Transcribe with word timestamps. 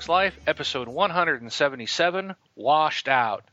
welcome 0.00 0.06
to 0.06 0.08
Xbox 0.08 0.08
Live, 0.08 0.38
episode 0.46 0.88
177, 0.88 2.34
Washed 2.56 3.08
Out. 3.08 3.44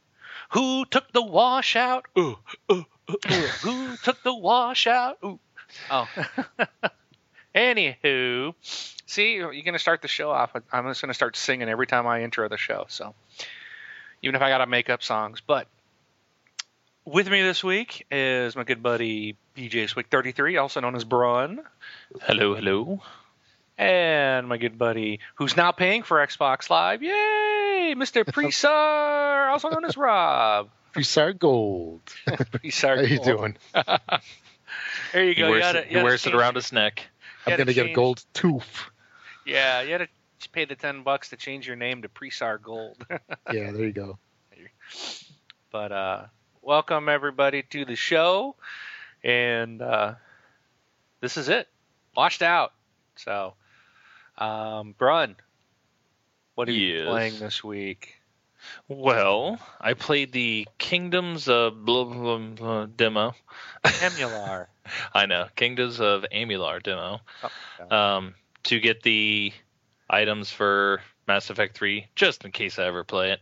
Who 0.51 0.85
took 0.85 1.11
the 1.11 1.21
wash 1.21 1.75
out? 1.75 2.05
Ooh, 2.17 2.37
ooh, 2.71 2.85
ooh, 3.09 3.15
ooh. 3.31 3.47
Who 3.63 3.97
took 3.97 4.21
the 4.23 4.33
wash 4.33 4.87
out? 4.87 5.17
Ooh. 5.25 5.39
Oh. 5.91 6.07
Anywho, 7.55 8.53
see, 8.61 9.33
you're 9.33 9.51
going 9.51 9.73
to 9.73 9.79
start 9.79 10.01
the 10.01 10.07
show 10.07 10.29
off. 10.29 10.51
I'm 10.71 10.85
just 10.85 11.01
going 11.01 11.09
to 11.09 11.15
start 11.15 11.35
singing 11.35 11.69
every 11.69 11.87
time 11.87 12.05
I 12.07 12.23
intro 12.23 12.47
the 12.47 12.57
show. 12.57 12.85
So, 12.87 13.13
even 14.21 14.35
if 14.35 14.41
I 14.41 14.49
got 14.49 14.59
to 14.59 14.67
make 14.67 14.89
up 14.89 15.01
songs. 15.03 15.41
But 15.45 15.67
with 17.03 17.29
me 17.29 17.41
this 17.41 17.63
week 17.63 18.05
is 18.11 18.55
my 18.55 18.63
good 18.63 18.83
buddy 18.83 19.35
BJ 19.57 19.89
Swick 19.89 20.07
33, 20.07 20.57
also 20.57 20.81
known 20.81 20.95
as 20.95 21.03
Brun. 21.03 21.61
Hello, 22.21 22.55
hello. 22.55 23.01
And 23.77 24.47
my 24.47 24.57
good 24.57 24.77
buddy, 24.77 25.19
who's 25.35 25.55
now 25.55 25.71
paying 25.71 26.01
for 26.03 26.17
Xbox 26.25 26.69
Live, 26.69 27.03
yay, 27.03 27.93
Mr. 27.95 28.23
Presar, 28.25 29.51
also 29.51 29.69
known 29.69 29.85
as 29.85 29.95
Rob. 29.95 30.69
Presar 30.95 31.37
Gold. 31.37 32.01
Presar 32.27 32.95
How 32.97 33.01
you 33.03 33.19
doing? 33.19 33.57
There 35.13 35.23
you 35.23 35.29
He 35.33 35.35
go. 35.35 35.49
wears, 35.49 35.55
you 35.55 35.61
gotta, 35.61 35.79
you 35.79 35.85
he 35.87 35.93
gotta 35.93 36.03
wears 36.05 36.25
it 36.27 36.35
around 36.35 36.55
his 36.55 36.71
neck. 36.73 37.07
I'm 37.45 37.51
gotta 37.51 37.63
gonna 37.63 37.73
get 37.73 37.85
a 37.87 37.93
gold 37.93 38.23
tooth. 38.33 38.89
Yeah, 39.45 39.81
you 39.81 39.93
had 39.93 40.09
to 40.41 40.49
pay 40.49 40.65
the 40.65 40.75
ten 40.75 41.03
bucks 41.03 41.29
to 41.29 41.37
change 41.37 41.65
your 41.65 41.77
name 41.77 42.01
to 42.01 42.09
Presar 42.09 42.61
Gold. 42.61 43.05
Yeah, 43.09 43.71
there 43.71 43.85
you 43.85 43.93
go. 43.93 44.17
but 45.71 45.91
uh, 45.93 46.25
welcome 46.61 47.07
everybody 47.07 47.63
to 47.63 47.85
the 47.85 47.95
show, 47.95 48.55
and 49.23 49.81
uh, 49.81 50.15
this 51.21 51.37
is 51.37 51.47
it. 51.47 51.67
Washed 52.15 52.41
out. 52.41 52.73
So, 53.15 53.53
um, 54.37 54.93
Brun, 54.97 55.35
what 56.55 56.67
are 56.69 56.73
you 56.73 57.03
playing 57.05 57.39
this 57.39 57.63
week? 57.63 58.15
Well, 58.87 59.59
I 59.79 59.93
played 59.93 60.31
the 60.31 60.67
Kingdoms 60.77 61.47
of 61.47 61.85
blah, 61.85 62.03
blah, 62.05 62.37
blah 62.37 62.85
demo. 62.87 63.33
Emular. 63.83 64.67
I 65.13 65.25
know, 65.25 65.47
Kingdoms 65.55 65.99
of 66.01 66.25
Amalur 66.33 66.81
demo. 66.81 67.21
Oh, 67.43 67.95
Um, 67.95 68.33
to 68.63 68.79
get 68.79 69.03
the 69.03 69.53
items 70.09 70.51
for 70.51 71.01
Mass 71.27 71.49
Effect 71.49 71.77
3, 71.77 72.07
just 72.15 72.45
in 72.45 72.51
case 72.51 72.79
I 72.79 72.85
ever 72.85 73.03
play 73.03 73.31
it. 73.31 73.41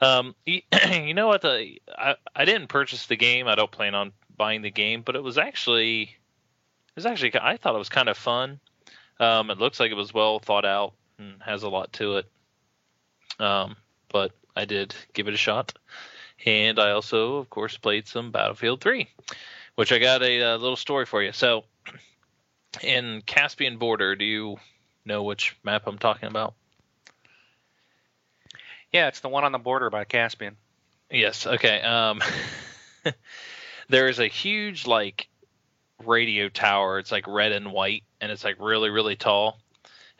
Um, 0.00 0.34
y- 0.46 0.62
you 0.90 1.14
know 1.14 1.28
what? 1.28 1.42
The 1.42 1.80
I, 1.96 2.14
I 2.34 2.44
didn't 2.44 2.68
purchase 2.68 3.06
the 3.06 3.16
game. 3.16 3.46
I 3.46 3.54
don't 3.54 3.70
plan 3.70 3.94
on 3.94 4.12
buying 4.36 4.62
the 4.62 4.70
game, 4.70 5.02
but 5.02 5.14
it 5.14 5.22
was 5.22 5.36
actually 5.36 6.02
it 6.02 6.96
was 6.96 7.04
actually 7.06 7.32
I 7.38 7.58
thought 7.58 7.74
it 7.74 7.78
was 7.78 7.90
kind 7.90 8.08
of 8.08 8.16
fun. 8.16 8.60
Um, 9.20 9.50
it 9.50 9.58
looks 9.58 9.78
like 9.78 9.92
it 9.92 9.96
was 9.96 10.12
well 10.12 10.40
thought 10.40 10.64
out 10.64 10.94
and 11.18 11.40
has 11.42 11.62
a 11.62 11.68
lot 11.68 11.92
to 11.94 12.16
it. 12.16 12.26
Um, 13.38 13.76
but 14.08 14.32
I 14.56 14.64
did 14.64 14.94
give 15.12 15.28
it 15.28 15.34
a 15.34 15.36
shot, 15.36 15.72
and 16.44 16.80
I 16.80 16.90
also, 16.90 17.36
of 17.36 17.48
course, 17.48 17.76
played 17.76 18.08
some 18.08 18.32
Battlefield 18.32 18.80
3, 18.80 19.06
which 19.76 19.92
I 19.92 19.98
got 19.98 20.22
a, 20.22 20.42
uh 20.42 20.56
little 20.56 20.76
story 20.76 21.06
for 21.06 21.22
you. 21.22 21.32
So, 21.32 21.64
in 22.82 23.22
Caspian 23.24 23.78
Border, 23.78 24.16
do 24.16 24.24
you 24.24 24.56
know 25.04 25.22
which 25.22 25.56
map 25.62 25.86
I'm 25.86 25.98
talking 25.98 26.28
about? 26.28 26.54
yeah, 28.92 29.08
it's 29.08 29.20
the 29.20 29.28
one 29.28 29.44
on 29.44 29.52
the 29.52 29.58
border 29.58 29.90
by 29.90 30.04
Caspian. 30.04 30.56
Yes. 31.10 31.46
Okay. 31.46 31.80
Um, 31.80 32.20
there 33.88 34.08
is 34.08 34.18
a 34.18 34.26
huge 34.26 34.86
like 34.86 35.28
radio 36.06 36.48
tower. 36.48 36.98
It's 36.98 37.12
like 37.12 37.26
red 37.26 37.52
and 37.52 37.72
white, 37.72 38.04
and 38.20 38.30
it's 38.30 38.44
like 38.44 38.56
really 38.58 38.90
really 38.90 39.16
tall. 39.16 39.60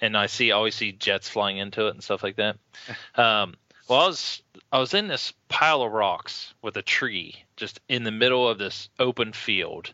And 0.01 0.17
I 0.17 0.27
see 0.27 0.51
always 0.51 0.75
see 0.75 0.93
jets 0.93 1.29
flying 1.29 1.59
into 1.59 1.87
it 1.87 1.95
and 1.95 2.03
stuff 2.03 2.23
like 2.23 2.37
that. 2.37 2.57
Um, 3.15 3.55
well, 3.89 4.01
I 4.01 4.07
was 4.07 4.43
I 4.73 4.79
was 4.79 4.95
in 4.95 5.09
this 5.09 5.33
pile 5.49 5.83
of 5.83 5.93
rocks 5.93 6.55
with 6.63 6.77
a 6.77 6.83
tree 6.83 7.45
just 7.57 7.81
in 7.89 8.05
the 8.05 8.13
middle 8.13 8.49
of 8.49 8.59
this 8.59 8.89
open 8.99 9.33
field, 9.33 9.93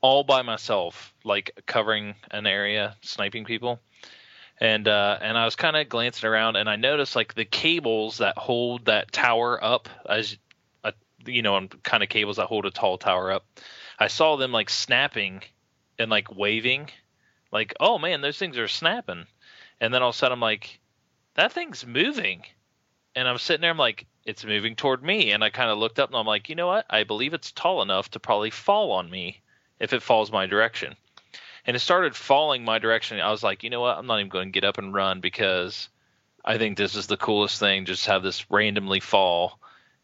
all 0.00 0.24
by 0.24 0.42
myself, 0.42 1.14
like 1.24 1.60
covering 1.66 2.14
an 2.30 2.46
area, 2.46 2.96
sniping 3.02 3.44
people 3.44 3.80
and 4.60 4.86
uh, 4.86 5.18
and 5.20 5.38
I 5.38 5.44
was 5.46 5.56
kind 5.56 5.76
of 5.76 5.88
glancing 5.88 6.28
around, 6.28 6.56
and 6.56 6.68
I 6.68 6.76
noticed 6.76 7.16
like 7.16 7.34
the 7.34 7.46
cables 7.46 8.18
that 8.18 8.36
hold 8.36 8.84
that 8.84 9.10
tower 9.10 9.62
up, 9.62 9.88
as 10.08 10.36
a, 10.84 10.92
you 11.24 11.40
know, 11.40 11.66
kind 11.82 12.02
of 12.02 12.10
cables 12.10 12.36
that 12.36 12.46
hold 12.46 12.66
a 12.66 12.70
tall 12.70 12.98
tower 12.98 13.32
up. 13.32 13.46
I 14.00 14.08
saw 14.08 14.36
them 14.36 14.50
like 14.50 14.70
snapping 14.70 15.42
and 15.98 16.10
like 16.10 16.34
waving, 16.34 16.88
like 17.52 17.74
oh 17.78 17.98
man, 17.98 18.22
those 18.22 18.38
things 18.38 18.58
are 18.58 18.68
snapping, 18.68 19.26
and 19.80 19.94
then 19.94 20.02
all 20.02 20.08
of 20.08 20.14
a 20.14 20.18
sudden 20.18 20.32
I'm 20.32 20.40
like, 20.40 20.80
that 21.34 21.52
thing's 21.52 21.86
moving, 21.86 22.42
and 23.14 23.28
I'm 23.28 23.38
sitting 23.38 23.60
there, 23.60 23.70
I'm 23.70 23.76
like, 23.76 24.06
it's 24.24 24.44
moving 24.44 24.74
toward 24.74 25.02
me, 25.02 25.30
and 25.32 25.44
I 25.44 25.50
kind 25.50 25.70
of 25.70 25.78
looked 25.78 25.98
up 26.00 26.10
and 26.10 26.16
I'm 26.16 26.26
like, 26.26 26.48
you 26.48 26.54
know 26.54 26.66
what? 26.66 26.86
I 26.90 27.04
believe 27.04 27.34
it's 27.34 27.52
tall 27.52 27.82
enough 27.82 28.10
to 28.12 28.20
probably 28.20 28.50
fall 28.50 28.92
on 28.92 29.10
me 29.10 29.42
if 29.78 29.92
it 29.92 30.02
falls 30.02 30.32
my 30.32 30.46
direction 30.46 30.96
and 31.66 31.76
it 31.76 31.80
started 31.80 32.16
falling 32.16 32.64
my 32.64 32.78
direction. 32.78 33.20
I 33.20 33.30
was 33.30 33.42
like, 33.42 33.62
you 33.62 33.70
know 33.70 33.80
what? 33.80 33.98
I'm 33.98 34.06
not 34.06 34.18
even 34.18 34.28
going 34.28 34.48
to 34.48 34.52
get 34.52 34.64
up 34.66 34.78
and 34.78 34.94
run 34.94 35.20
because 35.20 35.88
I 36.44 36.58
think 36.58 36.76
this 36.76 36.96
is 36.96 37.06
the 37.06 37.16
coolest 37.16 37.60
thing. 37.60 37.84
Just 37.84 38.06
have 38.06 38.22
this 38.22 38.50
randomly 38.50 39.00
fall, 39.00 39.59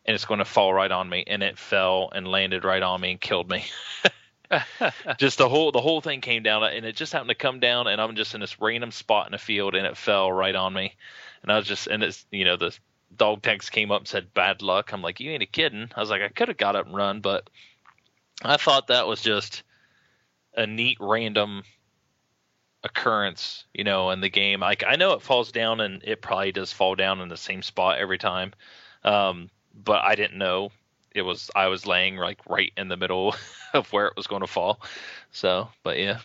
and 0.06 0.15
it's 0.15 0.25
going 0.25 0.39
to 0.39 0.44
fall 0.44 0.72
right 0.72 0.91
on 0.91 1.09
me. 1.09 1.25
And 1.27 1.43
it 1.43 1.59
fell 1.59 2.11
and 2.15 2.27
landed 2.27 2.65
right 2.65 2.83
on 2.83 3.00
me 3.00 3.12
and 3.12 3.21
killed 3.21 3.50
me. 3.50 3.65
just 5.19 5.39
the 5.39 5.49
whole 5.49 5.72
the 5.72 5.81
whole 5.81 6.00
thing 6.00 6.21
came 6.21 6.43
down, 6.43 6.62
and 6.62 6.87
it 6.87 6.97
just 6.97 7.12
happened 7.12 7.31
to 7.31 7.34
come 7.34 7.61
down, 7.61 7.87
and 7.89 8.00
I'm 8.00 8.15
just 8.17 8.34
in 8.34 8.41
this 8.41 8.61
random 8.61 8.93
spot 8.93 9.27
in 9.27 9.33
the 9.33 9.39
field, 9.39 9.75
and 9.75 9.87
it 9.87 9.97
fell 9.97 10.31
right 10.31 10.55
on 10.55 10.72
me. 10.72 10.94
And 11.43 11.50
I 11.50 11.56
was 11.56 11.67
just, 11.67 11.89
and 11.89 12.03
it's 12.03 12.25
you 12.31 12.44
know 12.44 12.56
the 12.56 12.77
dog 13.17 13.43
tags 13.43 13.71
came 13.71 13.91
up 13.91 14.03
and 14.03 14.09
said 14.09 14.34
bad 14.34 14.62
luck. 14.62 14.93
I'm 14.93 15.03
like, 15.03 15.21
you 15.21 15.31
ain't 15.31 15.43
a 15.43 15.47
kidding. 15.47 15.91
I 15.94 16.00
was 16.00 16.11
like, 16.11 16.23
I 16.23 16.28
could 16.28 16.49
have 16.49 16.56
got 16.56 16.77
up 16.77 16.87
and 16.87 16.94
run, 16.94 17.21
but 17.21 17.50
I 18.43 18.56
thought 18.56 18.88
that 18.88 19.06
was 19.06 19.23
just 19.23 19.62
a 20.55 20.67
neat 20.67 20.99
random 21.00 21.65
occurrence, 22.84 23.65
you 23.75 23.84
know, 23.84 24.11
in 24.11 24.21
the 24.21 24.28
game. 24.28 24.61
Like 24.61 24.84
I 24.87 24.97
know 24.97 25.12
it 25.12 25.23
falls 25.23 25.53
down 25.53 25.81
and 25.81 26.03
it 26.05 26.23
probably 26.23 26.53
does 26.53 26.73
fall 26.73 26.94
down 26.94 27.21
in 27.21 27.28
the 27.28 27.37
same 27.37 27.62
spot 27.62 27.99
every 27.99 28.19
time. 28.19 28.53
Um, 29.05 29.50
but 29.84 30.03
I 30.03 30.14
didn't 30.14 30.38
know 30.38 30.70
it 31.16 31.22
was 31.22 31.50
I 31.56 31.69
was 31.69 31.87
laying 31.87 32.16
like 32.16 32.41
right 32.47 32.72
in 32.76 32.88
the 32.88 32.97
middle 32.97 33.34
of 33.75 33.92
where 33.92 34.06
it 34.06 34.16
was 34.16 34.26
going 34.26 34.42
to 34.42 34.47
fall. 34.47 34.81
So, 35.32 35.69
but 35.82 35.98
yeah. 35.98 36.19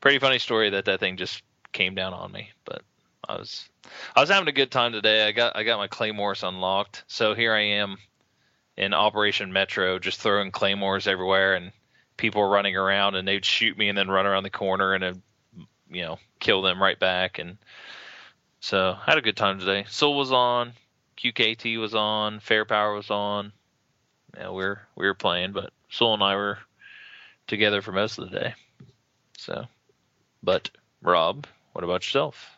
Pretty 0.00 0.18
funny 0.18 0.38
story 0.38 0.70
that 0.70 0.84
that 0.86 1.00
thing 1.00 1.16
just 1.16 1.42
came 1.72 1.94
down 1.94 2.12
on 2.12 2.32
me, 2.32 2.50
but 2.64 2.82
I 3.28 3.36
was 3.36 3.68
I 4.14 4.20
was 4.20 4.30
having 4.30 4.48
a 4.48 4.52
good 4.52 4.70
time 4.70 4.92
today. 4.92 5.26
I 5.26 5.32
got 5.32 5.56
I 5.56 5.62
got 5.62 5.78
my 5.78 5.86
claymores 5.86 6.42
unlocked. 6.42 7.04
So 7.06 7.34
here 7.34 7.54
I 7.54 7.60
am 7.60 7.96
in 8.76 8.92
Operation 8.92 9.52
Metro 9.52 9.98
just 9.98 10.20
throwing 10.20 10.50
claymores 10.50 11.06
everywhere 11.06 11.54
and 11.54 11.72
people 12.16 12.42
were 12.42 12.48
running 12.48 12.76
around 12.76 13.14
and 13.14 13.26
they'd 13.26 13.44
shoot 13.44 13.78
me 13.78 13.88
and 13.88 13.96
then 13.96 14.08
run 14.08 14.26
around 14.26 14.42
the 14.42 14.50
corner 14.50 14.94
and 14.94 15.04
I'd, 15.04 15.22
you 15.90 16.02
know 16.02 16.18
kill 16.40 16.62
them 16.62 16.82
right 16.82 16.98
back 16.98 17.38
and 17.38 17.56
so 18.60 18.96
I 18.98 19.10
had 19.10 19.18
a 19.18 19.22
good 19.22 19.36
time 19.36 19.58
today. 19.58 19.84
Soul 19.88 20.16
was 20.16 20.32
on, 20.32 20.72
QKT 21.16 21.80
was 21.80 21.94
on, 21.94 22.40
Fair 22.40 22.64
Power 22.64 22.94
was 22.94 23.10
on. 23.10 23.52
Yeah, 24.36 24.50
we 24.50 24.64
were 24.64 24.80
we 24.96 25.06
were 25.06 25.14
playing, 25.14 25.52
but 25.52 25.72
Soul 25.90 26.14
and 26.14 26.22
I 26.22 26.34
were 26.34 26.58
together 27.46 27.82
for 27.82 27.92
most 27.92 28.18
of 28.18 28.30
the 28.30 28.38
day. 28.38 28.54
So, 29.38 29.66
but 30.42 30.70
Rob, 31.02 31.46
what 31.72 31.84
about 31.84 32.04
yourself? 32.04 32.56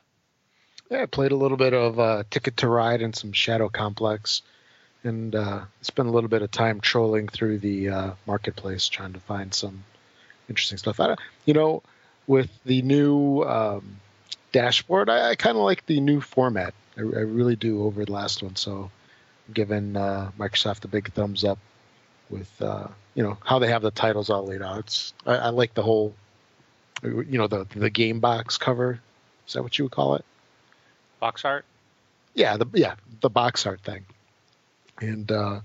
Yeah, 0.90 1.02
I 1.02 1.06
played 1.06 1.32
a 1.32 1.36
little 1.36 1.56
bit 1.56 1.74
of 1.74 1.98
uh, 1.98 2.22
Ticket 2.30 2.58
to 2.58 2.68
Ride 2.68 3.02
and 3.02 3.14
some 3.14 3.32
Shadow 3.32 3.68
Complex, 3.68 4.42
and 5.02 5.34
uh, 5.34 5.62
spent 5.82 6.08
a 6.08 6.12
little 6.12 6.30
bit 6.30 6.42
of 6.42 6.50
time 6.50 6.80
trolling 6.80 7.28
through 7.28 7.58
the 7.58 7.88
uh, 7.88 8.10
marketplace 8.26 8.88
trying 8.88 9.12
to 9.14 9.20
find 9.20 9.52
some 9.52 9.84
interesting 10.48 10.78
stuff. 10.78 11.00
I, 11.00 11.16
you 11.44 11.54
know, 11.54 11.82
with 12.26 12.50
the 12.64 12.82
new 12.82 13.42
um, 13.42 14.00
dashboard, 14.56 15.08
I, 15.10 15.30
I 15.30 15.34
kind 15.36 15.56
of 15.56 15.64
like 15.64 15.86
the 15.86 16.00
new 16.00 16.20
format. 16.20 16.74
I, 16.96 17.00
I 17.00 17.22
really 17.38 17.56
do 17.56 17.84
over 17.84 18.04
the 18.04 18.12
last 18.12 18.42
one. 18.42 18.56
So, 18.56 18.90
I'm 19.48 19.54
giving 19.54 19.96
uh, 19.96 20.30
Microsoft 20.38 20.84
a 20.84 20.88
big 20.88 21.12
thumbs 21.12 21.44
up 21.44 21.58
with 22.30 22.50
uh, 22.60 22.88
you 23.14 23.22
know 23.22 23.38
how 23.44 23.58
they 23.58 23.68
have 23.68 23.82
the 23.82 23.90
titles 23.90 24.30
all 24.30 24.46
laid 24.46 24.62
out. 24.62 24.78
It's, 24.78 25.14
I, 25.26 25.36
I 25.36 25.48
like 25.50 25.74
the 25.74 25.82
whole, 25.82 26.14
you 27.02 27.38
know, 27.38 27.46
the 27.48 27.66
the 27.74 27.90
game 27.90 28.20
box 28.20 28.56
cover. 28.58 29.00
Is 29.46 29.52
that 29.54 29.62
what 29.62 29.78
you 29.78 29.84
would 29.84 29.92
call 29.92 30.16
it? 30.16 30.24
Box 31.20 31.44
art. 31.44 31.64
yeah 32.34 32.56
the 32.56 32.66
yeah 32.74 32.94
the 33.20 33.30
box 33.30 33.64
art 33.66 33.80
thing 33.80 34.04
and 35.00 35.32
uh 35.32 35.60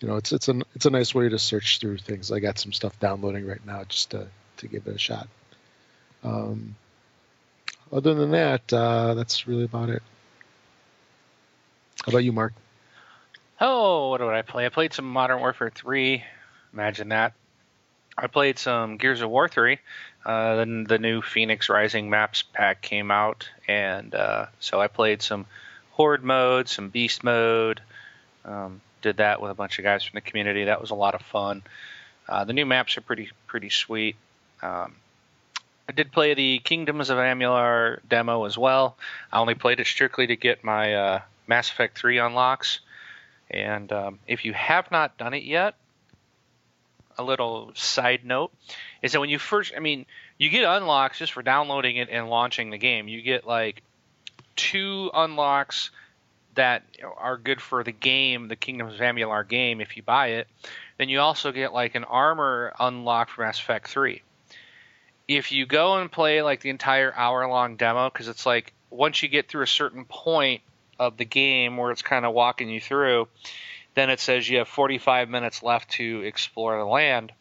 you 0.00 0.08
know 0.08 0.16
it's 0.16 0.32
it's 0.32 0.48
a 0.48 0.60
it's 0.74 0.86
a 0.86 0.90
nice 0.90 1.14
way 1.14 1.28
to 1.28 1.38
search 1.38 1.78
through 1.80 1.98
things 1.98 2.30
i 2.30 2.38
got 2.38 2.58
some 2.58 2.72
stuff 2.72 2.98
downloading 3.00 3.46
right 3.46 3.64
now 3.66 3.82
just 3.84 4.10
to 4.10 4.26
to 4.58 4.68
give 4.68 4.86
it 4.86 4.94
a 4.94 4.98
shot 4.98 5.26
um 6.22 6.76
other 7.92 8.14
than 8.14 8.30
that 8.30 8.72
uh 8.72 9.14
that's 9.14 9.46
really 9.46 9.64
about 9.64 9.88
it 9.88 10.02
how 12.04 12.10
about 12.10 12.24
you 12.24 12.32
mark 12.32 12.52
Oh, 13.60 14.10
what 14.10 14.18
did 14.18 14.28
I 14.28 14.42
play? 14.42 14.66
I 14.66 14.68
played 14.68 14.92
some 14.92 15.04
Modern 15.04 15.40
Warfare 15.40 15.70
3. 15.70 16.22
Imagine 16.72 17.08
that. 17.08 17.32
I 18.16 18.28
played 18.28 18.58
some 18.58 18.96
Gears 18.96 19.20
of 19.20 19.30
War 19.30 19.48
3. 19.48 19.78
Uh, 20.24 20.56
then 20.56 20.84
the 20.84 20.98
new 20.98 21.22
Phoenix 21.22 21.68
Rising 21.68 22.10
maps 22.10 22.42
pack 22.42 22.82
came 22.82 23.10
out, 23.10 23.48
and 23.66 24.14
uh, 24.14 24.46
so 24.60 24.80
I 24.80 24.86
played 24.86 25.22
some 25.22 25.46
Horde 25.92 26.22
mode, 26.22 26.68
some 26.68 26.90
Beast 26.90 27.24
mode. 27.24 27.80
Um, 28.44 28.80
did 29.02 29.16
that 29.18 29.40
with 29.40 29.50
a 29.50 29.54
bunch 29.54 29.78
of 29.78 29.84
guys 29.84 30.04
from 30.04 30.16
the 30.16 30.20
community. 30.20 30.64
That 30.64 30.80
was 30.80 30.90
a 30.90 30.96
lot 30.96 31.14
of 31.14 31.22
fun. 31.22 31.62
Uh, 32.28 32.44
the 32.44 32.52
new 32.52 32.66
maps 32.66 32.96
are 32.96 33.00
pretty 33.00 33.30
pretty 33.46 33.70
sweet. 33.70 34.16
Um, 34.62 34.94
I 35.88 35.92
did 35.92 36.12
play 36.12 36.34
the 36.34 36.58
Kingdoms 36.58 37.08
of 37.08 37.16
Amalur 37.16 38.00
demo 38.06 38.44
as 38.44 38.58
well. 38.58 38.98
I 39.32 39.38
only 39.38 39.54
played 39.54 39.80
it 39.80 39.86
strictly 39.86 40.26
to 40.26 40.36
get 40.36 40.62
my 40.62 40.94
uh, 40.94 41.20
Mass 41.46 41.70
Effect 41.70 41.98
3 41.98 42.18
unlocks. 42.18 42.80
And 43.50 43.90
um, 43.90 44.18
if 44.26 44.44
you 44.44 44.52
have 44.52 44.90
not 44.90 45.16
done 45.16 45.32
it 45.32 45.44
yet, 45.44 45.74
a 47.16 47.24
little 47.24 47.72
side 47.74 48.24
note 48.24 48.52
is 49.02 49.12
that 49.12 49.20
when 49.20 49.30
you 49.30 49.38
first, 49.38 49.72
I 49.74 49.80
mean, 49.80 50.04
you 50.36 50.50
get 50.50 50.64
unlocks 50.64 51.18
just 51.18 51.32
for 51.32 51.42
downloading 51.42 51.96
it 51.96 52.10
and 52.10 52.28
launching 52.28 52.68
the 52.68 52.78
game. 52.78 53.08
You 53.08 53.22
get 53.22 53.46
like 53.46 53.82
two 54.56 55.10
unlocks 55.14 55.90
that 56.54 56.82
are 57.16 57.38
good 57.38 57.62
for 57.62 57.82
the 57.82 57.92
game, 57.92 58.48
the 58.48 58.56
Kingdoms 58.56 58.94
of 58.94 59.00
Amalur 59.00 59.48
game, 59.48 59.80
if 59.80 59.96
you 59.96 60.02
buy 60.02 60.28
it. 60.28 60.48
Then 60.98 61.08
you 61.08 61.20
also 61.20 61.50
get 61.50 61.72
like 61.72 61.94
an 61.94 62.04
armor 62.04 62.74
unlock 62.78 63.30
for 63.30 63.42
Mass 63.42 63.58
Effect 63.58 63.88
3. 63.88 64.20
If 65.28 65.52
you 65.52 65.66
go 65.66 65.98
and 65.98 66.10
play 66.10 66.42
like 66.42 66.60
the 66.60 66.70
entire 66.70 67.14
hour 67.14 67.46
long 67.46 67.76
demo, 67.76 68.10
because 68.10 68.28
it's 68.28 68.46
like 68.46 68.72
once 68.90 69.22
you 69.22 69.28
get 69.28 69.48
through 69.48 69.62
a 69.62 69.68
certain 69.68 70.06
point 70.06 70.62
of 70.98 71.16
the 71.16 71.24
game 71.24 71.76
where 71.76 71.90
it's 71.90 72.02
kind 72.02 72.24
of 72.24 72.34
walking 72.34 72.68
you 72.68 72.80
through, 72.80 73.28
then 73.94 74.10
it 74.10 74.20
says 74.20 74.48
you 74.48 74.58
have 74.58 74.68
45 74.68 75.28
minutes 75.28 75.62
left 75.62 75.90
to 75.92 76.22
explore 76.22 76.78
the 76.78 76.84
land. 76.84 77.32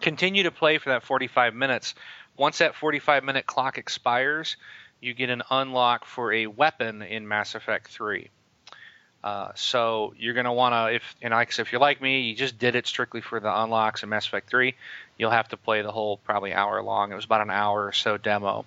Continue 0.00 0.42
to 0.42 0.50
play 0.50 0.78
for 0.78 0.90
that 0.90 1.04
45 1.04 1.54
minutes. 1.54 1.94
Once 2.36 2.58
that 2.58 2.74
45 2.74 3.24
minute 3.24 3.46
clock 3.46 3.78
expires, 3.78 4.56
you 5.00 5.14
get 5.14 5.30
an 5.30 5.42
unlock 5.50 6.04
for 6.04 6.32
a 6.32 6.46
weapon 6.46 7.02
in 7.02 7.28
Mass 7.28 7.54
Effect 7.54 7.88
3. 7.88 8.30
Uh, 9.26 9.50
so 9.56 10.14
you're 10.16 10.34
going 10.34 10.46
to 10.46 10.52
want 10.52 10.72
to, 10.72 10.94
if 10.94 11.16
and 11.20 11.32
like, 11.34 11.58
if 11.58 11.72
you're 11.72 11.80
like 11.80 12.00
me, 12.00 12.20
you 12.20 12.36
just 12.36 12.60
did 12.60 12.76
it 12.76 12.86
strictly 12.86 13.20
for 13.20 13.40
the 13.40 13.62
unlocks 13.62 14.04
in 14.04 14.08
Mass 14.08 14.24
Effect 14.24 14.48
3. 14.48 14.72
You'll 15.18 15.32
have 15.32 15.48
to 15.48 15.56
play 15.56 15.82
the 15.82 15.90
whole 15.90 16.18
probably 16.18 16.52
hour 16.52 16.80
long. 16.80 17.10
It 17.10 17.16
was 17.16 17.24
about 17.24 17.40
an 17.40 17.50
hour 17.50 17.88
or 17.88 17.92
so 17.92 18.18
demo. 18.18 18.64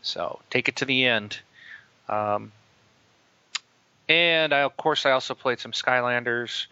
So 0.00 0.40
take 0.48 0.70
it 0.70 0.76
to 0.76 0.86
the 0.86 1.04
end. 1.04 1.38
Um, 2.08 2.50
and 4.08 4.54
I, 4.54 4.60
of 4.60 4.74
course, 4.78 5.04
I 5.04 5.10
also 5.10 5.34
played 5.34 5.60
some 5.60 5.72
Skylanders. 5.72 6.64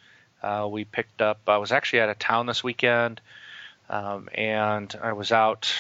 Uh, 0.43 0.67
we 0.71 0.87
picked 0.87 1.21
up. 1.21 1.39
I 1.47 1.59
was 1.59 1.71
actually 1.71 2.01
out 2.01 2.09
of 2.09 2.19
town 2.19 2.47
this 2.47 2.65
weekend, 2.65 3.21
um, 3.91 4.31
and 4.33 4.99
I 5.03 5.13
was 5.13 5.33
out 5.33 5.71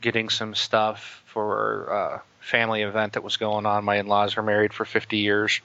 getting 0.00 0.28
some 0.28 0.56
stuff 0.56 1.22
for 1.26 1.84
a 1.84 2.22
family 2.40 2.82
event 2.82 3.12
that 3.12 3.22
was 3.22 3.36
going 3.36 3.66
on. 3.66 3.84
My 3.84 3.98
in-laws 3.98 4.36
are 4.36 4.42
married 4.42 4.72
for 4.72 4.84
50 4.84 5.18
years, 5.18 5.60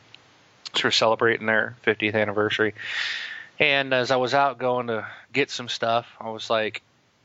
we're 0.84 0.92
celebrating 0.92 1.46
their 1.46 1.76
50th 1.86 2.16
anniversary. 2.16 2.74
And 3.60 3.94
as 3.94 4.12
I 4.12 4.18
was 4.18 4.34
out 4.34 4.58
going 4.58 4.88
to 4.88 5.08
get 5.32 5.50
some 5.50 5.70
stuff, 5.70 6.08
I 6.20 6.30
was 6.30 6.50
like, 6.50 6.82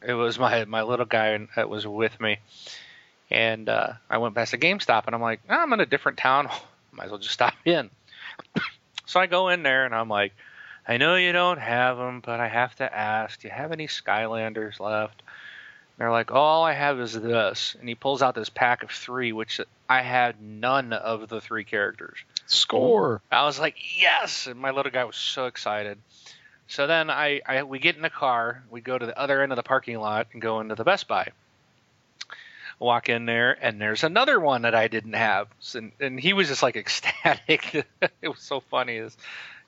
it 0.06 0.14
was 0.14 0.38
my 0.38 0.64
my 0.64 0.82
little 0.82 1.04
guy 1.04 1.46
that 1.56 1.68
was 1.68 1.86
with 1.86 2.18
me, 2.20 2.38
and 3.30 3.68
uh, 3.68 3.92
I 4.08 4.16
went 4.18 4.34
past 4.34 4.54
a 4.54 4.58
GameStop, 4.58 5.04
and 5.06 5.14
I'm 5.14 5.20
like, 5.20 5.40
oh, 5.50 5.54
I'm 5.54 5.72
in 5.74 5.80
a 5.80 5.86
different 5.86 6.16
town 6.16 6.48
might 6.92 7.04
as 7.04 7.10
well 7.10 7.20
just 7.20 7.34
stop 7.34 7.54
in. 7.64 7.90
so 9.06 9.20
I 9.20 9.26
go 9.26 9.48
in 9.48 9.62
there 9.62 9.84
and 9.84 9.94
I'm 9.94 10.08
like, 10.08 10.32
I 10.86 10.96
know 10.96 11.16
you 11.16 11.32
don't 11.32 11.60
have 11.60 11.96
them, 11.96 12.20
but 12.20 12.40
I 12.40 12.48
have 12.48 12.74
to 12.76 12.94
ask, 12.96 13.40
do 13.40 13.48
you 13.48 13.54
have 13.54 13.72
any 13.72 13.86
Skylanders 13.86 14.80
left? 14.80 15.22
And 15.22 15.98
they're 15.98 16.10
like, 16.10 16.32
all 16.32 16.64
I 16.64 16.72
have 16.72 16.98
is 17.00 17.12
this. 17.12 17.76
And 17.78 17.88
he 17.88 17.94
pulls 17.94 18.22
out 18.22 18.34
this 18.34 18.48
pack 18.48 18.82
of 18.82 18.90
three, 18.90 19.32
which 19.32 19.60
I 19.88 20.02
had 20.02 20.40
none 20.40 20.92
of 20.92 21.28
the 21.28 21.40
three 21.40 21.64
characters. 21.64 22.18
Score. 22.50 23.22
I 23.30 23.44
was 23.44 23.58
like, 23.58 23.76
yes! 24.00 24.46
And 24.46 24.58
my 24.58 24.70
little 24.70 24.92
guy 24.92 25.04
was 25.04 25.16
so 25.16 25.46
excited. 25.46 25.98
So 26.68 26.86
then 26.86 27.10
I, 27.10 27.40
I 27.46 27.62
we 27.62 27.78
get 27.78 27.96
in 27.96 28.02
the 28.02 28.10
car, 28.10 28.62
we 28.70 28.80
go 28.80 28.96
to 28.96 29.06
the 29.06 29.18
other 29.18 29.42
end 29.42 29.52
of 29.52 29.56
the 29.56 29.62
parking 29.62 29.98
lot 29.98 30.28
and 30.32 30.42
go 30.42 30.60
into 30.60 30.74
the 30.74 30.84
Best 30.84 31.08
Buy 31.08 31.32
walk 32.80 33.10
in 33.10 33.26
there 33.26 33.56
and 33.62 33.80
there's 33.80 34.02
another 34.02 34.40
one 34.40 34.62
that 34.62 34.74
I 34.74 34.88
didn't 34.88 35.12
have, 35.12 35.48
and, 35.74 35.92
and 36.00 36.18
he 36.18 36.32
was 36.32 36.48
just 36.48 36.62
like 36.62 36.76
ecstatic. 36.76 37.86
it 38.00 38.28
was 38.28 38.40
so 38.40 38.60
funny. 38.60 39.06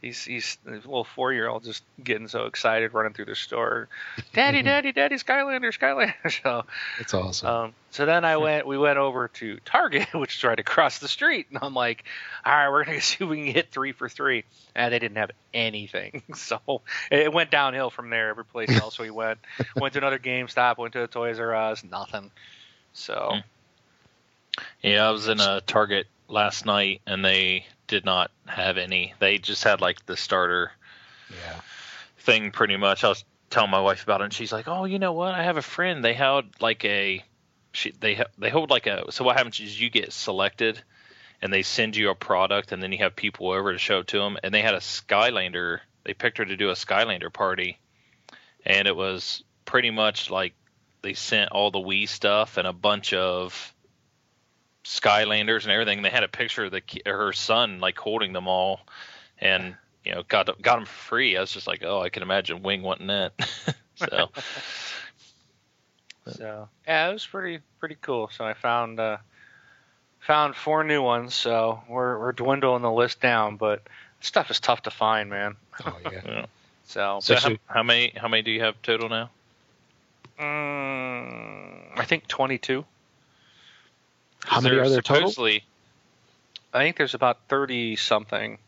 He's 0.02 0.24
he's 0.24 0.58
a 0.66 0.70
little 0.70 1.04
four 1.04 1.32
year 1.32 1.48
old 1.48 1.62
just 1.62 1.84
getting 2.02 2.26
so 2.26 2.46
excited 2.46 2.92
running 2.92 3.12
through 3.12 3.26
the 3.26 3.36
store. 3.36 3.88
Daddy, 4.32 4.60
daddy, 4.62 4.90
daddy, 4.90 5.14
Skylander, 5.14 5.72
Skylander. 5.72 6.12
So 6.42 6.64
that's 6.98 7.14
awesome. 7.14 7.48
Um, 7.48 7.74
so 7.92 8.04
then 8.04 8.24
I 8.24 8.36
went. 8.36 8.66
We 8.66 8.76
went 8.78 8.98
over 8.98 9.28
to 9.28 9.58
Target, 9.64 10.08
which 10.14 10.36
is 10.36 10.42
right 10.42 10.58
across 10.58 10.98
the 10.98 11.06
street, 11.06 11.46
and 11.50 11.60
I'm 11.62 11.74
like, 11.74 12.02
all 12.44 12.52
right, 12.52 12.68
we're 12.68 12.84
gonna 12.84 13.00
see 13.00 13.22
if 13.22 13.30
we 13.30 13.44
can 13.44 13.52
get 13.52 13.70
three 13.70 13.92
for 13.92 14.08
three. 14.08 14.42
And 14.74 14.92
they 14.92 14.98
didn't 14.98 15.18
have 15.18 15.30
anything, 15.54 16.22
so 16.34 16.82
it 17.10 17.32
went 17.32 17.52
downhill 17.52 17.90
from 17.90 18.10
there. 18.10 18.30
Every 18.30 18.44
place 18.44 18.70
else 18.70 18.98
we 18.98 19.10
went, 19.10 19.38
went 19.76 19.92
to 19.92 20.00
another 20.00 20.18
GameStop, 20.18 20.78
went 20.78 20.94
to 20.94 21.04
a 21.04 21.06
Toys 21.06 21.38
R 21.38 21.54
Us, 21.54 21.84
nothing. 21.84 22.32
So. 22.92 23.30
Hmm. 23.34 23.38
Yeah, 24.82 25.08
I 25.08 25.10
was 25.12 25.28
in 25.28 25.40
a 25.40 25.62
Target 25.62 26.06
last 26.28 26.66
night 26.66 27.00
and 27.06 27.24
they 27.24 27.64
did 27.92 28.06
not 28.06 28.30
have 28.46 28.78
any. 28.78 29.12
They 29.18 29.36
just 29.36 29.62
had 29.64 29.82
like 29.82 30.06
the 30.06 30.16
starter 30.16 30.72
yeah. 31.30 31.60
thing 32.20 32.50
pretty 32.50 32.78
much. 32.78 33.04
I 33.04 33.08
was 33.08 33.22
telling 33.50 33.70
my 33.70 33.82
wife 33.82 34.02
about 34.02 34.22
it 34.22 34.24
and 34.24 34.32
she's 34.32 34.50
like, 34.50 34.66
"Oh, 34.66 34.86
you 34.86 34.98
know 34.98 35.12
what? 35.12 35.34
I 35.34 35.42
have 35.42 35.58
a 35.58 35.62
friend. 35.62 36.02
They 36.02 36.14
held 36.14 36.46
like 36.58 36.86
a 36.86 37.22
she, 37.72 37.90
they 37.90 38.14
ha- 38.14 38.32
they 38.38 38.48
hold 38.48 38.70
like 38.70 38.86
a 38.86 39.12
so 39.12 39.24
what 39.24 39.36
happens 39.36 39.60
is 39.60 39.78
you 39.78 39.90
get 39.90 40.10
selected 40.14 40.82
and 41.42 41.52
they 41.52 41.60
send 41.60 41.94
you 41.94 42.08
a 42.08 42.14
product 42.14 42.72
and 42.72 42.82
then 42.82 42.92
you 42.92 42.98
have 42.98 43.14
people 43.14 43.50
over 43.50 43.74
to 43.74 43.78
show 43.78 43.98
it 43.98 44.06
to 44.06 44.18
them 44.18 44.38
and 44.42 44.54
they 44.54 44.62
had 44.62 44.74
a 44.74 44.78
Skylander. 44.78 45.80
They 46.04 46.14
picked 46.14 46.38
her 46.38 46.46
to 46.46 46.56
do 46.56 46.70
a 46.70 46.74
Skylander 46.74 47.30
party 47.30 47.78
and 48.64 48.88
it 48.88 48.96
was 48.96 49.44
pretty 49.66 49.90
much 49.90 50.30
like 50.30 50.54
they 51.02 51.12
sent 51.12 51.52
all 51.52 51.70
the 51.70 51.78
Wii 51.78 52.08
stuff 52.08 52.56
and 52.56 52.66
a 52.66 52.72
bunch 52.72 53.12
of 53.12 53.74
Skylanders 54.84 55.62
and 55.62 55.72
everything. 55.72 56.02
They 56.02 56.10
had 56.10 56.24
a 56.24 56.28
picture 56.28 56.64
of 56.64 56.72
the 56.72 56.82
her 57.06 57.32
son 57.32 57.80
like 57.80 57.98
holding 57.98 58.32
them 58.32 58.48
all, 58.48 58.80
and 59.38 59.74
you 60.04 60.12
know 60.14 60.22
got 60.28 60.46
got 60.60 60.76
them 60.76 60.86
free. 60.86 61.36
I 61.36 61.40
was 61.40 61.52
just 61.52 61.66
like, 61.66 61.82
oh, 61.84 62.00
I 62.00 62.08
can 62.08 62.22
imagine 62.22 62.62
Wing 62.62 62.82
wanting 62.82 63.08
that. 63.08 63.32
so. 63.96 64.30
so 66.36 66.68
yeah, 66.86 67.08
it 67.08 67.12
was 67.12 67.26
pretty 67.26 67.60
pretty 67.78 67.96
cool. 68.00 68.30
So 68.32 68.44
I 68.44 68.54
found 68.54 68.98
uh, 68.98 69.18
found 70.20 70.56
four 70.56 70.84
new 70.84 71.02
ones. 71.02 71.34
So 71.34 71.82
we're 71.88 72.18
we're 72.18 72.32
dwindling 72.32 72.82
the 72.82 72.92
list 72.92 73.20
down, 73.20 73.56
but 73.56 73.82
stuff 74.20 74.50
is 74.50 74.60
tough 74.60 74.82
to 74.82 74.90
find, 74.90 75.30
man. 75.30 75.56
Oh 75.84 75.96
yeah. 76.04 76.10
yeah. 76.26 76.46
So, 76.84 77.20
so 77.22 77.36
how, 77.36 77.56
how, 77.66 77.82
many 77.82 78.12
how 78.16 78.28
many 78.28 78.42
do 78.42 78.50
you 78.50 78.60
have 78.60 78.80
total 78.82 79.08
now? 79.08 79.30
Mm, 80.38 81.98
I 81.98 82.04
think 82.04 82.26
22. 82.26 82.84
How 84.44 84.60
many 84.60 84.76
are 84.76 84.88
there 84.88 85.02
total? 85.02 85.30
I 86.74 86.78
think 86.78 86.96
there's 86.96 87.14
about 87.14 87.38
30 87.48 87.96
something. 87.96 88.58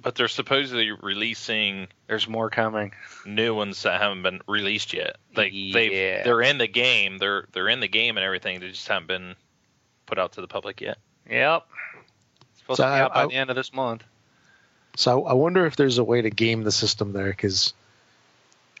But 0.00 0.16
they're 0.16 0.26
supposedly 0.26 0.90
releasing. 0.90 1.86
There's 2.08 2.26
more 2.26 2.50
coming. 2.50 2.92
New 3.24 3.54
ones 3.54 3.84
that 3.84 4.00
haven't 4.00 4.24
been 4.24 4.40
released 4.48 4.92
yet. 4.92 5.18
Like 5.36 5.52
yeah. 5.54 5.72
they 5.72 6.22
they're 6.24 6.42
in 6.42 6.58
the 6.58 6.66
game. 6.66 7.18
They're 7.18 7.46
they're 7.52 7.68
in 7.68 7.78
the 7.78 7.86
game 7.86 8.16
and 8.16 8.24
everything. 8.24 8.58
They 8.58 8.70
just 8.70 8.88
haven't 8.88 9.06
been 9.06 9.36
put 10.06 10.18
out 10.18 10.32
to 10.32 10.40
the 10.40 10.48
public 10.48 10.80
yet. 10.80 10.98
Yep. 11.30 11.66
It's 12.50 12.60
supposed 12.60 12.78
so 12.78 12.84
to 12.84 12.90
be 12.90 13.00
out 13.00 13.14
by 13.14 13.22
I, 13.22 13.26
the 13.26 13.34
end 13.34 13.50
of 13.50 13.56
this 13.56 13.72
month. 13.72 14.02
So 14.96 15.26
I 15.26 15.34
wonder 15.34 15.64
if 15.64 15.76
there's 15.76 15.98
a 15.98 16.04
way 16.04 16.22
to 16.22 16.30
game 16.30 16.64
the 16.64 16.72
system 16.72 17.12
there 17.12 17.30
because 17.30 17.72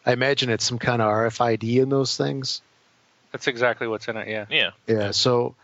I 0.04 0.12
imagine 0.12 0.50
it's 0.50 0.64
some 0.64 0.78
kind 0.78 1.00
of 1.00 1.08
RFID 1.08 1.80
in 1.80 1.90
those 1.90 2.16
things. 2.16 2.60
That's 3.30 3.46
exactly 3.46 3.86
what's 3.86 4.08
in 4.08 4.16
it. 4.16 4.26
Yeah. 4.26 4.46
Yeah. 4.50 4.70
Yeah. 4.88 5.10
So 5.12 5.54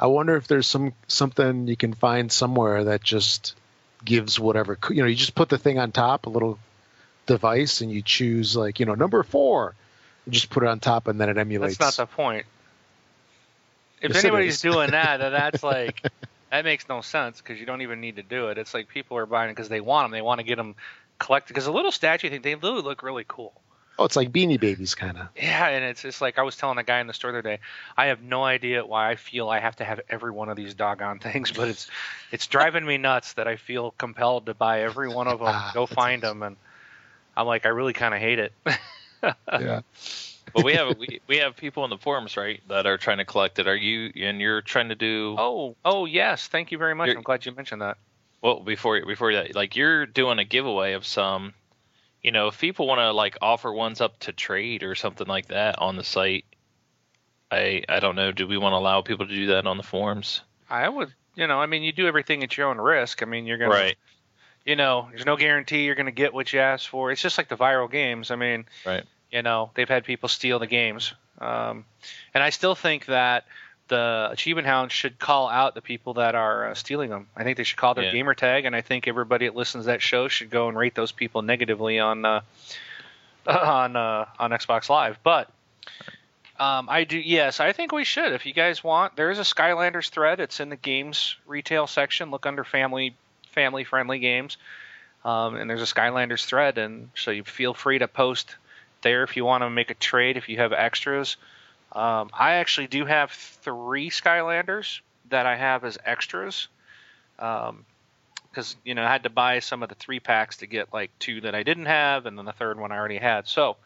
I 0.00 0.06
wonder 0.06 0.34
if 0.36 0.48
there's 0.48 0.66
some 0.66 0.94
something 1.08 1.68
you 1.68 1.76
can 1.76 1.92
find 1.92 2.32
somewhere 2.32 2.84
that 2.84 3.02
just 3.02 3.54
gives 4.02 4.40
whatever 4.40 4.78
you 4.88 5.02
know. 5.02 5.06
You 5.06 5.14
just 5.14 5.34
put 5.34 5.50
the 5.50 5.58
thing 5.58 5.78
on 5.78 5.92
top, 5.92 6.26
a 6.26 6.30
little 6.30 6.58
device, 7.26 7.82
and 7.82 7.92
you 7.92 8.00
choose 8.00 8.56
like 8.56 8.80
you 8.80 8.86
know 8.86 8.94
number 8.94 9.22
four. 9.22 9.74
You 10.24 10.32
just 10.32 10.48
put 10.48 10.62
it 10.62 10.68
on 10.70 10.80
top, 10.80 11.06
and 11.06 11.20
then 11.20 11.28
it 11.28 11.36
emulates. 11.36 11.76
That's 11.76 11.98
not 11.98 12.08
the 12.08 12.14
point. 12.16 12.46
If 14.00 14.14
yes, 14.14 14.24
anybody's 14.24 14.62
doing 14.62 14.92
that, 14.92 15.18
that's 15.18 15.62
like 15.62 16.02
that 16.50 16.64
makes 16.64 16.88
no 16.88 17.02
sense 17.02 17.42
because 17.42 17.60
you 17.60 17.66
don't 17.66 17.82
even 17.82 18.00
need 18.00 18.16
to 18.16 18.22
do 18.22 18.48
it. 18.48 18.56
It's 18.56 18.72
like 18.72 18.88
people 18.88 19.18
are 19.18 19.26
buying 19.26 19.50
it 19.50 19.52
because 19.52 19.68
they 19.68 19.82
want 19.82 20.06
them. 20.06 20.12
They 20.12 20.22
want 20.22 20.40
to 20.40 20.46
get 20.46 20.56
them 20.56 20.76
collected 21.18 21.52
because 21.52 21.66
a 21.66 21.72
little 21.72 21.92
statue 21.92 22.30
thing 22.30 22.40
they 22.40 22.54
really 22.54 22.80
look 22.80 23.02
really 23.02 23.26
cool. 23.28 23.52
Oh, 24.00 24.04
it's 24.04 24.16
like 24.16 24.32
Beanie 24.32 24.58
Babies, 24.58 24.94
kind 24.94 25.18
of. 25.18 25.28
Yeah, 25.36 25.68
and 25.68 25.84
it's 25.84 26.00
just 26.00 26.22
like 26.22 26.38
I 26.38 26.42
was 26.42 26.56
telling 26.56 26.78
a 26.78 26.82
guy 26.82 27.00
in 27.00 27.06
the 27.06 27.12
store 27.12 27.32
the 27.32 27.40
other 27.40 27.50
day. 27.50 27.58
I 27.98 28.06
have 28.06 28.22
no 28.22 28.42
idea 28.42 28.82
why 28.86 29.10
I 29.10 29.16
feel 29.16 29.50
I 29.50 29.60
have 29.60 29.76
to 29.76 29.84
have 29.84 30.00
every 30.08 30.30
one 30.30 30.48
of 30.48 30.56
these 30.56 30.72
doggone 30.72 31.18
things, 31.20 31.52
but 31.52 31.68
it's 31.68 31.86
it's 32.32 32.46
driving 32.46 32.86
me 32.86 32.96
nuts 32.96 33.34
that 33.34 33.46
I 33.46 33.56
feel 33.56 33.90
compelled 33.90 34.46
to 34.46 34.54
buy 34.54 34.84
every 34.84 35.10
one 35.10 35.28
of 35.28 35.40
them, 35.40 35.48
ah, 35.50 35.70
go 35.74 35.84
find 35.84 36.22
them, 36.22 36.42
and 36.42 36.56
I'm 37.36 37.46
like, 37.46 37.66
I 37.66 37.68
really 37.68 37.92
kind 37.92 38.14
of 38.14 38.20
hate 38.20 38.38
it. 38.38 38.54
yeah. 39.22 39.82
but 40.54 40.64
we 40.64 40.72
have 40.72 40.96
we, 40.96 41.20
we 41.26 41.36
have 41.36 41.54
people 41.58 41.84
in 41.84 41.90
the 41.90 41.98
forums, 41.98 42.38
right, 42.38 42.62
that 42.68 42.86
are 42.86 42.96
trying 42.96 43.18
to 43.18 43.26
collect 43.26 43.58
it. 43.58 43.68
Are 43.68 43.76
you 43.76 44.12
and 44.16 44.40
you're 44.40 44.62
trying 44.62 44.88
to 44.88 44.94
do? 44.94 45.36
Oh, 45.38 45.76
oh 45.84 46.06
yes. 46.06 46.48
Thank 46.48 46.72
you 46.72 46.78
very 46.78 46.94
much. 46.94 47.10
I'm 47.10 47.20
glad 47.20 47.44
you 47.44 47.52
mentioned 47.52 47.82
that. 47.82 47.98
Well, 48.40 48.60
before 48.60 49.04
before 49.04 49.34
that, 49.34 49.54
like 49.54 49.76
you're 49.76 50.06
doing 50.06 50.38
a 50.38 50.44
giveaway 50.44 50.94
of 50.94 51.04
some. 51.04 51.52
You 52.22 52.32
know, 52.32 52.48
if 52.48 52.58
people 52.58 52.86
want 52.86 52.98
to 52.98 53.12
like 53.12 53.38
offer 53.40 53.72
ones 53.72 54.00
up 54.00 54.18
to 54.20 54.32
trade 54.32 54.82
or 54.82 54.94
something 54.94 55.26
like 55.26 55.48
that 55.48 55.78
on 55.78 55.96
the 55.96 56.04
site, 56.04 56.44
I 57.50 57.82
I 57.88 58.00
don't 58.00 58.16
know. 58.16 58.32
Do 58.32 58.46
we 58.46 58.58
want 58.58 58.72
to 58.74 58.76
allow 58.76 59.00
people 59.02 59.26
to 59.26 59.34
do 59.34 59.46
that 59.48 59.66
on 59.66 59.76
the 59.76 59.82
forums? 59.82 60.42
I 60.68 60.88
would, 60.88 61.12
you 61.34 61.46
know, 61.46 61.58
I 61.60 61.66
mean, 61.66 61.82
you 61.82 61.92
do 61.92 62.06
everything 62.06 62.42
at 62.44 62.56
your 62.56 62.68
own 62.68 62.78
risk. 62.78 63.22
I 63.22 63.26
mean, 63.26 63.46
you're 63.46 63.58
gonna, 63.58 63.70
Right. 63.70 63.96
you 64.64 64.76
know, 64.76 65.08
there's 65.10 65.26
no 65.26 65.36
guarantee 65.36 65.84
you're 65.84 65.94
gonna 65.94 66.10
get 66.10 66.32
what 66.34 66.52
you 66.52 66.60
ask 66.60 66.88
for. 66.88 67.10
It's 67.10 67.22
just 67.22 67.38
like 67.38 67.48
the 67.48 67.56
viral 67.56 67.90
games. 67.90 68.30
I 68.30 68.36
mean, 68.36 68.66
Right. 68.84 69.04
you 69.30 69.42
know, 69.42 69.70
they've 69.74 69.88
had 69.88 70.04
people 70.04 70.28
steal 70.28 70.58
the 70.58 70.66
games, 70.66 71.14
um, 71.40 71.84
and 72.34 72.44
I 72.44 72.50
still 72.50 72.74
think 72.74 73.06
that 73.06 73.46
the 73.90 74.28
achievement 74.30 74.66
hounds 74.66 74.92
should 74.94 75.18
call 75.18 75.48
out 75.48 75.74
the 75.74 75.82
people 75.82 76.14
that 76.14 76.34
are 76.34 76.70
uh, 76.70 76.74
stealing 76.74 77.10
them. 77.10 77.26
I 77.36 77.44
think 77.44 77.58
they 77.58 77.64
should 77.64 77.76
call 77.76 77.92
their 77.94 78.04
Yeah. 78.04 78.12
gamer 78.12 78.34
tag, 78.34 78.64
and 78.64 78.74
I 78.74 78.80
think 78.80 79.06
everybody 79.06 79.46
that 79.46 79.54
listens 79.54 79.84
to 79.84 79.86
that 79.88 80.00
show 80.00 80.28
should 80.28 80.48
go 80.48 80.68
and 80.68 80.78
rate 80.78 80.94
those 80.94 81.12
people 81.12 81.42
negatively 81.42 81.98
on 81.98 82.24
uh, 82.24 82.40
on 83.46 83.96
uh, 83.96 84.26
on 84.38 84.50
Xbox 84.52 84.88
Live. 84.88 85.18
But 85.22 85.50
um, 86.58 86.88
I 86.88 87.04
do, 87.04 87.18
yes, 87.18 87.58
I 87.60 87.72
think 87.72 87.92
we 87.92 88.04
should. 88.04 88.32
If 88.32 88.46
you 88.46 88.52
guys 88.52 88.84
want, 88.84 89.16
there 89.16 89.30
is 89.30 89.38
a 89.38 89.42
Skylanders 89.42 90.08
thread. 90.10 90.40
It's 90.40 90.60
in 90.60 90.68
the 90.68 90.76
games 90.76 91.36
retail 91.46 91.86
section. 91.86 92.30
Look 92.30 92.46
under 92.46 92.64
family 92.64 93.14
family 93.52 93.84
friendly 93.84 94.18
games, 94.20 94.56
um, 95.24 95.56
and 95.56 95.68
there's 95.68 95.82
a 95.82 95.94
Skylanders 95.94 96.44
thread, 96.44 96.78
and 96.78 97.10
so 97.14 97.30
you 97.30 97.44
feel 97.44 97.74
free 97.74 97.98
to 97.98 98.08
post 98.08 98.56
there 99.02 99.24
if 99.24 99.36
you 99.36 99.44
want 99.44 99.62
to 99.62 99.70
make 99.70 99.90
a 99.90 99.94
trade. 99.94 100.36
If 100.36 100.48
you 100.48 100.58
have 100.58 100.72
extras, 100.72 101.36
um, 101.92 102.30
I 102.32 102.54
actually 102.54 102.86
do 102.86 103.04
have 103.04 103.30
three 103.30 104.10
Skylanders 104.10 105.00
that 105.30 105.46
I 105.46 105.56
have 105.56 105.84
as 105.84 105.98
extras. 106.04 106.68
Um, 107.38 107.84
because 108.50 108.76
you 108.84 108.94
know 108.94 109.04
I 109.04 109.10
had 109.10 109.22
to 109.22 109.30
buy 109.30 109.60
some 109.60 109.82
of 109.82 109.88
the 109.88 109.94
three 109.94 110.20
packs 110.20 110.58
to 110.58 110.66
get 110.66 110.92
like 110.92 111.10
two 111.18 111.40
that 111.42 111.54
I 111.54 111.62
didn't 111.62 111.86
have, 111.86 112.26
and 112.26 112.36
then 112.36 112.44
the 112.44 112.52
third 112.52 112.78
one 112.78 112.92
I 112.92 112.98
already 112.98 113.18
had. 113.18 113.46
So 113.46 113.76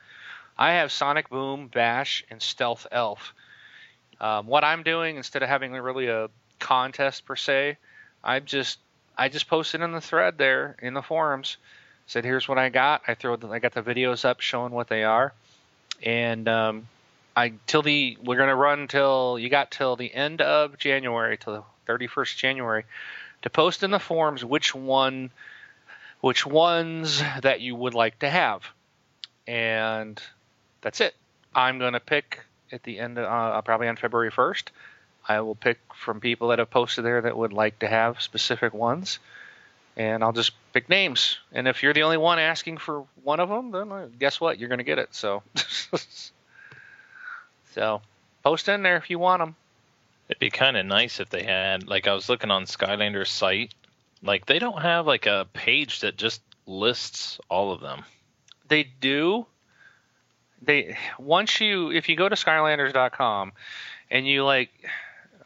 I 0.58 0.72
have 0.72 0.92
Sonic 0.92 1.28
Boom, 1.28 1.68
Bash, 1.68 2.24
and 2.30 2.40
Stealth 2.40 2.86
Elf. 2.90 3.34
Um, 4.20 4.46
what 4.46 4.64
I'm 4.64 4.82
doing 4.82 5.16
instead 5.16 5.42
of 5.42 5.48
having 5.48 5.72
really 5.72 6.06
a 6.06 6.30
contest 6.58 7.26
per 7.26 7.36
se, 7.36 7.76
I 8.22 8.40
just 8.40 8.78
I 9.18 9.28
just 9.28 9.48
posted 9.48 9.80
in 9.80 9.92
the 9.92 10.00
thread 10.00 10.38
there 10.38 10.76
in 10.80 10.94
the 10.94 11.02
forums. 11.02 11.56
Said 12.06 12.24
here's 12.24 12.48
what 12.48 12.58
I 12.58 12.68
got. 12.68 13.02
I 13.08 13.14
throw 13.14 13.36
the, 13.36 13.48
I 13.48 13.58
got 13.58 13.72
the 13.72 13.82
videos 13.82 14.24
up 14.24 14.40
showing 14.40 14.72
what 14.72 14.88
they 14.88 15.04
are, 15.04 15.32
and 16.02 16.48
um, 16.48 16.88
I 17.36 17.54
till 17.66 17.82
the 17.82 18.16
we're 18.22 18.36
gonna 18.36 18.54
run 18.54 18.88
till 18.88 19.38
you 19.38 19.48
got 19.48 19.70
till 19.70 19.96
the 19.96 20.12
end 20.14 20.40
of 20.40 20.78
January 20.78 21.36
till 21.36 21.54
the 21.54 21.92
31st 21.92 22.36
January 22.36 22.84
to 23.42 23.50
post 23.50 23.82
in 23.82 23.90
the 23.90 23.98
forums 23.98 24.44
which 24.44 24.74
one 24.74 25.30
which 26.20 26.46
ones 26.46 27.22
that 27.42 27.60
you 27.60 27.74
would 27.74 27.92
like 27.92 28.18
to 28.20 28.30
have. 28.30 28.64
And 29.46 30.20
that's 30.80 31.02
it. 31.02 31.14
I'm 31.54 31.78
to 31.78 32.00
pick 32.00 32.40
at 32.72 32.82
the 32.82 32.98
end 32.98 33.18
of, 33.18 33.26
uh, 33.26 33.60
probably 33.62 33.88
on 33.88 33.96
february 33.96 34.30
1st 34.30 34.68
i 35.28 35.40
will 35.40 35.54
pick 35.54 35.78
from 35.94 36.20
people 36.20 36.48
that 36.48 36.58
have 36.58 36.70
posted 36.70 37.04
there 37.04 37.20
that 37.20 37.36
would 37.36 37.52
like 37.52 37.78
to 37.80 37.88
have 37.88 38.22
specific 38.22 38.72
ones. 38.72 39.18
And 39.96 40.24
i'll 40.24 40.32
just 40.32 40.52
pick 40.72 40.88
names. 40.88 41.38
And 41.52 41.68
if 41.68 41.82
you're 41.82 41.92
the 41.92 42.02
only 42.04 42.16
one 42.16 42.38
asking 42.38 42.78
for 42.78 43.04
one 43.22 43.40
of 43.40 43.48
them 43.48 43.70
then 43.70 43.92
uh, 43.92 44.08
guess 44.18 44.40
what? 44.40 44.58
You're 44.58 44.68
going 44.68 44.78
to 44.78 44.84
get 44.84 44.98
it 44.98 45.14
so 45.14 45.42
so 47.74 48.00
post 48.42 48.68
in 48.68 48.82
there 48.82 48.96
if 48.96 49.10
you 49.10 49.18
want 49.18 49.40
them 49.40 49.56
It'd 50.28 50.40
be 50.40 50.50
kind 50.50 50.76
of 50.76 50.86
nice 50.86 51.20
if 51.20 51.28
they 51.28 51.42
had 51.42 51.86
like 51.86 52.06
I 52.06 52.14
was 52.14 52.28
looking 52.28 52.50
on 52.50 52.64
Skylander's 52.64 53.30
site, 53.30 53.74
like 54.22 54.46
they 54.46 54.58
don't 54.58 54.80
have 54.80 55.06
like 55.06 55.26
a 55.26 55.46
page 55.52 56.00
that 56.00 56.16
just 56.16 56.40
lists 56.66 57.38
all 57.50 57.72
of 57.72 57.80
them. 57.80 58.04
they 58.68 58.84
do. 59.00 59.46
They 60.62 60.96
once 61.18 61.60
you 61.60 61.90
if 61.92 62.08
you 62.08 62.16
go 62.16 62.28
to 62.28 62.36
skylanders.com 62.36 63.52
and 64.10 64.26
you 64.26 64.44
like 64.44 64.70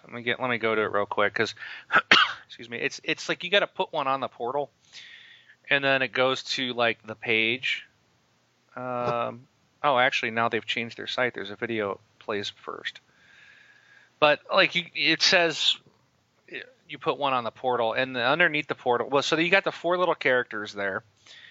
let 0.04 0.12
me 0.12 0.22
get 0.22 0.40
let 0.40 0.48
me 0.48 0.58
go 0.58 0.76
to 0.76 0.82
it 0.82 0.92
real 0.92 1.06
quick 1.06 1.32
because 1.32 1.56
excuse 2.46 2.70
me 2.70 2.78
it's 2.78 3.00
it's 3.02 3.28
like 3.28 3.42
you 3.42 3.50
got 3.50 3.60
to 3.60 3.66
put 3.66 3.92
one 3.92 4.06
on 4.06 4.20
the 4.20 4.28
portal 4.28 4.70
and 5.68 5.82
then 5.82 6.02
it 6.02 6.12
goes 6.12 6.44
to 6.44 6.72
like 6.72 7.04
the 7.04 7.16
page. 7.16 7.84
Um 8.76 9.48
oh 9.82 9.98
actually 9.98 10.30
now 10.30 10.48
they've 10.48 10.64
changed 10.64 10.96
their 10.96 11.08
site. 11.08 11.34
There's 11.34 11.50
a 11.50 11.56
video 11.56 11.98
plays 12.28 12.52
first. 12.62 13.00
But 14.20 14.40
like 14.52 14.74
you 14.74 14.84
it 14.94 15.22
says 15.22 15.78
you 16.90 16.98
put 16.98 17.16
one 17.18 17.32
on 17.32 17.42
the 17.42 17.50
portal 17.50 17.94
and 17.94 18.14
the, 18.14 18.22
underneath 18.22 18.66
the 18.66 18.74
portal 18.74 19.08
well 19.08 19.22
so 19.22 19.38
you 19.38 19.50
got 19.50 19.64
the 19.64 19.72
four 19.72 19.96
little 19.96 20.14
characters 20.14 20.74
there. 20.74 21.04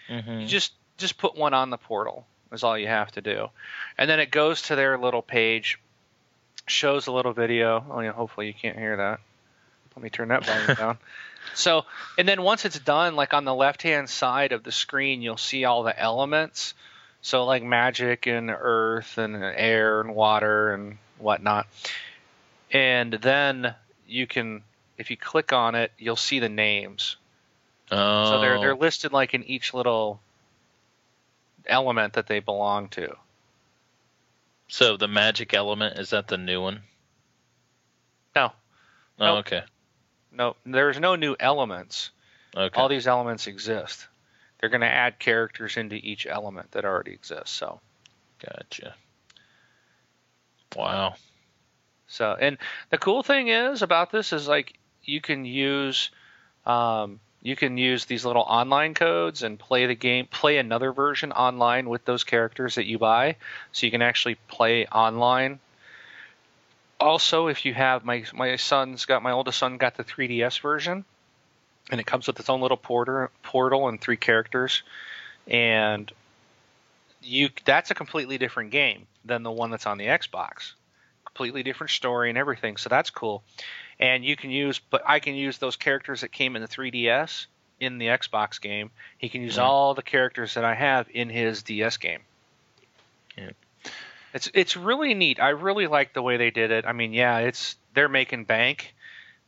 Mm-hmm. 0.07 0.41
you 0.41 0.47
just 0.47 0.73
just 0.97 1.17
put 1.17 1.35
one 1.35 1.55
on 1.55 1.71
the 1.71 1.77
portal 1.77 2.27
is 2.51 2.63
all 2.63 2.77
you 2.77 2.87
have 2.87 3.11
to 3.13 3.21
do. 3.21 3.47
And 3.97 4.07
then 4.07 4.19
it 4.19 4.29
goes 4.29 4.61
to 4.63 4.75
their 4.75 4.99
little 4.99 5.23
page 5.23 5.79
shows 6.67 7.07
a 7.07 7.11
little 7.11 7.33
video. 7.33 7.83
Oh 7.89 8.01
yeah 8.01 8.11
hopefully 8.11 8.45
you 8.45 8.53
can't 8.53 8.77
hear 8.77 8.97
that. 8.97 9.19
Let 9.95 10.03
me 10.03 10.11
turn 10.11 10.27
that 10.27 10.45
volume 10.45 10.75
down. 10.77 10.97
So 11.55 11.85
and 12.19 12.27
then 12.27 12.43
once 12.43 12.65
it's 12.65 12.77
done 12.77 13.15
like 13.15 13.33
on 13.33 13.45
the 13.45 13.55
left 13.55 13.81
hand 13.81 14.11
side 14.11 14.51
of 14.51 14.61
the 14.61 14.71
screen 14.71 15.23
you'll 15.23 15.37
see 15.37 15.65
all 15.65 15.81
the 15.81 15.99
elements 15.99 16.75
so 17.21 17.45
like 17.45 17.63
magic 17.63 18.27
and 18.27 18.49
earth 18.49 19.17
and 19.17 19.35
air 19.35 20.01
and 20.01 20.15
water 20.15 20.73
and 20.73 20.97
whatnot 21.17 21.67
and 22.71 23.13
then 23.13 23.73
you 24.07 24.27
can 24.27 24.61
if 24.97 25.09
you 25.11 25.17
click 25.17 25.51
on 25.53 25.75
it 25.75 25.91
you'll 25.97 26.15
see 26.15 26.39
the 26.39 26.49
names 26.49 27.17
Oh, 27.89 28.31
so 28.31 28.41
they're 28.41 28.57
oh. 28.57 28.59
they're 28.59 28.75
listed 28.75 29.13
like 29.13 29.33
in 29.33 29.43
each 29.45 29.73
little 29.73 30.19
element 31.65 32.13
that 32.13 32.27
they 32.27 32.39
belong 32.39 32.89
to. 32.89 33.15
so 34.67 34.97
the 34.97 35.07
magic 35.07 35.53
element 35.53 35.97
is 35.97 36.09
that 36.09 36.27
the 36.27 36.37
new 36.37 36.61
one? 36.61 36.81
No, 38.35 38.51
Oh, 39.19 39.25
Nope. 39.25 39.39
okay, 39.47 39.63
no, 40.33 40.55
there's 40.65 40.99
no 40.99 41.15
new 41.15 41.35
elements. 41.39 42.11
okay. 42.55 42.77
All 42.79 42.89
these 42.89 43.07
elements 43.07 43.47
exist. 43.47 44.07
They're 44.59 44.69
going 44.69 44.81
to 44.81 44.87
add 44.87 45.19
characters 45.19 45.77
into 45.77 45.95
each 45.95 46.25
element 46.25 46.71
that 46.71 46.85
already 46.85 47.11
exists. 47.11 47.51
So, 47.51 47.79
Gotcha. 48.39 48.95
Wow. 50.75 51.15
so 52.07 52.35
and 52.39 52.57
the 52.89 52.97
cool 52.97 53.23
thing 53.23 53.47
is 53.47 53.81
about 53.81 54.11
this 54.11 54.33
is 54.33 54.47
like 54.47 54.73
you 55.03 55.21
can 55.21 55.45
use 55.45 56.11
um, 56.65 57.19
you 57.41 57.55
can 57.55 57.77
use 57.77 58.05
these 58.05 58.25
little 58.25 58.41
online 58.43 58.93
codes 58.93 59.43
and 59.43 59.57
play 59.57 59.85
the 59.85 59.95
game, 59.95 60.27
play 60.27 60.57
another 60.57 60.91
version 60.91 61.31
online 61.31 61.87
with 61.87 62.03
those 62.03 62.23
characters 62.23 62.75
that 62.75 62.85
you 62.85 62.97
buy. 62.97 63.37
So 63.71 63.85
you 63.85 63.91
can 63.91 64.01
actually 64.01 64.35
play 64.49 64.85
online. 64.87 65.59
Also, 66.99 67.47
if 67.47 67.63
you 67.63 67.73
have 67.73 68.03
my 68.03 68.25
my 68.33 68.55
son's 68.57 69.05
got 69.05 69.23
my 69.23 69.31
oldest 69.31 69.59
son 69.59 69.77
got 69.77 69.95
the 69.95 70.03
3DS 70.03 70.59
version, 70.59 71.05
and 71.89 71.99
it 71.99 72.05
comes 72.05 72.27
with 72.27 72.39
its 72.39 72.49
own 72.49 72.61
little 72.61 72.77
porter, 72.77 73.31
portal 73.43 73.87
and 73.87 73.99
three 73.99 74.17
characters, 74.17 74.83
and 75.47 76.11
you 77.21 77.49
that's 77.65 77.91
a 77.91 77.95
completely 77.95 78.37
different 78.37 78.71
game 78.71 79.07
than 79.25 79.43
the 79.43 79.51
one 79.51 79.71
that's 79.71 79.85
on 79.85 79.97
the 79.97 80.05
Xbox. 80.05 80.73
Completely 81.25 81.63
different 81.63 81.91
story 81.91 82.29
and 82.29 82.37
everything, 82.37 82.77
so 82.77 82.89
that's 82.89 83.09
cool 83.09 83.43
and 83.99 84.23
you 84.23 84.35
can 84.35 84.51
use 84.51 84.79
but 84.79 85.01
I 85.05 85.19
can 85.19 85.35
use 85.35 85.57
those 85.57 85.75
characters 85.75 86.21
that 86.21 86.31
came 86.31 86.55
in 86.55 86.61
the 86.61 86.67
3DS 86.67 87.47
in 87.79 87.97
the 87.97 88.07
Xbox 88.07 88.59
game. 88.59 88.89
He 89.17 89.29
can 89.29 89.41
use 89.41 89.57
all 89.57 89.93
the 89.93 90.01
characters 90.01 90.55
that 90.55 90.65
I 90.65 90.73
have 90.73 91.07
in 91.13 91.29
his 91.29 91.63
DS 91.63 91.97
game. 91.97 92.21
Yeah. 93.37 93.51
It's 94.33 94.49
it's 94.53 94.75
really 94.75 95.13
neat. 95.13 95.39
I 95.39 95.49
really 95.49 95.87
like 95.87 96.13
the 96.13 96.21
way 96.21 96.37
they 96.37 96.51
did 96.51 96.71
it. 96.71 96.85
I 96.85 96.93
mean, 96.93 97.13
yeah, 97.13 97.39
it's 97.39 97.75
they're 97.93 98.09
making 98.09 98.45
bank, 98.45 98.93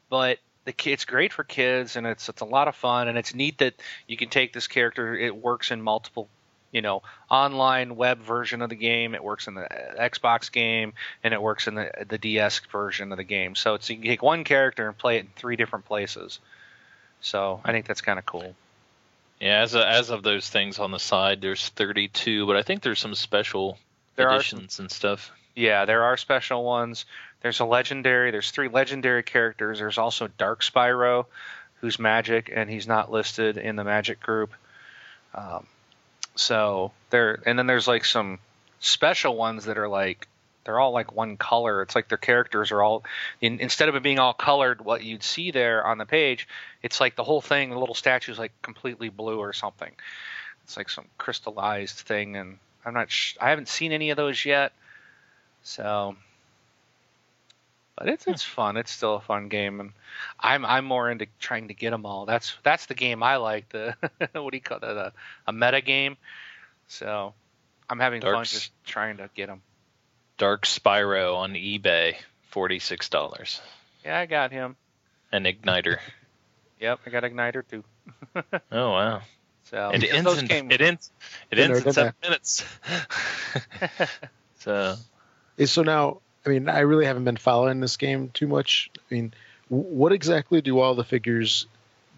but 0.09 0.39
the 0.65 0.73
it's 0.91 1.05
great 1.05 1.33
for 1.33 1.43
kids 1.43 1.95
and 1.95 2.05
it's 2.05 2.29
it's 2.29 2.41
a 2.41 2.45
lot 2.45 2.67
of 2.67 2.75
fun 2.75 3.07
and 3.07 3.17
it's 3.17 3.33
neat 3.33 3.57
that 3.59 3.73
you 4.07 4.17
can 4.17 4.29
take 4.29 4.53
this 4.53 4.67
character. 4.67 5.15
It 5.15 5.35
works 5.35 5.71
in 5.71 5.81
multiple 5.81 6.27
you 6.71 6.81
know 6.81 7.01
online 7.29 7.95
web 7.95 8.19
version 8.19 8.61
of 8.61 8.69
the 8.69 8.75
game. 8.75 9.15
It 9.15 9.23
works 9.23 9.47
in 9.47 9.55
the 9.55 9.63
uh, 9.63 10.09
xbox 10.09 10.51
game 10.51 10.93
and 11.23 11.33
it 11.33 11.41
works 11.41 11.67
in 11.67 11.75
the 11.75 11.91
the 12.07 12.17
ds 12.17 12.59
version 12.71 13.11
of 13.11 13.17
the 13.17 13.23
game. 13.23 13.55
So 13.55 13.75
it's 13.75 13.89
you 13.89 13.95
can 13.97 14.05
take 14.05 14.21
one 14.23 14.43
character 14.43 14.87
and 14.87 14.97
play 14.97 15.17
it 15.17 15.21
in 15.21 15.31
three 15.35 15.55
different 15.55 15.85
places. 15.85 16.39
So 17.21 17.61
i 17.63 17.71
think 17.71 17.87
that's 17.87 18.01
kind 18.01 18.19
of 18.19 18.25
cool. 18.25 18.55
Yeah, 19.39 19.61
as 19.61 19.73
a, 19.73 19.87
as 19.87 20.09
of 20.09 20.21
those 20.21 20.49
things 20.49 20.79
on 20.79 20.91
the 20.91 20.99
side, 20.99 21.39
there's 21.39 21.69
32, 21.69 22.45
but 22.45 22.57
I 22.57 22.61
think 22.61 22.81
there's 22.81 22.99
some 22.99 23.15
special 23.15 23.77
There 24.17 24.27
editions 24.29 24.79
and 24.79 24.91
stuff. 24.91 25.31
yeah 25.55 25.85
there 25.85 26.03
are 26.03 26.17
special 26.17 26.63
ones 26.65 27.05
there's 27.41 27.59
a 27.59 27.65
legendary 27.65 28.31
there's 28.31 28.51
three 28.51 28.67
legendary 28.67 29.23
characters 29.23 29.79
there's 29.79 29.97
also 29.97 30.27
dark 30.37 30.61
spyro 30.61 31.25
who's 31.81 31.99
magic 31.99 32.51
and 32.53 32.69
he's 32.69 32.87
not 32.87 33.11
listed 33.11 33.57
in 33.57 33.75
the 33.75 33.83
magic 33.83 34.19
group 34.19 34.51
um, 35.35 35.65
so 36.35 36.91
there 37.09 37.41
and 37.45 37.57
then 37.57 37.67
there's 37.67 37.87
like 37.87 38.05
some 38.05 38.39
special 38.79 39.35
ones 39.35 39.65
that 39.65 39.77
are 39.77 39.89
like 39.89 40.27
they're 40.69 40.79
all 40.79 40.91
like 40.91 41.15
one 41.15 41.35
color. 41.35 41.81
It's 41.81 41.95
like 41.95 42.09
their 42.09 42.17
characters 42.19 42.71
are 42.71 42.83
all 42.83 43.03
in, 43.41 43.59
instead 43.59 43.89
of 43.89 43.95
it 43.95 44.03
being 44.03 44.19
all 44.19 44.33
colored, 44.33 44.85
what 44.85 45.03
you'd 45.03 45.23
see 45.23 45.49
there 45.49 45.83
on 45.83 45.97
the 45.97 46.05
page, 46.05 46.47
it's 46.83 46.99
like 46.99 47.15
the 47.15 47.23
whole 47.23 47.41
thing, 47.41 47.71
the 47.71 47.79
little 47.79 47.95
statue 47.95 48.31
is 48.31 48.37
like 48.37 48.51
completely 48.61 49.09
blue 49.09 49.39
or 49.39 49.51
something. 49.51 49.91
It's 50.63 50.77
like 50.77 50.91
some 50.91 51.05
crystallized 51.17 51.97
thing, 51.97 52.35
and 52.35 52.59
I'm 52.85 52.93
not. 52.93 53.09
Sh- 53.09 53.35
I 53.41 53.49
haven't 53.49 53.67
seen 53.67 53.91
any 53.91 54.11
of 54.11 54.17
those 54.17 54.45
yet, 54.45 54.71
so. 55.63 56.15
But 57.99 58.07
it's 58.07 58.27
it's 58.27 58.43
fun. 58.43 58.77
It's 58.77 58.91
still 58.91 59.15
a 59.15 59.19
fun 59.19 59.49
game, 59.49 59.81
and 59.81 59.91
I'm 60.39 60.65
I'm 60.65 60.85
more 60.85 61.11
into 61.11 61.27
trying 61.37 61.67
to 61.67 61.73
get 61.73 61.91
them 61.91 62.05
all. 62.05 62.25
That's 62.25 62.55
that's 62.63 62.85
the 62.85 62.95
game 62.95 63.21
I 63.21 63.35
like. 63.35 63.67
The 63.67 63.93
what 64.31 64.51
do 64.51 64.57
you 64.57 64.61
call 64.61 64.79
that? 64.79 64.95
A, 64.95 65.11
a 65.47 65.51
meta 65.51 65.81
game. 65.81 66.15
So 66.87 67.33
I'm 67.89 67.99
having 67.99 68.21
fun 68.21 68.45
just 68.45 68.71
trying 68.85 69.17
to 69.17 69.29
get 69.35 69.47
them. 69.47 69.61
Dark 70.37 70.65
Spyro 70.65 71.35
on 71.35 71.55
eBay, 71.55 72.15
forty 72.51 72.79
six 72.79 73.09
dollars. 73.09 73.61
Yeah, 74.05 74.17
I 74.17 74.27
got 74.27 74.53
him. 74.53 74.77
An 75.33 75.43
igniter. 75.43 75.97
Yep, 76.79 76.99
I 77.05 77.09
got 77.09 77.23
Igniter 77.23 77.61
too. 77.67 77.83
Oh 78.71 78.91
wow! 78.91 79.21
So 79.65 79.91
It 79.93 80.05
ends. 80.05 80.37
In, 80.37 80.45
games. 80.45 80.73
it 80.73 80.79
ends. 80.79 81.11
It 81.51 81.59
ends 81.59 81.79
in 81.79 81.83
dinner. 81.83 81.93
seven 81.93 82.13
minutes. 82.23 82.63
so 84.59 84.95
so 85.65 85.83
now, 85.83 86.21
I 86.45 86.49
mean, 86.49 86.69
I 86.69 86.79
really 86.79 87.05
haven't 87.05 87.25
been 87.25 87.37
following 87.37 87.79
this 87.79 87.97
game 87.97 88.29
too 88.33 88.47
much. 88.47 88.89
I 88.97 89.13
mean, 89.13 89.33
what 89.67 90.11
exactly 90.11 90.61
do 90.61 90.79
all 90.79 90.95
the 90.95 91.03
figures 91.03 91.67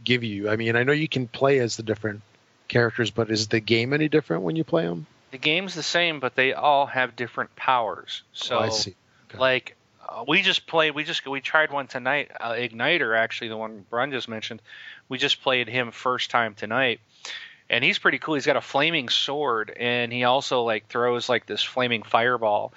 give 0.03 0.23
you? 0.23 0.49
I 0.49 0.55
mean, 0.55 0.75
I 0.75 0.83
know 0.83 0.93
you 0.93 1.07
can 1.07 1.27
play 1.27 1.59
as 1.59 1.77
the 1.77 1.83
different 1.83 2.21
characters, 2.67 3.11
but 3.11 3.29
is 3.29 3.47
the 3.47 3.59
game 3.59 3.93
any 3.93 4.07
different 4.07 4.43
when 4.43 4.55
you 4.55 4.63
play 4.63 4.83
them? 4.83 5.07
the 5.31 5.37
game's 5.37 5.73
the 5.73 5.83
same, 5.83 6.19
but 6.19 6.35
they 6.35 6.53
all 6.53 6.85
have 6.85 7.15
different 7.15 7.55
powers. 7.55 8.21
So 8.33 8.57
oh, 8.57 8.61
I 8.61 8.69
see. 8.69 8.95
Okay. 9.29 9.39
like 9.39 9.75
uh, 10.07 10.25
we 10.27 10.41
just 10.41 10.67
played 10.67 10.93
we 10.93 11.05
just 11.05 11.25
we 11.25 11.39
tried 11.39 11.71
one 11.71 11.87
tonight 11.87 12.31
uh, 12.39 12.51
igniter 12.51 13.17
actually 13.17 13.47
the 13.47 13.55
one 13.55 13.85
brun 13.89 14.11
just 14.11 14.27
mentioned 14.27 14.61
we 15.07 15.17
just 15.17 15.41
played 15.41 15.69
him 15.69 15.91
first 15.91 16.29
time 16.29 16.53
tonight 16.53 16.99
and 17.71 17.85
he's 17.85 17.97
pretty 17.97 18.19
cool. 18.19 18.35
He's 18.35 18.45
got 18.45 18.57
a 18.57 18.61
flaming 18.61 19.07
sword 19.07 19.73
and 19.79 20.11
he 20.11 20.25
also 20.25 20.63
like 20.63 20.87
throws 20.87 21.29
like 21.29 21.45
this 21.45 21.63
flaming 21.63 22.03
fireball. 22.03 22.73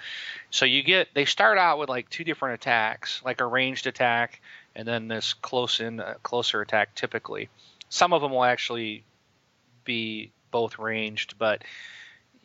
So 0.49 0.63
you 0.65 0.81
get 0.83 1.09
they 1.13 1.25
start 1.25 1.57
out 1.57 1.77
with 1.77 1.89
like 1.89 2.09
two 2.09 2.23
different 2.23 2.55
attacks 2.61 3.21
like 3.23 3.41
a 3.41 3.45
ranged 3.45 3.87
attack 3.87 4.41
and 4.73 4.87
then 4.87 5.09
this 5.09 5.33
close 5.33 5.81
in 5.81 5.99
uh, 5.99 6.15
closer 6.23 6.61
attack 6.61 6.95
typically. 6.95 7.49
Some 7.89 8.13
of 8.13 8.21
them 8.21 8.31
will 8.31 8.45
actually 8.45 9.03
be 9.83 10.31
both 10.49 10.79
ranged 10.79 11.37
but 11.37 11.61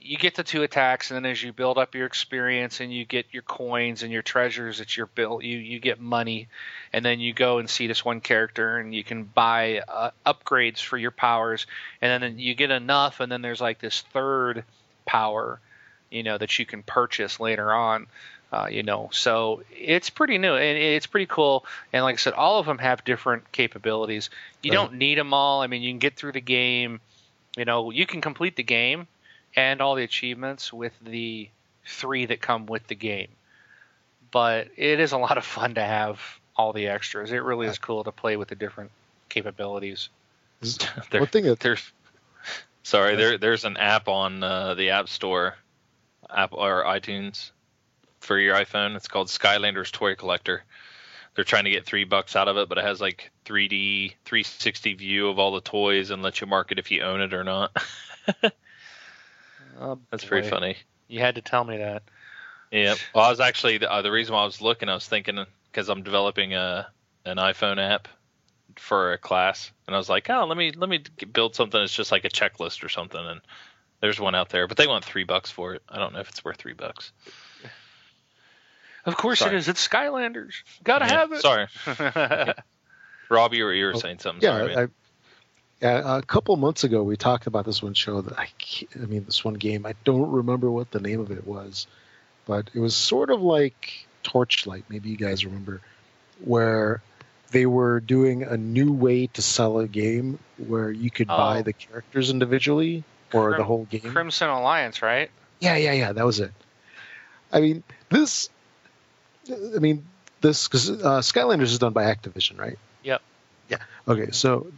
you 0.02 0.16
get 0.16 0.34
the 0.34 0.42
two 0.42 0.62
attacks, 0.62 1.10
and 1.10 1.16
then 1.24 1.30
as 1.30 1.42
you 1.42 1.52
build 1.52 1.78
up 1.78 1.94
your 1.94 2.06
experience 2.06 2.80
and 2.80 2.92
you 2.92 3.04
get 3.04 3.26
your 3.32 3.42
coins 3.42 4.02
and 4.02 4.12
your 4.12 4.22
treasures 4.22 4.78
that 4.78 4.96
you're 4.96 5.06
built, 5.06 5.44
you 5.44 5.58
you 5.58 5.78
get 5.78 6.00
money, 6.00 6.48
and 6.92 7.04
then 7.04 7.20
you 7.20 7.32
go 7.32 7.58
and 7.58 7.68
see 7.68 7.86
this 7.86 8.04
one 8.04 8.20
character, 8.20 8.78
and 8.78 8.94
you 8.94 9.04
can 9.04 9.24
buy 9.24 9.82
uh, 9.86 10.10
upgrades 10.26 10.80
for 10.80 10.96
your 10.96 11.10
powers, 11.10 11.66
and 12.00 12.22
then 12.22 12.38
you 12.38 12.54
get 12.54 12.70
enough, 12.70 13.20
and 13.20 13.30
then 13.30 13.42
there's 13.42 13.60
like 13.60 13.78
this 13.78 14.00
third 14.12 14.64
power, 15.06 15.60
you 16.10 16.22
know, 16.22 16.38
that 16.38 16.58
you 16.58 16.66
can 16.66 16.82
purchase 16.82 17.38
later 17.40 17.72
on. 17.72 18.06
Uh, 18.52 18.66
you 18.68 18.82
know, 18.82 19.08
so 19.12 19.62
it's 19.70 20.10
pretty 20.10 20.36
new 20.36 20.56
and 20.56 20.76
it's 20.76 21.06
pretty 21.06 21.26
cool. 21.26 21.64
And 21.92 22.02
like 22.02 22.14
I 22.14 22.16
said, 22.16 22.32
all 22.32 22.58
of 22.58 22.66
them 22.66 22.78
have 22.78 23.04
different 23.04 23.52
capabilities. 23.52 24.28
You 24.60 24.72
Right. 24.72 24.76
don't 24.76 24.94
need 24.94 25.18
them 25.18 25.32
all. 25.32 25.62
I 25.62 25.68
mean, 25.68 25.82
you 25.82 25.92
can 25.92 26.00
get 26.00 26.16
through 26.16 26.32
the 26.32 26.40
game. 26.40 27.00
You 27.56 27.64
know, 27.64 27.92
you 27.92 28.06
can 28.06 28.20
complete 28.20 28.56
the 28.56 28.64
game 28.64 29.06
and 29.56 29.80
all 29.80 29.94
the 29.94 30.04
achievements 30.04 30.72
with 30.72 30.92
the 31.02 31.48
three 31.86 32.26
that 32.26 32.40
come 32.40 32.66
with 32.66 32.86
the 32.86 32.94
game. 32.94 33.28
But 34.30 34.68
it 34.76 35.00
is 35.00 35.12
a 35.12 35.18
lot 35.18 35.38
of 35.38 35.44
fun 35.44 35.74
to 35.74 35.82
have 35.82 36.20
all 36.56 36.72
the 36.72 36.88
extras. 36.88 37.32
It 37.32 37.42
really 37.42 37.66
is 37.66 37.78
cool 37.78 38.04
to 38.04 38.12
play 38.12 38.36
with 38.36 38.48
the 38.48 38.54
different 38.54 38.90
capabilities. 39.28 40.08
there, 41.10 41.20
One 41.20 41.28
thing 41.28 41.44
that 41.44 41.60
there's. 41.60 41.90
Sorry, 42.82 43.16
there 43.16 43.38
there's 43.38 43.64
an 43.64 43.76
app 43.76 44.08
on 44.08 44.42
uh, 44.42 44.74
the 44.74 44.90
App 44.90 45.08
Store, 45.08 45.56
app 46.34 46.52
or 46.52 46.84
iTunes, 46.84 47.50
for 48.20 48.38
your 48.38 48.56
iPhone. 48.56 48.96
It's 48.96 49.08
called 49.08 49.28
Skylanders 49.28 49.90
Toy 49.90 50.14
Collector. 50.14 50.62
They're 51.34 51.44
trying 51.44 51.64
to 51.64 51.70
get 51.70 51.86
three 51.86 52.04
bucks 52.04 52.36
out 52.36 52.48
of 52.48 52.56
it, 52.56 52.68
but 52.68 52.78
it 52.78 52.84
has 52.84 53.00
like 53.00 53.30
3D 53.46 54.14
360 54.24 54.94
view 54.94 55.28
of 55.28 55.38
all 55.38 55.52
the 55.52 55.60
toys 55.60 56.10
and 56.10 56.22
lets 56.22 56.40
you 56.40 56.46
mark 56.46 56.72
it 56.72 56.78
if 56.78 56.90
you 56.90 57.02
own 57.02 57.20
it 57.20 57.32
or 57.32 57.44
not. 57.44 57.76
Oh, 59.78 59.98
That's 60.10 60.24
pretty 60.24 60.48
funny. 60.48 60.76
You 61.08 61.20
had 61.20 61.34
to 61.36 61.42
tell 61.42 61.64
me 61.64 61.78
that. 61.78 62.02
Yeah. 62.70 62.94
Well, 63.14 63.24
I 63.24 63.30
was 63.30 63.40
actually 63.40 63.78
the, 63.78 63.90
uh, 63.90 64.02
the 64.02 64.12
reason 64.12 64.34
why 64.34 64.42
I 64.42 64.44
was 64.44 64.60
looking. 64.60 64.88
I 64.88 64.94
was 64.94 65.06
thinking 65.06 65.44
because 65.70 65.88
I'm 65.88 66.02
developing 66.02 66.54
a 66.54 66.88
an 67.24 67.36
iPhone 67.36 67.78
app 67.78 68.08
for 68.76 69.12
a 69.12 69.18
class, 69.18 69.70
and 69.86 69.94
I 69.94 69.98
was 69.98 70.08
like, 70.08 70.30
oh, 70.30 70.46
let 70.46 70.56
me 70.56 70.72
let 70.72 70.88
me 70.88 71.02
build 71.32 71.54
something 71.54 71.80
that's 71.80 71.94
just 71.94 72.12
like 72.12 72.24
a 72.24 72.28
checklist 72.30 72.84
or 72.84 72.88
something. 72.88 73.20
And 73.20 73.40
there's 74.00 74.20
one 74.20 74.34
out 74.34 74.50
there, 74.50 74.66
but 74.66 74.76
they 74.76 74.86
want 74.86 75.04
three 75.04 75.24
bucks 75.24 75.50
for 75.50 75.74
it. 75.74 75.82
I 75.88 75.98
don't 75.98 76.12
know 76.12 76.20
if 76.20 76.28
it's 76.28 76.44
worth 76.44 76.56
three 76.56 76.74
bucks. 76.74 77.12
Of 79.04 79.16
course 79.16 79.38
Sorry. 79.40 79.54
it 79.54 79.58
is. 79.58 79.68
It's 79.68 79.86
Skylanders. 79.86 80.54
Gotta 80.84 81.06
Yeah, 81.06 81.10
have 81.18 81.32
it. 81.32 81.40
Sorry, 81.40 81.66
Rob, 83.30 83.54
you 83.54 83.64
were 83.64 83.72
you 83.72 83.86
were 83.86 83.94
saying 83.94 84.18
something. 84.20 84.42
yeah, 84.42 84.58
Sorry. 84.58 84.76
I, 84.76 84.86
yeah, 85.80 86.18
a 86.18 86.22
couple 86.22 86.56
months 86.56 86.84
ago 86.84 87.02
we 87.02 87.16
talked 87.16 87.46
about 87.46 87.64
this 87.64 87.82
one 87.82 87.94
show 87.94 88.20
that 88.20 88.38
I, 88.38 88.48
I 88.94 89.06
mean, 89.06 89.24
this 89.24 89.44
one 89.44 89.54
game. 89.54 89.86
I 89.86 89.94
don't 90.04 90.30
remember 90.30 90.70
what 90.70 90.90
the 90.90 91.00
name 91.00 91.20
of 91.20 91.30
it 91.30 91.46
was, 91.46 91.86
but 92.46 92.70
it 92.74 92.80
was 92.80 92.94
sort 92.94 93.30
of 93.30 93.40
like 93.42 94.06
Torchlight. 94.22 94.84
Maybe 94.88 95.10
you 95.10 95.16
guys 95.16 95.44
remember, 95.44 95.80
where 96.44 97.02
they 97.50 97.66
were 97.66 98.00
doing 98.00 98.42
a 98.44 98.56
new 98.56 98.92
way 98.92 99.26
to 99.28 99.42
sell 99.42 99.78
a 99.78 99.88
game 99.88 100.38
where 100.58 100.90
you 100.90 101.10
could 101.10 101.26
buy 101.28 101.58
Oh. 101.58 101.62
the 101.62 101.72
characters 101.72 102.30
individually 102.30 103.02
or 103.32 103.56
the 103.56 103.64
whole 103.64 103.84
game. 103.86 104.02
Crimson 104.02 104.48
Alliance, 104.48 105.02
right? 105.02 105.30
Yeah, 105.60 105.76
yeah, 105.76 105.92
yeah. 105.92 106.12
That 106.12 106.24
was 106.26 106.40
it. 106.40 106.52
I 107.52 107.60
mean, 107.60 107.82
this. 108.08 108.48
I 109.50 109.78
mean, 109.78 110.06
this 110.40 110.68
because 110.68 110.90
uh, 110.90 111.20
Skylanders 111.20 111.62
is 111.72 111.78
done 111.78 111.92
by 111.92 112.04
Activision, 112.04 112.58
right? 112.58 112.78
Yep. 113.02 113.20
Yeah. 113.68 113.78
Okay, 114.06 114.30
so 114.30 114.68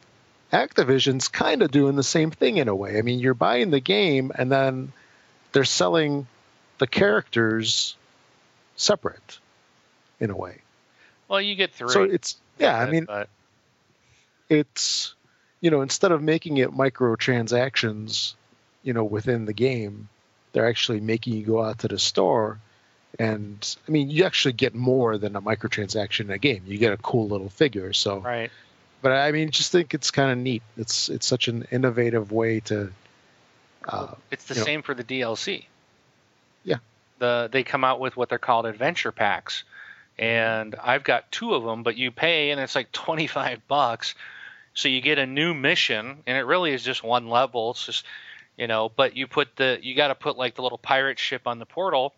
Activision's 0.53 1.29
kind 1.29 1.62
of 1.62 1.71
doing 1.71 1.97
the 1.97 2.03
same 2.03 2.31
thing 2.31 2.59
in 2.59 2.69
a 2.69 2.75
way. 2.75 2.99
I 2.99 3.03
mean, 3.03 3.19
you're 3.19 3.35
buying 3.35 3.71
the 3.71 3.81
game, 3.81 4.33
and 4.35 4.53
then 4.53 4.93
they're 5.53 5.65
selling 5.65 6.27
the 6.79 6.87
characters 6.87 7.97
separate, 8.77 9.38
in 10.21 10.31
a 10.31 10.37
way. 10.37 10.59
Well, 11.29 11.41
you 11.41 11.55
get 11.55 11.73
three. 11.73 11.88
So 11.88 12.03
it's 12.03 12.37
yeah. 12.59 12.77
I 12.77 12.91
mean, 12.91 13.07
but 13.07 13.29
it's 14.53 15.15
you 15.61 15.71
know 15.71 15.81
instead 15.81 16.12
of 16.12 16.23
making 16.23 16.59
it 16.59 16.71
microtransactions 16.71 18.35
you 18.83 18.93
know 18.93 19.05
within 19.05 19.47
the 19.47 19.53
game 19.53 20.09
they're 20.53 20.69
actually 20.69 21.01
making 21.01 21.35
you 21.35 21.45
go 21.45 21.62
out 21.62 21.79
to 21.79 21.88
the 21.88 21.99
store 21.99 22.59
and 23.19 23.77
i 23.88 23.91
mean 23.91 24.11
you 24.11 24.25
actually 24.25 24.53
get 24.53 24.75
more 24.75 25.17
than 25.17 25.37
a 25.37 25.41
microtransaction 25.41 26.21
in 26.21 26.31
a 26.31 26.38
game 26.38 26.62
you 26.67 26.77
get 26.77 26.93
a 26.93 26.99
cool 26.99 27.29
little 27.29 27.49
figure 27.49 27.93
so 27.93 28.19
right. 28.19 28.51
But 29.03 29.12
i 29.12 29.33
mean 29.33 29.51
just 29.51 29.71
think 29.73 29.93
it's 29.95 30.11
kind 30.11 30.31
of 30.31 30.38
neat 30.38 30.62
it's 30.79 31.09
it's 31.11 31.27
such 31.27 31.49
an 31.49 31.67
innovative 31.71 32.33
way 32.33 32.61
to 32.61 32.91
uh, 33.87 34.15
It's 34.31 34.45
the 34.45 34.55
you 34.55 34.61
know- 34.61 34.65
same 34.65 34.83
for 34.83 34.95
the 34.95 35.03
DLC. 35.05 35.65
Yeah. 36.65 36.77
The 37.19 37.49
they 37.51 37.65
come 37.65 37.83
out 37.85 37.99
with 37.99 38.17
what 38.17 38.29
they're 38.29 38.38
called 38.38 38.65
adventure 38.65 39.11
packs, 39.11 39.65
and 40.19 40.77
I've 40.81 41.03
got 41.03 41.31
two 41.33 41.55
of 41.55 41.65
them. 41.65 41.83
But 41.83 41.97
you 41.97 42.12
pay, 42.12 42.51
and 42.53 42.61
it's 42.61 42.77
like 42.77 42.93
twenty 43.05 43.27
five 43.27 43.67
bucks. 43.67 44.15
So 44.75 44.88
you 44.88 45.01
get 45.01 45.19
a 45.19 45.27
new 45.27 45.53
mission, 45.53 46.19
and 46.27 46.37
it 46.38 46.43
really 46.43 46.73
is 46.73 46.83
just 46.85 47.03
one 47.03 47.29
level. 47.29 47.73
It's 47.73 47.85
just 47.85 48.07
you 48.57 48.69
know, 48.69 48.88
but 48.88 49.17
you 49.17 49.27
put 49.27 49.57
the 49.57 49.79
you 49.83 49.97
got 49.97 50.09
to 50.09 50.15
put 50.15 50.38
like 50.38 50.55
the 50.55 50.62
little 50.62 50.79
pirate 50.79 51.19
ship 51.19 51.49
on 51.49 51.59
the 51.59 51.67
portal, 51.67 52.15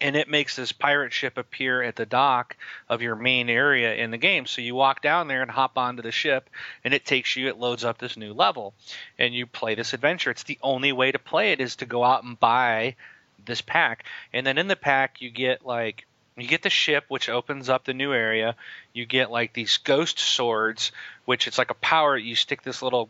and 0.00 0.16
it 0.16 0.28
makes 0.28 0.56
this 0.56 0.72
pirate 0.72 1.12
ship 1.12 1.38
appear 1.38 1.82
at 1.82 1.96
the 1.96 2.06
dock 2.06 2.56
of 2.88 3.02
your 3.02 3.16
main 3.16 3.48
area 3.48 3.94
in 3.94 4.10
the 4.10 4.18
game. 4.18 4.46
So 4.46 4.60
you 4.60 4.74
walk 4.74 5.02
down 5.02 5.28
there 5.28 5.42
and 5.42 5.50
hop 5.50 5.78
onto 5.78 6.02
the 6.02 6.12
ship, 6.12 6.50
and 6.84 6.92
it 6.92 7.04
takes 7.04 7.36
you. 7.36 7.48
It 7.48 7.58
loads 7.58 7.84
up 7.84 7.98
this 7.98 8.16
new 8.16 8.32
level 8.32 8.74
and 9.18 9.34
you 9.34 9.46
play 9.46 9.74
this 9.74 9.92
adventure. 9.92 10.30
It's 10.30 10.42
the 10.42 10.58
only 10.62 10.92
way 10.92 11.12
to 11.12 11.18
play 11.18 11.52
it 11.52 11.60
is 11.60 11.76
to 11.76 11.86
go 11.86 12.04
out 12.04 12.24
and 12.24 12.38
buy 12.38 12.96
this 13.44 13.60
pack. 13.60 14.04
And 14.32 14.46
then 14.46 14.58
in 14.58 14.68
the 14.68 14.76
pack 14.76 15.20
you 15.20 15.30
get 15.30 15.64
like 15.64 16.06
you 16.36 16.48
get 16.48 16.62
the 16.62 16.70
ship 16.70 17.04
which 17.08 17.28
opens 17.28 17.68
up 17.68 17.84
the 17.84 17.94
new 17.94 18.12
area. 18.12 18.56
You 18.92 19.06
get 19.06 19.30
like 19.30 19.52
these 19.52 19.78
ghost 19.78 20.18
swords 20.18 20.92
which 21.24 21.46
it's 21.46 21.58
like 21.58 21.70
a 21.70 21.74
power 21.74 22.16
you 22.16 22.34
stick 22.34 22.62
this 22.62 22.82
little 22.82 23.08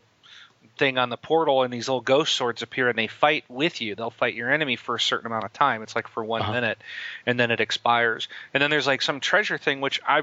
thing 0.77 0.97
on 0.97 1.09
the 1.09 1.17
portal 1.17 1.63
and 1.63 1.71
these 1.73 1.87
little 1.87 2.01
ghost 2.01 2.33
swords 2.35 2.61
appear 2.61 2.89
and 2.89 2.97
they 2.97 3.07
fight 3.07 3.45
with 3.49 3.81
you. 3.81 3.95
They'll 3.95 4.09
fight 4.11 4.33
your 4.35 4.51
enemy 4.51 4.75
for 4.75 4.95
a 4.95 4.99
certain 4.99 5.25
amount 5.27 5.43
of 5.45 5.53
time. 5.53 5.81
It's 5.83 5.95
like 5.95 6.07
for 6.07 6.23
1 6.23 6.41
Uh-huh. 6.41 6.51
minute 6.53 6.77
and 7.25 7.39
then 7.39 7.51
it 7.51 7.59
expires. 7.61 8.27
And 8.53 8.61
then 8.61 8.69
there's 8.69 8.87
like 8.87 9.01
some 9.01 9.19
treasure 9.19 9.57
thing 9.57 9.81
which 9.81 10.01
I 10.07 10.21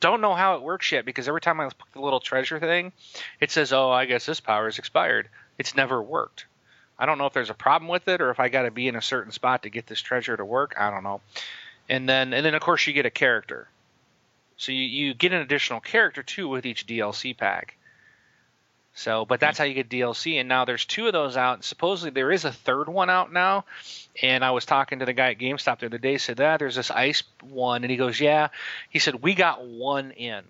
don't 0.00 0.20
know 0.20 0.34
how 0.34 0.56
it 0.56 0.62
works 0.62 0.92
yet 0.92 1.04
because 1.04 1.28
every 1.28 1.40
time 1.40 1.60
I 1.60 1.64
put 1.64 1.76
the 1.92 2.00
little 2.00 2.20
treasure 2.20 2.58
thing, 2.60 2.92
it 3.40 3.50
says, 3.50 3.72
"Oh, 3.72 3.90
I 3.90 4.04
guess 4.04 4.26
this 4.26 4.40
power 4.40 4.68
is 4.68 4.78
expired." 4.78 5.28
It's 5.58 5.74
never 5.76 6.02
worked. 6.02 6.44
I 6.98 7.06
don't 7.06 7.16
know 7.18 7.26
if 7.26 7.32
there's 7.32 7.48
a 7.50 7.54
problem 7.54 7.88
with 7.88 8.06
it 8.08 8.20
or 8.20 8.30
if 8.30 8.38
I 8.38 8.48
got 8.48 8.62
to 8.62 8.70
be 8.70 8.86
in 8.88 8.96
a 8.96 9.02
certain 9.02 9.32
spot 9.32 9.62
to 9.62 9.70
get 9.70 9.86
this 9.86 10.00
treasure 10.00 10.36
to 10.36 10.44
work. 10.44 10.74
I 10.78 10.90
don't 10.90 11.04
know. 11.04 11.20
And 11.88 12.08
then 12.08 12.34
and 12.34 12.44
then 12.44 12.54
of 12.54 12.60
course 12.60 12.86
you 12.86 12.92
get 12.92 13.06
a 13.06 13.10
character. 13.10 13.66
So 14.56 14.72
you, 14.72 14.82
you 14.82 15.14
get 15.14 15.32
an 15.32 15.40
additional 15.40 15.80
character 15.80 16.22
too 16.22 16.48
with 16.48 16.66
each 16.66 16.86
DLC 16.86 17.36
pack. 17.36 17.76
So, 18.96 19.24
but 19.24 19.40
that's 19.40 19.58
how 19.58 19.64
you 19.64 19.74
get 19.74 19.88
DLC. 19.88 20.38
And 20.38 20.48
now 20.48 20.64
there's 20.64 20.84
two 20.84 21.08
of 21.08 21.12
those 21.12 21.36
out. 21.36 21.64
Supposedly 21.64 22.10
there 22.10 22.30
is 22.30 22.44
a 22.44 22.52
third 22.52 22.88
one 22.88 23.10
out 23.10 23.32
now. 23.32 23.64
And 24.22 24.44
I 24.44 24.52
was 24.52 24.64
talking 24.66 25.00
to 25.00 25.04
the 25.04 25.12
guy 25.12 25.30
at 25.32 25.38
GameStop 25.38 25.80
the 25.80 25.86
other 25.86 25.98
day. 25.98 26.16
Said 26.18 26.36
that 26.36 26.58
there's 26.60 26.76
this 26.76 26.92
ice 26.92 27.24
one, 27.42 27.82
and 27.82 27.90
he 27.90 27.96
goes, 27.96 28.20
"Yeah." 28.20 28.48
He 28.90 29.00
said 29.00 29.16
we 29.20 29.34
got 29.34 29.66
one 29.66 30.12
in, 30.12 30.44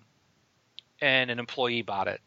and 1.01 1.31
an 1.31 1.39
employee 1.39 1.81
bought 1.81 2.07
it. 2.07 2.21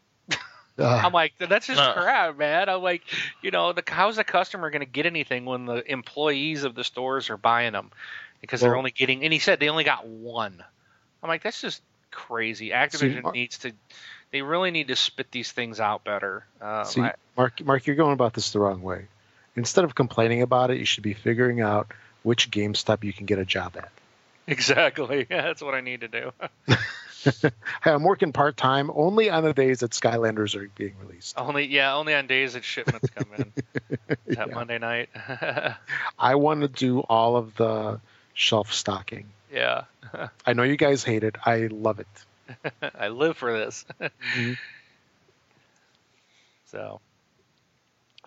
Uh, 0.77 1.01
I'm 1.05 1.13
like, 1.13 1.33
that's 1.37 1.67
just 1.67 1.79
Uh. 1.79 1.93
crap, 1.93 2.37
man. 2.37 2.67
I'm 2.67 2.81
like, 2.81 3.03
you 3.41 3.51
know, 3.51 3.71
the 3.71 3.83
how's 3.87 4.17
the 4.17 4.25
customer 4.25 4.69
going 4.69 4.81
to 4.81 4.85
get 4.91 5.05
anything 5.05 5.45
when 5.45 5.65
the 5.65 5.89
employees 5.89 6.65
of 6.65 6.75
the 6.75 6.83
stores 6.83 7.29
are 7.29 7.37
buying 7.37 7.71
them 7.73 7.91
because 8.41 8.59
they're 8.59 8.75
only 8.77 8.91
getting? 8.91 9.23
And 9.23 9.31
he 9.31 9.39
said 9.39 9.59
they 9.61 9.69
only 9.69 9.85
got 9.85 10.05
one. 10.05 10.61
I'm 11.23 11.29
like, 11.29 11.43
that's 11.43 11.61
just 11.61 11.81
crazy. 12.11 12.69
Activision 12.71 13.23
Mark- 13.23 13.35
needs 13.35 13.57
to. 13.59 13.71
They 14.31 14.41
really 14.41 14.71
need 14.71 14.89
to 14.89 14.95
spit 14.95 15.31
these 15.31 15.51
things 15.51 15.79
out 15.79 16.03
better. 16.03 16.45
Um, 16.61 16.85
See, 16.85 17.01
I- 17.01 17.15
Mark, 17.37 17.63
Mark, 17.65 17.87
you're 17.87 17.95
going 17.95 18.13
about 18.13 18.33
this 18.33 18.51
the 18.51 18.59
wrong 18.59 18.81
way. 18.81 19.07
Instead 19.55 19.83
of 19.85 19.95
complaining 19.95 20.41
about 20.41 20.69
it, 20.71 20.77
you 20.77 20.85
should 20.85 21.03
be 21.03 21.13
figuring 21.13 21.61
out 21.61 21.87
which 22.23 22.51
GameStop 22.51 23.03
you 23.03 23.11
can 23.13 23.25
get 23.25 23.39
a 23.39 23.45
job 23.45 23.75
at. 23.77 23.89
exactly. 24.47 25.25
Yeah, 25.31 25.41
that's 25.43 25.61
what 25.61 25.73
I 25.73 25.81
need 25.81 26.01
to 26.01 26.07
do. 26.07 26.31
Hey, 26.67 27.49
I'm 27.85 28.03
working 28.03 28.31
part 28.31 28.55
time 28.55 28.89
only 28.93 29.29
on 29.29 29.43
the 29.43 29.53
days 29.53 29.79
that 29.79 29.91
Skylanders 29.91 30.55
are 30.55 30.69
being 30.75 30.93
released. 31.01 31.37
only, 31.37 31.65
yeah, 31.65 31.95
only 31.95 32.13
on 32.13 32.27
days 32.27 32.53
that 32.53 32.63
shipments 32.63 33.09
come 33.09 33.27
in. 33.37 33.53
that 34.27 34.47
Yeah. 34.47 34.55
Monday 34.55 34.77
night. 34.77 35.09
I 36.17 36.35
want 36.35 36.61
to 36.61 36.67
do 36.67 36.99
all 37.01 37.35
of 37.35 37.55
the 37.55 37.99
shelf 38.33 38.71
stocking. 38.73 39.25
yeah, 39.53 39.83
I 40.45 40.53
know 40.53 40.63
you 40.63 40.77
guys 40.77 41.03
hate 41.03 41.23
it. 41.23 41.35
I 41.45 41.67
love 41.71 41.99
it. 41.99 42.07
I 42.99 43.09
live 43.09 43.37
for 43.37 43.57
this. 43.57 43.85
Mhm. 44.35 44.57
So, 46.71 47.01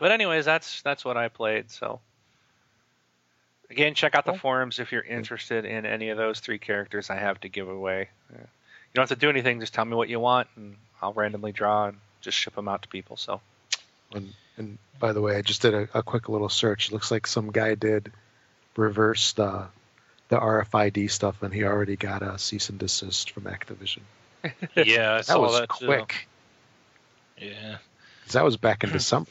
but 0.00 0.10
anyways, 0.10 0.44
that's 0.44 0.82
that's 0.82 1.04
what 1.04 1.16
I 1.16 1.28
played. 1.28 1.70
So, 1.70 2.00
again, 3.70 3.94
check 3.94 4.16
out 4.16 4.24
the 4.24 4.32
forums 4.32 4.80
if 4.80 4.90
you're 4.90 5.00
interested 5.00 5.64
in 5.64 5.86
any 5.86 6.08
of 6.08 6.18
those 6.18 6.40
three 6.40 6.58
characters 6.58 7.08
I 7.08 7.14
have 7.14 7.40
to 7.42 7.48
give 7.48 7.68
away. 7.68 8.08
You 8.32 8.38
don't 8.94 9.08
have 9.08 9.16
to 9.16 9.20
do 9.20 9.30
anything; 9.30 9.60
just 9.60 9.74
tell 9.74 9.84
me 9.84 9.94
what 9.94 10.08
you 10.08 10.18
want, 10.18 10.48
and 10.56 10.76
I'll 11.00 11.12
randomly 11.12 11.52
draw 11.52 11.86
and 11.86 11.98
just 12.20 12.36
ship 12.36 12.56
them 12.56 12.66
out 12.66 12.82
to 12.82 12.88
people. 12.88 13.16
So, 13.16 13.40
And, 14.12 14.34
and 14.56 14.76
by 14.98 15.12
the 15.12 15.20
way, 15.20 15.36
I 15.36 15.42
just 15.42 15.62
did 15.62 15.72
a, 15.72 15.88
a 15.94 16.02
quick 16.02 16.28
little 16.28 16.48
search. 16.48 16.90
Looks 16.90 17.12
like 17.12 17.28
some 17.28 17.52
guy 17.52 17.76
did 17.76 18.12
reverse 18.76 19.34
the 19.34 19.66
the 20.32 20.40
RFID 20.40 21.10
stuff, 21.10 21.42
and 21.42 21.52
he 21.52 21.62
already 21.64 21.94
got 21.94 22.22
a 22.22 22.38
cease 22.38 22.70
and 22.70 22.78
desist 22.78 23.32
from 23.32 23.42
Activision. 23.44 24.00
Yeah, 24.74 25.12
I 25.12 25.16
That 25.18 25.26
saw 25.26 25.40
was 25.40 25.60
that 25.60 25.68
too. 25.78 25.84
quick. 25.86 26.26
Yeah. 27.38 27.76
'Cause 28.24 28.32
That 28.32 28.42
was 28.44 28.56
back 28.56 28.82
in 28.82 28.88
hmm. 28.90 28.96
December. 28.96 29.30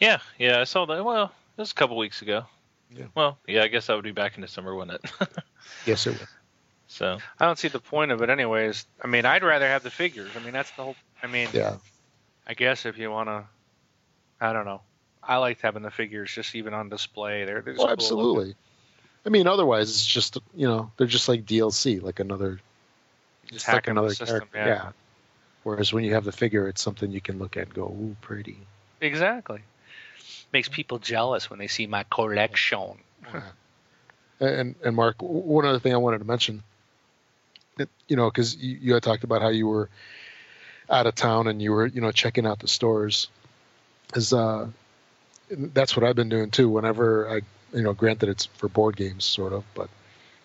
Yeah, 0.00 0.18
yeah, 0.38 0.60
I 0.60 0.64
saw 0.64 0.86
that. 0.86 1.04
Well, 1.04 1.26
it 1.56 1.60
was 1.60 1.70
a 1.70 1.74
couple 1.74 1.96
weeks 1.96 2.20
ago. 2.20 2.46
Yeah. 2.90 3.04
Well, 3.14 3.38
yeah, 3.46 3.62
I 3.62 3.68
guess 3.68 3.86
that 3.86 3.94
would 3.94 4.04
be 4.04 4.10
back 4.10 4.34
in 4.34 4.42
December, 4.42 4.74
wouldn't 4.74 5.00
it? 5.04 5.10
Yes, 5.86 6.06
it 6.06 6.18
was. 6.18 6.28
so, 6.88 7.18
I 7.38 7.46
don't 7.46 7.58
see 7.58 7.68
the 7.68 7.78
point 7.80 8.10
of 8.10 8.20
it, 8.22 8.28
anyways. 8.28 8.86
I 9.02 9.06
mean, 9.06 9.24
I'd 9.24 9.42
rather 9.44 9.66
have 9.66 9.82
the 9.82 9.90
figures. 9.90 10.30
I 10.36 10.40
mean, 10.40 10.52
that's 10.52 10.70
the 10.72 10.82
whole. 10.82 10.96
I 11.22 11.26
mean, 11.26 11.48
Yeah. 11.54 11.76
I 12.46 12.52
guess 12.54 12.84
if 12.86 12.98
you 12.98 13.10
want 13.10 13.28
to, 13.28 13.44
I 14.40 14.52
don't 14.52 14.66
know. 14.66 14.82
I 15.22 15.38
liked 15.38 15.62
having 15.62 15.82
the 15.82 15.90
figures 15.90 16.30
just 16.34 16.54
even 16.54 16.74
on 16.74 16.90
display. 16.90 17.44
They're, 17.46 17.62
they're 17.62 17.72
just 17.74 17.82
Oh, 17.82 17.86
cool 17.86 17.92
absolutely. 17.92 18.54
I 19.26 19.30
mean, 19.30 19.46
otherwise 19.46 19.90
it's 19.90 20.04
just 20.04 20.38
you 20.54 20.66
know 20.66 20.90
they're 20.96 21.06
just 21.06 21.28
like 21.28 21.44
DLC, 21.44 22.02
like 22.02 22.20
another. 22.20 22.60
Just 23.46 23.66
it's 23.66 23.68
like 23.68 23.88
another 23.88 24.10
system. 24.10 24.48
character. 24.52 24.58
Yeah. 24.58 24.90
Whereas 25.62 25.92
when 25.92 26.04
you 26.04 26.14
have 26.14 26.24
the 26.24 26.32
figure, 26.32 26.68
it's 26.68 26.82
something 26.82 27.10
you 27.10 27.20
can 27.20 27.38
look 27.38 27.56
at 27.56 27.64
and 27.64 27.74
go, 27.74 27.84
"Ooh, 27.84 28.16
pretty." 28.20 28.58
exactly. 29.00 29.60
Makes 30.52 30.68
people 30.68 30.98
jealous 30.98 31.50
when 31.50 31.58
they 31.58 31.66
see 31.66 31.86
my 31.86 32.04
collection. 32.10 32.98
and 34.40 34.74
and 34.84 34.96
Mark, 34.96 35.16
one 35.20 35.64
other 35.64 35.78
thing 35.78 35.92
I 35.92 35.96
wanted 35.96 36.18
to 36.18 36.24
mention, 36.24 36.62
you 38.08 38.16
know, 38.16 38.30
because 38.30 38.56
you, 38.56 38.78
you 38.80 38.94
had 38.94 39.02
talked 39.02 39.24
about 39.24 39.42
how 39.42 39.48
you 39.48 39.66
were 39.66 39.88
out 40.90 41.06
of 41.06 41.14
town 41.14 41.48
and 41.48 41.60
you 41.62 41.72
were 41.72 41.86
you 41.86 42.00
know 42.00 42.12
checking 42.12 42.46
out 42.46 42.58
the 42.58 42.68
stores, 42.68 43.28
is 44.14 44.32
uh, 44.32 44.68
that's 45.50 45.96
what 45.96 46.04
I've 46.04 46.16
been 46.16 46.28
doing 46.28 46.50
too. 46.50 46.68
Whenever 46.68 47.30
I, 47.30 47.40
you 47.74 47.82
know, 47.82 47.92
granted 47.92 48.28
it's 48.28 48.46
for 48.46 48.68
board 48.68 48.96
games 48.96 49.24
sort 49.24 49.52
of, 49.52 49.64
but 49.74 49.90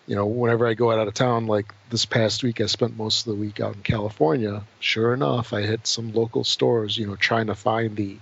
you 0.06 0.16
know, 0.16 0.26
whenever 0.26 0.66
I 0.66 0.74
go 0.74 0.90
out 0.90 1.06
of 1.06 1.14
town, 1.14 1.46
like 1.46 1.72
this 1.88 2.04
past 2.04 2.42
week, 2.42 2.60
I 2.60 2.66
spent 2.66 2.96
most 2.96 3.26
of 3.26 3.32
the 3.32 3.38
week 3.38 3.60
out 3.60 3.76
in 3.76 3.82
California. 3.82 4.64
Sure 4.80 5.14
enough, 5.14 5.52
I 5.52 5.62
hit 5.62 5.86
some 5.86 6.12
local 6.12 6.42
stores, 6.42 6.98
you 6.98 7.06
know, 7.06 7.14
trying 7.14 7.46
to 7.46 7.54
find 7.54 7.94
the, 7.96 8.18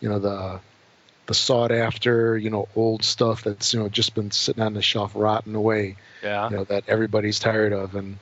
you 0.00 0.08
know, 0.08 0.20
the 0.20 0.60
the 1.26 1.34
sought 1.34 1.72
after, 1.72 2.36
you 2.36 2.50
know, 2.50 2.68
old 2.76 3.04
stuff 3.04 3.42
that's 3.42 3.74
you 3.74 3.80
know 3.80 3.88
just 3.88 4.14
been 4.14 4.30
sitting 4.30 4.62
on 4.62 4.74
the 4.74 4.82
shelf 4.82 5.12
rotting 5.16 5.54
away, 5.54 5.96
Yeah. 6.22 6.50
you 6.50 6.56
know, 6.56 6.64
that 6.64 6.84
everybody's 6.88 7.38
tired 7.40 7.72
of. 7.72 7.96
And 7.96 8.18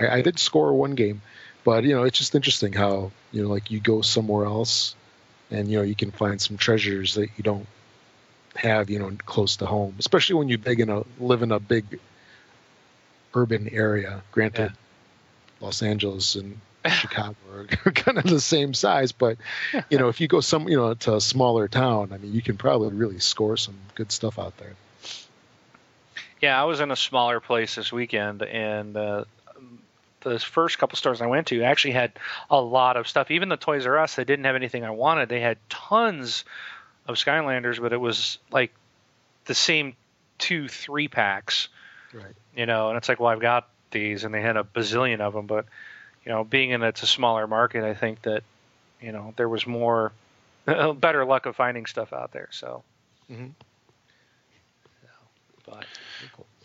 I, 0.00 0.08
I 0.08 0.22
did 0.22 0.38
score 0.38 0.74
one 0.74 0.96
game, 0.96 1.22
but 1.64 1.84
you 1.84 1.94
know, 1.94 2.02
it's 2.02 2.18
just 2.18 2.34
interesting 2.34 2.72
how 2.72 3.12
you 3.30 3.42
know, 3.44 3.48
like 3.50 3.70
you 3.70 3.78
go 3.78 4.00
somewhere 4.00 4.46
else, 4.46 4.96
and 5.52 5.68
you 5.68 5.76
know, 5.78 5.84
you 5.84 5.94
can 5.94 6.10
find 6.10 6.40
some 6.40 6.56
treasures 6.56 7.14
that 7.14 7.28
you 7.36 7.44
don't 7.44 7.66
have, 8.56 8.90
you 8.90 8.98
know, 8.98 9.10
close 9.24 9.56
to 9.56 9.66
home, 9.66 9.94
especially 9.98 10.36
when 10.36 10.48
you 10.48 10.58
big 10.58 10.80
in 10.80 10.90
a 10.90 11.04
live 11.18 11.42
in 11.42 11.52
a 11.52 11.60
big 11.60 11.98
urban 13.34 13.68
area. 13.68 14.22
Granted, 14.32 14.72
Los 15.60 15.82
Angeles 15.82 16.34
and 16.34 16.60
Chicago 16.88 17.36
are 17.52 17.64
kind 17.92 18.18
of 18.18 18.24
the 18.24 18.40
same 18.40 18.74
size, 18.74 19.12
but 19.12 19.38
you 19.90 19.98
know, 19.98 20.08
if 20.08 20.20
you 20.20 20.28
go 20.28 20.40
some, 20.40 20.68
you 20.68 20.76
know, 20.76 20.94
to 20.94 21.16
a 21.16 21.20
smaller 21.20 21.68
town, 21.68 22.12
I 22.12 22.18
mean, 22.18 22.32
you 22.32 22.42
can 22.42 22.56
probably 22.56 22.90
really 22.90 23.18
score 23.18 23.56
some 23.56 23.76
good 23.94 24.12
stuff 24.12 24.38
out 24.38 24.56
there. 24.58 24.74
Yeah, 26.40 26.60
I 26.60 26.64
was 26.64 26.80
in 26.80 26.90
a 26.90 26.96
smaller 26.96 27.40
place 27.40 27.76
this 27.76 27.90
weekend, 27.90 28.42
and 28.42 28.94
uh, 28.94 29.24
the 30.20 30.38
first 30.38 30.78
couple 30.78 30.96
stores 30.96 31.22
I 31.22 31.26
went 31.26 31.46
to 31.48 31.62
actually 31.62 31.92
had 31.92 32.12
a 32.50 32.60
lot 32.60 32.96
of 32.96 33.08
stuff. 33.08 33.30
Even 33.30 33.48
the 33.48 33.56
Toys 33.56 33.86
R 33.86 33.98
Us, 33.98 34.16
they 34.16 34.24
didn't 34.24 34.44
have 34.44 34.56
anything 34.56 34.84
I 34.84 34.90
wanted. 34.90 35.28
They 35.28 35.40
had 35.40 35.56
tons 35.70 36.44
of 37.06 37.16
Skylanders, 37.16 37.80
but 37.80 37.92
it 37.92 38.00
was 38.00 38.38
like 38.50 38.72
the 39.46 39.54
same 39.54 39.94
two, 40.38 40.68
three 40.68 41.08
packs. 41.08 41.68
Right. 42.12 42.34
You 42.56 42.66
know, 42.66 42.88
and 42.88 42.96
it's 42.96 43.08
like, 43.08 43.20
well, 43.20 43.30
I've 43.30 43.40
got 43.40 43.68
these, 43.90 44.24
and 44.24 44.34
they 44.34 44.40
had 44.42 44.56
a 44.56 44.64
bazillion 44.64 45.20
of 45.20 45.32
them. 45.34 45.46
But 45.46 45.66
you 46.24 46.32
know, 46.32 46.44
being 46.44 46.70
in 46.70 46.82
it's 46.82 47.02
a 47.02 47.06
smaller 47.06 47.46
market, 47.46 47.84
I 47.84 47.94
think 47.94 48.22
that 48.22 48.42
you 49.00 49.12
know 49.12 49.34
there 49.36 49.48
was 49.48 49.66
more 49.66 50.12
better 50.66 51.24
luck 51.24 51.46
of 51.46 51.56
finding 51.56 51.86
stuff 51.86 52.12
out 52.12 52.32
there. 52.32 52.48
So, 52.50 52.82
Mhm. 53.30 53.52
but 55.64 55.84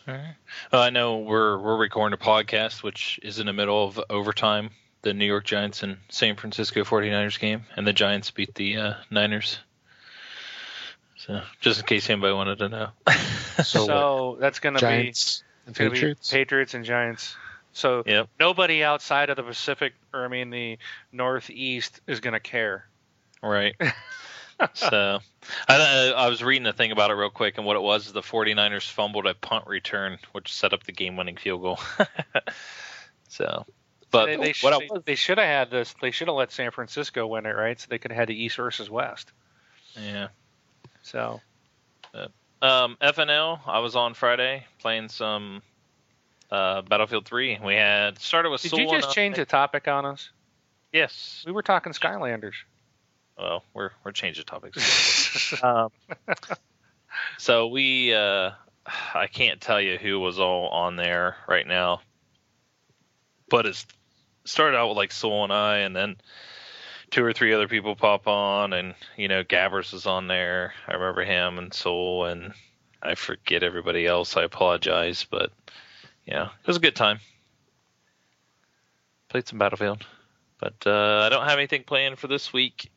Alright. 0.07 0.35
Uh, 0.73 0.79
I 0.79 0.89
know 0.89 1.19
we're 1.19 1.57
we're 1.59 1.77
recording 1.77 2.17
a 2.19 2.23
podcast, 2.23 2.81
which 2.83 3.19
is 3.23 3.39
in 3.39 3.45
the 3.45 3.53
middle 3.53 3.83
of 3.85 3.99
overtime. 4.09 4.71
The 5.03 5.13
New 5.13 5.25
York 5.25 5.45
Giants 5.45 5.81
and 5.83 5.97
San 6.09 6.35
Francisco 6.35 6.83
49ers 6.83 7.39
game, 7.39 7.65
and 7.75 7.87
the 7.87 7.93
Giants 7.93 8.29
beat 8.31 8.53
the 8.55 8.77
uh, 8.77 8.93
Niners. 9.09 9.59
So, 11.25 11.41
just 11.59 11.81
in 11.81 11.85
case 11.85 12.09
anybody 12.09 12.33
wanted 12.33 12.59
to 12.59 12.69
know. 12.69 12.89
So, 13.63 13.85
so 13.85 14.37
that's 14.39 14.59
going 14.59 14.75
to 14.75 14.81
be 14.81 14.87
and 14.87 15.07
It's 15.09 15.43
gonna 15.77 15.91
Patriots. 15.91 16.31
be 16.31 16.37
Patriots 16.37 16.73
and 16.73 16.83
Giants. 16.85 17.35
So 17.73 18.03
Yep. 18.05 18.29
nobody 18.39 18.83
outside 18.83 19.29
of 19.29 19.37
the 19.37 19.43
Pacific, 19.43 19.93
or 20.13 20.25
I 20.25 20.29
mean 20.29 20.49
the 20.49 20.77
Northeast, 21.11 22.01
is 22.07 22.21
going 22.21 22.33
to 22.33 22.39
care. 22.39 22.87
Right. 23.43 23.75
so, 24.73 25.19
I, 25.67 26.13
I 26.15 26.27
was 26.27 26.43
reading 26.43 26.63
the 26.63 26.73
thing 26.73 26.91
about 26.91 27.11
it 27.11 27.15
real 27.15 27.29
quick, 27.29 27.57
and 27.57 27.65
what 27.65 27.75
it 27.75 27.81
was 27.81 28.07
is 28.07 28.13
the 28.13 28.21
49ers 28.21 28.89
fumbled 28.89 29.27
a 29.27 29.33
punt 29.33 29.67
return, 29.67 30.17
which 30.31 30.53
set 30.53 30.73
up 30.73 30.83
the 30.83 30.91
game-winning 30.91 31.37
field 31.37 31.61
goal. 31.61 31.79
so, 33.27 33.65
but 34.11 34.25
they, 34.25 34.37
they, 34.37 34.53
what 34.61 34.73
I 34.73 34.77
was, 34.77 35.03
they 35.05 35.15
should 35.15 35.37
have 35.37 35.47
had 35.47 35.71
this. 35.71 35.93
They 36.01 36.11
should 36.11 36.27
have 36.27 36.37
let 36.37 36.51
San 36.51 36.71
Francisco 36.71 37.27
win 37.27 37.45
it, 37.45 37.55
right? 37.55 37.79
So 37.79 37.87
they 37.89 37.99
could 37.99 38.11
have 38.11 38.19
had 38.19 38.29
the 38.29 38.43
East 38.43 38.57
versus 38.57 38.89
West. 38.89 39.31
yeah. 39.95 40.29
So 41.01 41.41
Um, 42.61 42.95
FNL, 43.01 43.59
I 43.65 43.79
was 43.79 43.95
on 43.95 44.13
Friday 44.13 44.65
playing 44.79 45.09
some 45.09 45.63
uh, 46.51 46.81
Battlefield 46.83 47.25
3. 47.25 47.59
We 47.63 47.73
had 47.73 48.19
started 48.19 48.49
with 48.49 48.61
did 48.61 48.69
Soul 48.69 48.81
you 48.81 48.89
just 48.89 49.15
change 49.15 49.37
the 49.37 49.45
topic 49.45 49.87
on 49.87 50.05
us? 50.05 50.29
Yes. 50.93 51.43
We 51.45 51.53
were 51.53 51.63
talking 51.63 51.93
Skylanders. 51.93 52.53
Well, 53.37 53.63
we're 53.73 53.91
we're 54.03 54.11
changing 54.11 54.45
topics. 54.45 55.53
um, 55.63 55.89
so 57.39 57.67
we, 57.67 58.13
uh, 58.13 58.51
I 59.15 59.27
can't 59.27 59.59
tell 59.59 59.81
you 59.81 59.97
who 59.97 60.19
was 60.19 60.37
all 60.37 60.67
on 60.67 60.95
there 60.95 61.37
right 61.47 61.65
now, 61.65 62.01
but 63.49 63.65
it 63.65 63.83
started 64.45 64.77
out 64.77 64.89
with 64.89 64.97
like 64.97 65.11
Soul 65.11 65.43
and 65.43 65.53
I, 65.53 65.77
and 65.77 65.95
then 65.95 66.17
two 67.11 67.23
or 67.23 67.33
three 67.33 67.53
other 67.53 67.67
people 67.67 67.95
pop 67.95 68.27
on, 68.27 68.73
and 68.73 68.95
you 69.17 69.27
know 69.27 69.43
Gabbers 69.43 69.93
is 69.93 70.07
on 70.07 70.27
there. 70.27 70.73
I 70.87 70.93
remember 70.93 71.23
him 71.23 71.59
and 71.59 71.73
Soul, 71.73 72.25
and 72.25 72.53
I 73.03 73.15
forget 73.15 73.63
everybody 73.63 74.07
else. 74.07 74.35
I 74.35 74.43
apologize, 74.43 75.25
but 75.29 75.51
yeah, 76.25 76.45
it 76.45 76.67
was 76.67 76.77
a 76.77 76.81
good 76.81 76.95
time. 76.95 77.19
Played 79.29 79.47
some 79.47 79.59
Battlefield, 79.59 80.05
but 80.59 80.75
uh, 80.85 81.21
I 81.25 81.29
don't 81.29 81.47
have 81.47 81.57
anything 81.57 81.83
planned 81.83 82.17
for 82.17 82.27
this 82.27 82.51
week, 82.51 82.91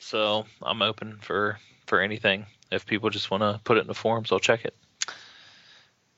so 0.00 0.44
I'm 0.62 0.82
open 0.82 1.18
for 1.22 1.58
for 1.86 2.00
anything. 2.00 2.46
If 2.70 2.86
people 2.86 3.10
just 3.10 3.30
want 3.30 3.42
to 3.42 3.60
put 3.64 3.78
it 3.78 3.82
in 3.82 3.86
the 3.86 3.94
forums, 3.94 4.30
I'll 4.30 4.38
check 4.38 4.64
it. 4.64 4.74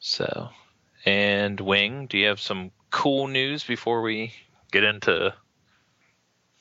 So, 0.00 0.50
and 1.06 1.60
Wing, 1.60 2.06
do 2.06 2.18
you 2.18 2.26
have 2.26 2.40
some 2.40 2.72
cool 2.90 3.28
news 3.28 3.64
before 3.64 4.02
we 4.02 4.34
get 4.70 4.84
into 4.84 5.32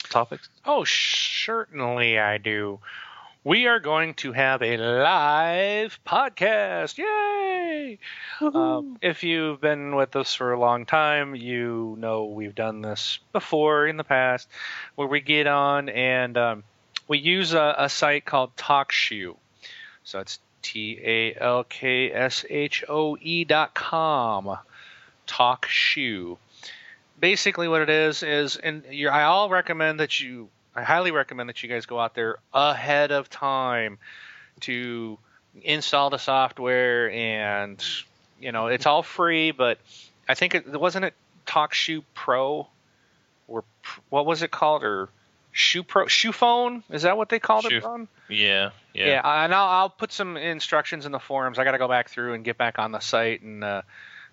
topics? 0.10 0.50
Oh, 0.66 0.84
certainly 0.84 2.20
I 2.20 2.38
do. 2.38 2.80
We 3.44 3.66
are 3.66 3.80
going 3.80 4.14
to 4.16 4.34
have 4.34 4.62
a 4.62 4.78
live 4.78 6.00
podcast. 6.06 7.00
Yay! 7.00 7.98
Um, 8.40 9.00
if 9.02 9.24
you've 9.24 9.60
been 9.60 9.96
with 9.96 10.16
us 10.16 10.36
for 10.36 10.54
a 10.54 10.60
long 10.60 10.86
time, 10.86 11.34
you 11.34 11.96
know 11.98 12.26
we've 12.26 12.54
done 12.54 12.82
this 12.82 13.18
before 13.32 13.88
in 13.88 13.98
the 13.98 14.04
past, 14.04 14.48
where 14.94 15.08
we 15.08 15.22
get 15.22 15.48
on 15.48 15.90
and 15.90 16.38
um, 16.38 16.64
we 17.08 17.18
use 17.18 17.54
a, 17.54 17.76
a 17.80 17.90
site 17.90 18.26
called 18.26 18.56
TalkShoe. 18.56 19.36
So 20.04 20.20
it's 20.20 20.38
T 20.62 21.00
A 21.04 21.36
L 21.40 21.64
K 21.64 22.12
S 22.12 22.46
H 22.48 22.84
O 22.88 23.18
E 23.20 23.44
dot 23.44 23.74
com. 23.74 24.58
TalkShoe. 25.28 26.38
Basically, 27.22 27.68
what 27.68 27.82
it 27.82 27.90
is 27.90 28.24
is, 28.24 28.58
and 28.58 28.84
I 29.10 29.24
all 29.24 29.48
recommend 29.48 30.00
that 30.00 30.20
you, 30.20 30.50
I 30.76 30.82
highly 30.82 31.12
recommend 31.12 31.50
that 31.50 31.62
you 31.62 31.70
guys 31.70 31.86
go 31.86 32.00
out 32.00 32.16
there 32.16 32.38
ahead 32.52 33.12
of 33.12 33.30
time 33.30 34.00
to 34.62 35.20
install 35.64 36.10
the 36.10 36.18
software, 36.18 37.12
and 37.12 37.82
you 38.40 38.52
know 38.52 38.68
it's 38.68 38.88
all 38.88 39.04
free. 39.04 39.52
But 39.52 39.78
I 40.28 40.34
think 40.34 40.56
it 40.56 40.80
wasn't 40.80 41.06
it 41.06 41.14
TalkShoe 41.46 42.04
Pro, 42.16 42.68
or 43.48 43.64
what 44.10 44.26
was 44.26 44.42
it 44.42 44.50
called, 44.50 44.84
or 44.84 45.10
Shoe 45.52 45.84
Pro 45.84 46.08
Shoe 46.08 46.32
Phone? 46.32 46.84
Is 46.90 47.04
that 47.04 47.18
what 47.18 47.30
they 47.30 47.40
called 47.40 47.66
Shoe, 47.66 47.78
it, 47.78 47.84
Ron? 47.84 48.08
Yeah, 48.30 48.72
yeah. 48.96 49.08
Yeah, 49.08 49.44
and 49.44 49.54
I'll, 49.54 49.68
I'll 49.68 49.90
put 49.90 50.12
some 50.12 50.38
instructions 50.38 51.06
in 51.06 51.12
the 51.12 51.20
forums. 51.20 51.60
I 51.60 51.66
got 51.66 51.74
to 51.74 51.78
go 51.78 51.88
back 51.88 52.10
through 52.10 52.34
and 52.34 52.44
get 52.44 52.58
back 52.58 52.80
on 52.80 52.92
the 52.92 53.00
site 53.00 53.44
and 53.44 53.64
uh, 53.64 53.84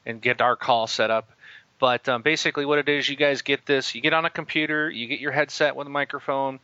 and 0.06 0.22
get 0.22 0.40
our 0.40 0.56
call 0.56 0.86
set 0.86 1.10
up. 1.10 1.30
But 1.78 2.08
um, 2.08 2.22
basically, 2.22 2.66
what 2.66 2.78
it 2.78 2.88
is, 2.88 3.08
you 3.08 3.16
guys 3.16 3.42
get 3.42 3.64
this. 3.66 3.94
You 3.94 4.00
get 4.00 4.12
on 4.12 4.24
a 4.24 4.30
computer, 4.30 4.90
you 4.90 5.06
get 5.06 5.20
your 5.20 5.32
headset 5.32 5.76
with 5.76 5.86
a 5.86 5.90
microphone, 5.90 6.58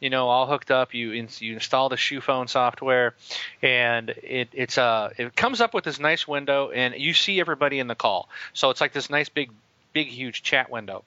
you 0.00 0.10
know, 0.10 0.28
all 0.28 0.46
hooked 0.46 0.70
up. 0.70 0.92
You 0.92 1.12
in, 1.12 1.28
you 1.38 1.54
install 1.54 1.88
the 1.88 1.96
Shoe 1.96 2.20
Phone 2.20 2.46
software, 2.46 3.14
and 3.62 4.10
it 4.10 4.48
it's 4.52 4.76
uh 4.76 5.10
it 5.16 5.34
comes 5.34 5.60
up 5.60 5.72
with 5.72 5.84
this 5.84 5.98
nice 5.98 6.28
window, 6.28 6.70
and 6.70 6.94
you 6.96 7.14
see 7.14 7.40
everybody 7.40 7.78
in 7.78 7.86
the 7.86 7.94
call. 7.94 8.28
So 8.52 8.70
it's 8.70 8.80
like 8.80 8.92
this 8.92 9.08
nice 9.08 9.28
big 9.28 9.50
big 9.92 10.08
huge 10.08 10.42
chat 10.42 10.70
window 10.70 11.04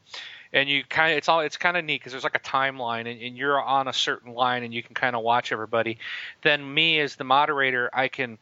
and 0.54 0.70
you 0.70 0.84
kind 0.88 1.12
of 1.12 1.18
it's 1.18 1.28
all 1.28 1.40
it's 1.40 1.58
kind 1.58 1.76
of 1.76 1.84
neat 1.84 2.00
because 2.00 2.12
there's 2.12 2.24
like 2.24 2.36
a 2.36 2.40
timeline 2.40 3.12
and, 3.12 3.22
and, 3.22 3.38
you're 3.38 3.62
on 3.62 3.88
a 3.88 3.94
certain 3.94 4.34
line 4.34 4.64
and 4.64 4.74
you 4.74 4.84
can 4.84 4.94
kind 4.94 5.16
of 5.16 5.24
watch 5.24 5.52
everybody 5.52 5.98
then 6.44 6.74
me 6.74 7.00
as 7.00 7.16
the 7.16 7.24
moderator 7.24 7.90
i 7.94 8.08
can 8.08 8.38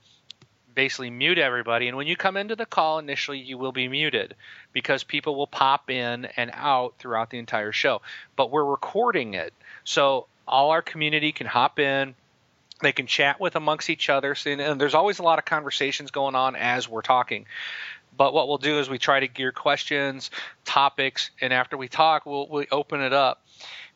basically 0.73 1.09
mute 1.09 1.37
everybody. 1.37 1.87
And 1.87 1.97
when 1.97 2.07
you 2.07 2.15
come 2.15 2.37
into 2.37 2.55
the 2.55 2.65
call 2.65 2.99
initially 2.99 3.39
you 3.39 3.57
will 3.57 3.71
be 3.71 3.87
muted 3.87 4.35
because 4.73 5.03
people 5.03 5.35
will 5.35 5.47
pop 5.47 5.89
in 5.89 6.25
and 6.37 6.51
out 6.53 6.95
throughout 6.99 7.29
the 7.29 7.39
entire 7.39 7.71
show. 7.71 8.01
But 8.35 8.51
we're 8.51 8.65
recording 8.65 9.33
it. 9.33 9.53
So 9.83 10.27
all 10.47 10.71
our 10.71 10.81
community 10.81 11.31
can 11.31 11.47
hop 11.47 11.79
in. 11.79 12.15
They 12.81 12.91
can 12.91 13.07
chat 13.07 13.39
with 13.39 13.55
amongst 13.55 13.89
each 13.89 14.09
other. 14.09 14.35
And 14.45 14.81
there's 14.81 14.95
always 14.95 15.19
a 15.19 15.23
lot 15.23 15.39
of 15.39 15.45
conversations 15.45 16.11
going 16.11 16.35
on 16.35 16.55
as 16.55 16.89
we're 16.89 17.01
talking. 17.01 17.45
But 18.17 18.33
what 18.33 18.47
we'll 18.47 18.57
do 18.57 18.79
is 18.79 18.89
we 18.89 18.97
try 18.97 19.19
to 19.19 19.27
gear 19.27 19.51
questions, 19.51 20.31
topics, 20.65 21.31
and 21.39 21.53
after 21.53 21.77
we 21.77 21.87
talk, 21.87 22.25
we'll, 22.25 22.47
we 22.47 22.67
open 22.71 23.01
it 23.01 23.13
up, 23.13 23.41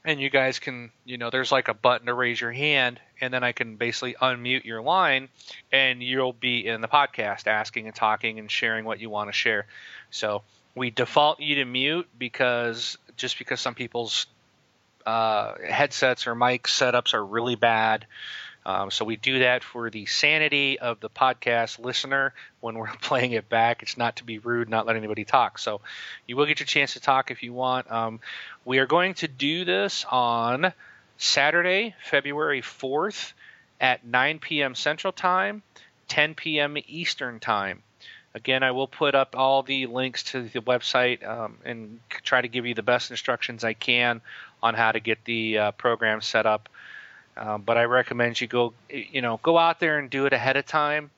and 0.06 0.22
you 0.22 0.30
guys 0.30 0.60
can, 0.60 0.92
you 1.04 1.18
know, 1.18 1.30
there's 1.32 1.52
like 1.52 1.68
a 1.68 1.74
button 1.74 2.06
to 2.06 2.14
raise 2.14 2.40
your 2.40 2.52
hand, 2.52 3.00
and 3.20 3.34
then 3.34 3.44
I 3.44 3.52
can 3.52 3.76
basically 3.76 4.16
unmute 4.22 4.64
your 4.64 4.82
line, 4.82 5.30
and 5.72 6.02
you'll 6.02 6.34
be 6.34 6.66
in 6.66 6.82
the 6.82 6.88
podcast 6.88 7.48
asking 7.48 7.88
and 7.88 7.96
talking 7.96 8.38
and 8.40 8.50
sharing 8.50 8.86
what 8.86 9.00
you 9.00 9.10
want 9.10 9.30
to 9.30 9.34
share. 9.34 9.66
So 10.12 10.44
we 10.76 10.92
default 10.92 11.40
you 11.40 11.56
to 11.56 11.66
mute 11.66 12.08
because 12.18 12.98
just 13.18 13.40
because 13.40 13.60
some 13.60 13.74
people's 13.74 14.28
uh, 15.06 15.54
headsets 15.68 16.28
or 16.28 16.36
mic 16.36 16.64
setups 16.64 17.14
are 17.14 17.26
really 17.26 17.56
bad. 17.56 18.06
Um, 18.66 18.90
so 18.90 19.06
we 19.06 19.16
do 19.16 19.40
that 19.40 19.64
for 19.64 19.90
the 19.90 20.06
sanity 20.08 20.80
of 20.80 21.00
the 21.00 21.10
podcast 21.10 21.78
listener 21.80 22.34
when 22.62 22.76
we're 22.76 22.92
playing 23.02 23.34
it 23.34 23.48
back. 23.48 23.84
It's 23.84 23.98
not 23.98 24.18
to 24.18 24.24
be 24.24 24.40
rude, 24.40 24.70
not 24.70 24.86
let 24.86 24.96
anybody 24.96 25.24
talk. 25.24 25.60
So 25.60 25.82
you 26.28 26.36
will 26.36 26.46
get 26.46 26.60
your 26.60 26.68
chance 26.68 26.94
to 26.94 27.00
talk 27.00 27.30
if 27.30 27.44
you 27.44 27.54
want. 27.54 27.92
Um, 27.92 28.20
we 28.64 28.80
are 28.80 28.88
going 28.88 29.14
to 29.16 29.28
do 29.28 29.66
this 29.66 30.06
on 30.10 30.74
Saturday, 31.18 31.96
February 32.04 32.62
4th 32.62 33.34
at 33.80 34.06
9 34.06 34.40
p.m. 34.40 34.74
Central 34.74 35.14
Time, 35.14 35.62
10 36.08 36.36
p.m. 36.36 36.78
Eastern 36.88 37.40
Time. 37.40 37.84
Again, 38.34 38.64
I 38.64 38.72
will 38.72 38.88
put 38.88 39.16
up 39.16 39.36
all 39.38 39.64
the 39.64 39.86
links 39.86 40.24
to 40.32 40.42
the 40.42 40.60
website 40.60 41.26
um, 41.26 41.58
and 41.64 42.00
try 42.10 42.42
to 42.42 42.50
give 42.50 42.66
you 42.66 42.74
the 42.74 42.84
best 42.84 43.10
instructions 43.10 43.64
I 43.64 43.74
can 43.74 44.20
on 44.62 44.74
how 44.74 44.92
to 44.92 45.00
get 45.00 45.24
the 45.24 45.58
uh, 45.58 45.72
program 45.72 46.20
set 46.20 46.46
up. 46.46 46.68
Um, 47.38 47.64
but 47.64 47.78
I 47.78 47.84
recommend 47.84 48.40
you 48.40 48.48
go, 48.48 48.74
you 48.90 49.22
know, 49.22 49.40
go 49.44 49.58
out 49.58 49.80
there 49.80 50.00
and 50.00 50.10
do 50.10 50.26
it 50.26 50.34
ahead 50.34 50.56
of 50.56 50.66
time 50.66 51.12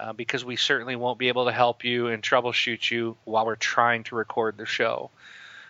uh, 0.00 0.12
because 0.12 0.44
we 0.44 0.56
certainly 0.56 0.96
won't 0.96 1.18
be 1.18 1.28
able 1.28 1.44
to 1.46 1.52
help 1.52 1.84
you 1.84 2.08
and 2.08 2.22
troubleshoot 2.22 2.90
you 2.90 3.16
while 3.24 3.46
we're 3.46 3.54
trying 3.56 4.04
to 4.04 4.16
record 4.16 4.56
the 4.56 4.66
show. 4.66 5.10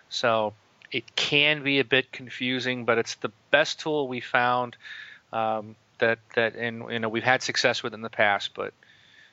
So 0.09 0.55
it 0.91 1.15
can 1.17 1.63
be 1.63 1.81
a 1.81 1.85
bit 1.85 2.13
confusing, 2.13 2.85
but 2.85 2.99
it's 2.99 3.17
the 3.17 3.31
best 3.51 3.81
tool 3.81 4.09
we 4.09 4.21
found 4.21 4.77
um, 5.33 5.77
that 5.99 6.19
that 6.35 6.55
and 6.55 6.85
you 6.91 6.99
know 6.99 7.09
we've 7.09 7.25
had 7.25 7.43
success 7.43 7.83
with 7.83 7.95
in 7.95 8.01
the 8.01 8.11
past. 8.11 8.51
But 8.55 8.73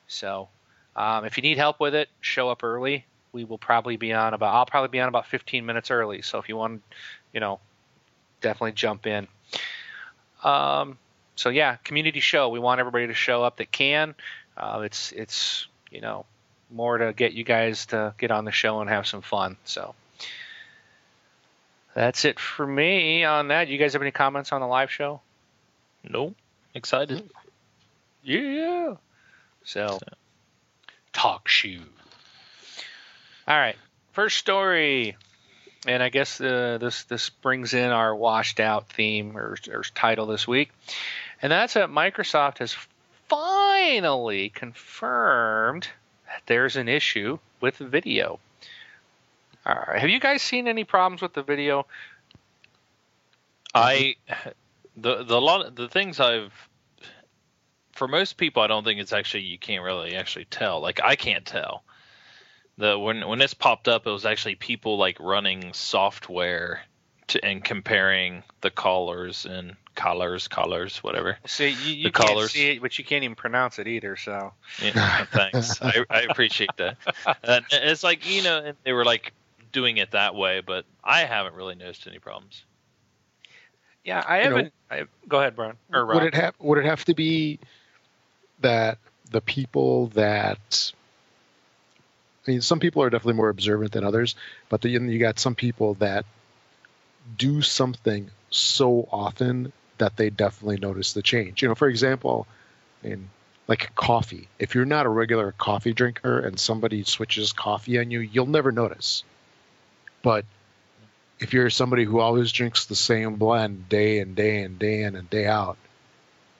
so 0.07 0.49
um, 0.95 1.25
if 1.25 1.37
you 1.37 1.43
need 1.43 1.57
help 1.57 1.79
with 1.79 1.95
it, 1.95 2.09
show 2.19 2.49
up 2.49 2.63
early. 2.63 3.05
We 3.31 3.45
will 3.45 3.57
probably 3.57 3.95
be 3.95 4.11
on 4.11 4.33
about 4.33 4.53
I'll 4.53 4.65
probably 4.65 4.89
be 4.89 4.99
on 4.99 5.07
about 5.07 5.27
15 5.27 5.65
minutes 5.65 5.91
early. 5.91 6.21
So 6.21 6.39
if 6.39 6.49
you 6.49 6.57
want, 6.57 6.81
you 7.31 7.39
know, 7.39 7.59
definitely 8.41 8.73
jump 8.73 9.07
in. 9.07 9.27
Um, 10.43 10.97
so 11.35 11.49
yeah, 11.49 11.75
community 11.77 12.19
show. 12.19 12.49
We 12.49 12.59
want 12.59 12.79
everybody 12.79 13.07
to 13.07 13.13
show 13.13 13.43
up 13.43 13.57
that 13.57 13.71
can. 13.71 14.15
Uh, 14.57 14.81
it's 14.83 15.11
it's 15.11 15.67
you 15.89 16.01
know 16.01 16.25
more 16.69 16.97
to 16.97 17.13
get 17.13 17.33
you 17.33 17.43
guys 17.43 17.87
to 17.87 18.13
get 18.17 18.31
on 18.31 18.45
the 18.45 18.51
show 18.51 18.81
and 18.81 18.89
have 18.89 19.07
some 19.07 19.21
fun. 19.21 19.57
So 19.65 19.95
that's 21.93 22.25
it 22.25 22.39
for 22.39 22.65
me 22.65 23.23
on 23.23 23.49
that. 23.49 23.67
You 23.67 23.77
guys 23.77 23.93
have 23.93 24.01
any 24.01 24.11
comments 24.11 24.51
on 24.51 24.61
the 24.61 24.67
live 24.67 24.91
show? 24.91 25.21
Nope. 26.07 26.35
Excited. 26.73 27.29
Yeah. 28.23 28.95
So, 29.63 29.99
TalkShoe. 31.13 31.83
All 33.47 33.57
right. 33.57 33.75
First 34.13 34.37
story 34.37 35.17
and 35.87 36.03
I 36.03 36.09
guess 36.09 36.39
uh, 36.39 36.77
this 36.79 37.03
this 37.03 37.29
brings 37.29 37.73
in 37.73 37.89
our 37.89 38.15
washed 38.15 38.59
out 38.59 38.89
theme 38.89 39.37
or, 39.37 39.57
or 39.71 39.83
title 39.95 40.27
this 40.27 40.47
week, 40.47 40.71
and 41.41 41.51
that's 41.51 41.73
that 41.73 41.89
Microsoft 41.89 42.59
has 42.59 42.75
finally 43.27 44.49
confirmed 44.49 45.87
that 46.27 46.43
there's 46.45 46.75
an 46.75 46.87
issue 46.87 47.39
with 47.61 47.77
video. 47.77 48.39
All 49.65 49.75
right, 49.87 49.99
have 49.99 50.09
you 50.09 50.19
guys 50.19 50.41
seen 50.41 50.67
any 50.67 50.83
problems 50.83 51.21
with 51.21 51.33
the 51.33 51.43
video? 51.43 51.85
I 53.73 54.15
the 54.97 55.23
the 55.23 55.39
lot 55.39 55.75
the 55.75 55.87
things 55.87 56.19
I've 56.19 56.53
for 57.93 58.07
most 58.07 58.37
people 58.37 58.61
I 58.61 58.67
don't 58.67 58.83
think 58.83 58.99
it's 58.99 59.13
actually 59.13 59.43
you 59.43 59.57
can't 59.57 59.83
really 59.83 60.15
actually 60.15 60.45
tell. 60.45 60.79
Like 60.79 60.99
I 61.03 61.15
can't 61.15 61.45
tell 61.45 61.83
the 62.81 62.97
when 62.97 63.27
when 63.27 63.39
this 63.39 63.53
popped 63.53 63.87
up, 63.87 64.05
it 64.05 64.11
was 64.11 64.25
actually 64.25 64.55
people 64.55 64.97
like 64.97 65.17
running 65.19 65.71
software 65.73 66.81
to, 67.27 67.43
and 67.45 67.63
comparing 67.63 68.43
the 68.61 68.69
callers 68.69 69.45
and 69.45 69.75
collars, 69.95 70.47
collars, 70.47 70.97
whatever. 70.97 71.37
See, 71.45 71.69
you, 71.69 71.93
you 71.93 72.11
can't 72.11 72.29
collars. 72.29 72.51
see 72.51 72.71
it, 72.71 72.81
but 72.81 72.97
you 72.97 73.05
can't 73.05 73.23
even 73.23 73.35
pronounce 73.35 73.79
it 73.79 73.87
either. 73.87 74.15
So 74.15 74.53
yeah, 74.81 75.25
thanks, 75.25 75.81
I, 75.81 76.03
I, 76.09 76.21
appreciate 76.21 76.71
that. 76.77 76.97
And 77.43 77.65
it's 77.71 78.03
like 78.03 78.29
you 78.29 78.43
know, 78.43 78.73
they 78.83 78.93
were 78.93 79.05
like 79.05 79.33
doing 79.71 79.97
it 79.97 80.11
that 80.11 80.35
way, 80.35 80.61
but 80.61 80.85
I 81.03 81.21
haven't 81.21 81.55
really 81.55 81.75
noticed 81.75 82.07
any 82.07 82.19
problems. 82.19 82.63
Yeah, 84.03 84.23
I 84.27 84.37
haven't. 84.37 84.57
You 84.57 84.97
know, 84.97 85.03
I, 85.03 85.03
go 85.27 85.39
ahead, 85.39 85.55
Brian. 85.55 85.77
Or 85.93 86.05
Would 86.07 86.23
it 86.23 86.33
have? 86.33 86.55
Would 86.59 86.79
it 86.79 86.85
have 86.85 87.05
to 87.05 87.13
be 87.13 87.59
that 88.61 88.97
the 89.29 89.41
people 89.41 90.07
that 90.07 90.91
I 92.47 92.51
mean, 92.51 92.61
some 92.61 92.79
people 92.79 93.03
are 93.03 93.09
definitely 93.09 93.35
more 93.35 93.49
observant 93.49 93.91
than 93.91 94.03
others, 94.03 94.35
but 94.69 94.83
you 94.83 95.19
got 95.19 95.39
some 95.39 95.55
people 95.55 95.93
that 95.95 96.25
do 97.37 97.61
something 97.61 98.31
so 98.49 99.07
often 99.11 99.71
that 99.99 100.17
they 100.17 100.29
definitely 100.31 100.77
notice 100.77 101.13
the 101.13 101.21
change. 101.21 101.61
You 101.61 101.67
know, 101.67 101.75
for 101.75 101.87
example, 101.87 102.47
in 103.03 103.29
like 103.67 103.93
coffee. 103.95 104.47
If 104.59 104.75
you're 104.75 104.85
not 104.85 105.05
a 105.05 105.09
regular 105.09 105.53
coffee 105.53 105.93
drinker 105.93 106.39
and 106.39 106.59
somebody 106.59 107.03
switches 107.03 107.53
coffee 107.53 107.99
on 107.99 108.11
you, 108.11 108.19
you'll 108.19 108.47
never 108.47 108.71
notice. 108.71 109.23
But 110.23 110.45
if 111.39 111.53
you're 111.53 111.69
somebody 111.69 112.03
who 112.03 112.19
always 112.19 112.51
drinks 112.51 112.85
the 112.85 112.95
same 112.95 113.35
blend 113.35 113.87
day 113.87 114.19
and 114.19 114.35
day 114.35 114.63
and 114.63 114.77
day 114.77 115.03
in 115.03 115.15
and 115.15 115.29
day 115.29 115.45
out, 115.45 115.77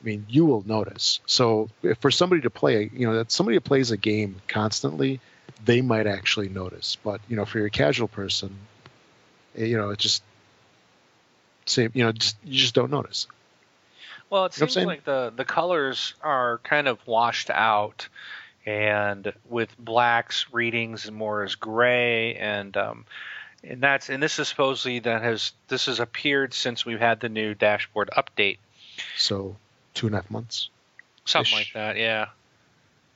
I 0.01 0.05
mean, 0.05 0.25
you 0.29 0.45
will 0.45 0.63
notice. 0.65 1.19
So 1.25 1.69
for 1.99 2.11
somebody 2.11 2.43
to 2.43 2.49
play, 2.49 2.89
you 2.93 3.07
know, 3.07 3.15
that 3.17 3.31
somebody 3.31 3.57
who 3.57 3.61
plays 3.61 3.91
a 3.91 3.97
game 3.97 4.37
constantly, 4.47 5.19
they 5.63 5.81
might 5.81 6.07
actually 6.07 6.49
notice. 6.49 6.97
But 7.03 7.21
you 7.27 7.35
know, 7.35 7.45
for 7.45 7.59
your 7.59 7.69
casual 7.69 8.07
person, 8.07 8.55
eh, 9.57 9.65
you 9.65 9.77
know, 9.77 9.89
it 9.91 9.99
just 9.99 10.23
same, 11.65 11.91
you 11.93 12.03
know, 12.03 12.11
just 12.11 12.37
you 12.43 12.57
just 12.57 12.73
don't 12.73 12.91
notice. 12.91 13.27
Well, 14.29 14.45
it 14.45 14.57
You 14.57 14.65
know 14.65 14.71
seems 14.71 14.85
like 14.85 15.03
the 15.03 15.31
the 15.35 15.45
colors 15.45 16.13
are 16.21 16.59
kind 16.63 16.87
of 16.87 17.05
washed 17.05 17.49
out, 17.49 18.07
and 18.65 19.33
with 19.49 19.77
blacks 19.77 20.45
readings 20.51 21.09
more 21.11 21.43
as 21.43 21.55
gray, 21.55 22.35
and 22.35 22.75
um, 22.77 23.05
and 23.63 23.81
that's 23.81 24.09
and 24.09 24.21
this 24.23 24.39
is 24.39 24.47
supposedly 24.47 24.99
that 24.99 25.21
has 25.21 25.51
this 25.67 25.85
has 25.87 25.99
appeared 25.99 26.53
since 26.53 26.85
we've 26.85 26.99
had 26.99 27.19
the 27.19 27.29
new 27.29 27.53
dashboard 27.53 28.09
update, 28.15 28.57
So 29.17 29.55
two 29.93 30.07
and 30.07 30.15
a 30.15 30.19
half 30.19 30.31
months. 30.31 30.69
something 31.25 31.53
like 31.53 31.73
that, 31.73 31.97
yeah. 31.97 32.27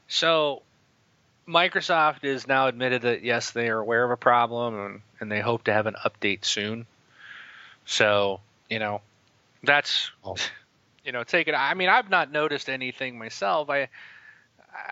So 0.07 0.61
Microsoft 1.47 2.23
is 2.23 2.47
now 2.47 2.67
admitted 2.67 3.03
that 3.03 3.23
yes, 3.23 3.51
they 3.51 3.69
are 3.69 3.77
aware 3.77 4.03
of 4.03 4.11
a 4.11 4.17
problem, 4.17 4.79
and 4.79 5.01
and 5.19 5.31
they 5.31 5.41
hope 5.41 5.65
to 5.65 5.73
have 5.73 5.85
an 5.85 5.95
update 6.03 6.43
soon. 6.43 6.85
So 7.85 8.39
you 8.69 8.79
know, 8.79 9.01
that's 9.63 10.11
Oh. 10.23 10.35
you 11.05 11.11
know, 11.11 11.23
take 11.23 11.47
it. 11.47 11.53
I 11.53 11.73
mean, 11.75 11.89
I've 11.89 12.09
not 12.09 12.31
noticed 12.31 12.67
anything 12.67 13.19
myself. 13.19 13.69
I, 13.69 13.89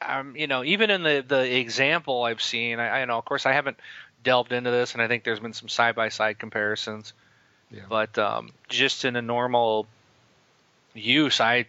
I'm, 0.02 0.36
you 0.36 0.48
know, 0.48 0.64
even 0.64 0.92
in 0.92 1.02
the 1.02 1.26
the 1.28 1.58
example 1.58 2.24
I've 2.24 2.42
seen, 2.42 2.80
I, 2.80 3.02
I 3.02 3.06
know, 3.06 3.18
of 3.18 3.26
course, 3.26 3.46
I 3.46 3.54
haven't 3.54 3.78
delved 4.24 4.52
into 4.52 4.70
this, 4.70 4.94
and 4.94 5.02
I 5.02 5.08
think 5.08 5.24
there's 5.24 5.40
been 5.40 5.54
some 5.54 5.70
side 5.70 5.96
by 5.96 6.10
side 6.10 6.38
comparisons. 6.38 7.14
Yeah. 7.72 7.82
But 7.90 8.18
um, 8.20 8.52
just 8.70 9.06
in 9.06 9.16
a 9.16 9.22
normal 9.24 9.88
use, 10.94 11.42
I 11.42 11.66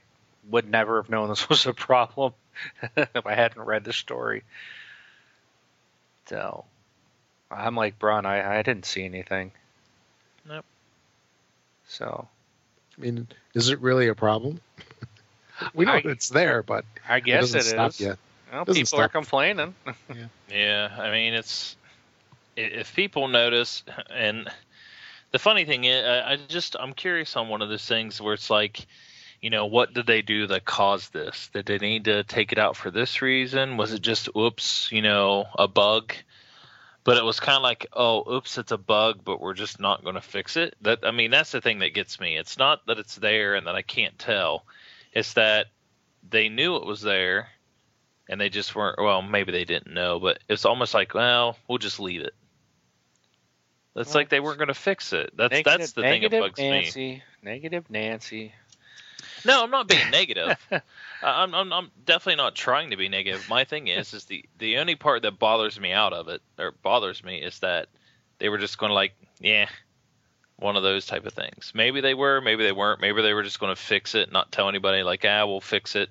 would 0.50 0.68
never 0.68 1.00
have 1.00 1.08
known 1.08 1.30
this 1.30 1.48
was 1.48 1.64
a 1.64 1.72
problem 1.72 2.34
if 2.96 3.26
I 3.26 3.34
hadn't 3.34 3.62
read 3.62 3.84
the 3.84 3.92
story. 3.92 4.42
So, 6.26 6.64
I'm 7.50 7.76
like 7.76 7.98
Brun. 7.98 8.26
I 8.26 8.58
I 8.58 8.62
didn't 8.62 8.86
see 8.86 9.04
anything. 9.04 9.52
Nope. 10.48 10.64
So 11.86 12.28
I 12.96 13.00
mean, 13.00 13.28
is 13.54 13.68
it 13.70 13.80
really 13.80 14.08
a 14.08 14.14
problem? 14.14 14.60
we 15.74 15.84
know 15.84 15.92
I- 15.92 16.02
it's 16.04 16.28
there, 16.28 16.62
but 16.62 16.84
I 17.08 17.18
it 17.18 17.24
guess 17.24 17.40
doesn't 17.42 17.60
it 17.60 17.64
stop 17.64 17.90
is. 17.90 18.00
yet. 18.00 18.18
Well, 18.52 18.64
Doesn't 18.64 18.82
people 18.84 19.00
are 19.00 19.08
complaining. 19.08 19.74
Yeah, 20.50 20.94
I 20.96 21.10
mean 21.10 21.34
it's 21.34 21.76
if 22.56 22.94
people 22.94 23.28
notice, 23.28 23.82
and 24.10 24.48
the 25.32 25.38
funny 25.38 25.64
thing 25.64 25.84
is, 25.84 26.04
I 26.04 26.32
I 26.32 26.36
just 26.48 26.76
I'm 26.78 26.92
curious 26.92 27.36
on 27.36 27.48
one 27.48 27.62
of 27.62 27.68
those 27.68 27.84
things 27.86 28.20
where 28.20 28.34
it's 28.34 28.50
like, 28.50 28.86
you 29.44 29.50
know, 29.50 29.66
what 29.66 29.92
did 29.92 30.06
they 30.06 30.22
do 30.22 30.46
that 30.46 30.64
caused 30.64 31.12
this? 31.12 31.50
Did 31.52 31.66
they 31.66 31.76
need 31.76 32.06
to 32.06 32.24
take 32.24 32.50
it 32.50 32.58
out 32.58 32.76
for 32.78 32.90
this 32.90 33.20
reason? 33.20 33.76
Was 33.76 33.92
it 33.92 34.00
just 34.00 34.30
oops, 34.34 34.90
you 34.90 35.02
know, 35.02 35.44
a 35.58 35.68
bug? 35.68 36.14
But 37.04 37.18
it 37.18 37.24
was 37.24 37.40
kind 37.40 37.56
of 37.56 37.62
like, 37.62 37.86
oh, 37.92 38.36
oops, 38.36 38.56
it's 38.56 38.72
a 38.72 38.78
bug, 38.78 39.20
but 39.22 39.42
we're 39.42 39.52
just 39.52 39.78
not 39.78 40.02
going 40.02 40.14
to 40.14 40.22
fix 40.22 40.56
it. 40.56 40.74
That 40.80 41.00
I 41.02 41.10
mean, 41.10 41.30
that's 41.30 41.52
the 41.52 41.60
thing 41.60 41.80
that 41.80 41.92
gets 41.92 42.18
me. 42.18 42.38
It's 42.38 42.56
not 42.56 42.86
that 42.86 42.98
it's 42.98 43.16
there 43.16 43.54
and 43.54 43.66
that 43.66 43.74
I 43.74 43.82
can't 43.82 44.18
tell. 44.18 44.64
It's 45.12 45.34
that 45.34 45.66
they 46.26 46.48
knew 46.48 46.76
it 46.76 46.86
was 46.86 47.02
there 47.02 47.48
and 48.30 48.40
they 48.40 48.48
just 48.48 48.74
weren't 48.74 48.98
well 48.98 49.20
maybe 49.20 49.52
they 49.52 49.66
didn't 49.66 49.92
know 49.92 50.18
but 50.18 50.38
it's 50.48 50.64
almost 50.64 50.94
like 50.94 51.12
well 51.12 51.58
we'll 51.68 51.76
just 51.76 52.00
leave 52.00 52.22
it 52.22 52.32
it's 53.96 54.08
Well, 54.08 54.14
like 54.14 54.28
they 54.30 54.40
weren't 54.40 54.58
going 54.58 54.68
to 54.68 54.74
fix 54.74 55.12
it 55.12 55.36
that's 55.36 55.52
Negative- 55.52 55.78
that's 55.78 55.92
the 55.92 56.02
thing 56.02 56.22
that 56.22 56.30
bugs 56.30 56.58
me 56.58 56.70
Nancy, 56.70 57.22
Negative 57.42 57.84
Nancy. 57.90 58.54
no 59.46 59.62
i'm 59.62 59.70
not 59.70 59.88
being 59.88 60.10
negative 60.10 60.56
I- 60.72 60.80
I'm, 61.42 61.54
I'm 61.54 61.72
i'm 61.72 61.90
definitely 62.06 62.36
not 62.42 62.54
trying 62.54 62.90
to 62.90 62.96
be 62.96 63.08
negative 63.08 63.48
my 63.48 63.64
thing 63.64 63.88
is 63.88 64.12
is 64.14 64.24
the 64.26 64.44
the 64.58 64.78
only 64.78 64.94
part 64.96 65.22
that 65.22 65.38
bothers 65.38 65.78
me 65.78 65.92
out 65.92 66.12
of 66.12 66.28
it 66.28 66.42
or 66.58 66.72
bothers 66.82 67.22
me 67.24 67.38
is 67.38 67.58
that 67.60 67.88
they 68.38 68.48
were 68.48 68.58
just 68.58 68.78
going 68.78 68.90
to 68.90 68.94
like 68.94 69.12
yeah 69.40 69.68
one 70.56 70.76
of 70.76 70.82
those 70.82 71.06
type 71.06 71.26
of 71.26 71.32
things 71.32 71.72
maybe 71.74 72.00
they 72.00 72.14
were 72.14 72.40
maybe 72.40 72.62
they 72.64 72.72
weren't 72.72 73.00
maybe 73.00 73.22
they 73.22 73.34
were 73.34 73.42
just 73.42 73.58
going 73.60 73.74
to 73.74 73.80
fix 73.80 74.14
it 74.14 74.30
not 74.32 74.50
tell 74.52 74.68
anybody 74.68 75.02
like 75.02 75.24
ah 75.28 75.44
we'll 75.46 75.60
fix 75.60 75.96
it 75.96 76.10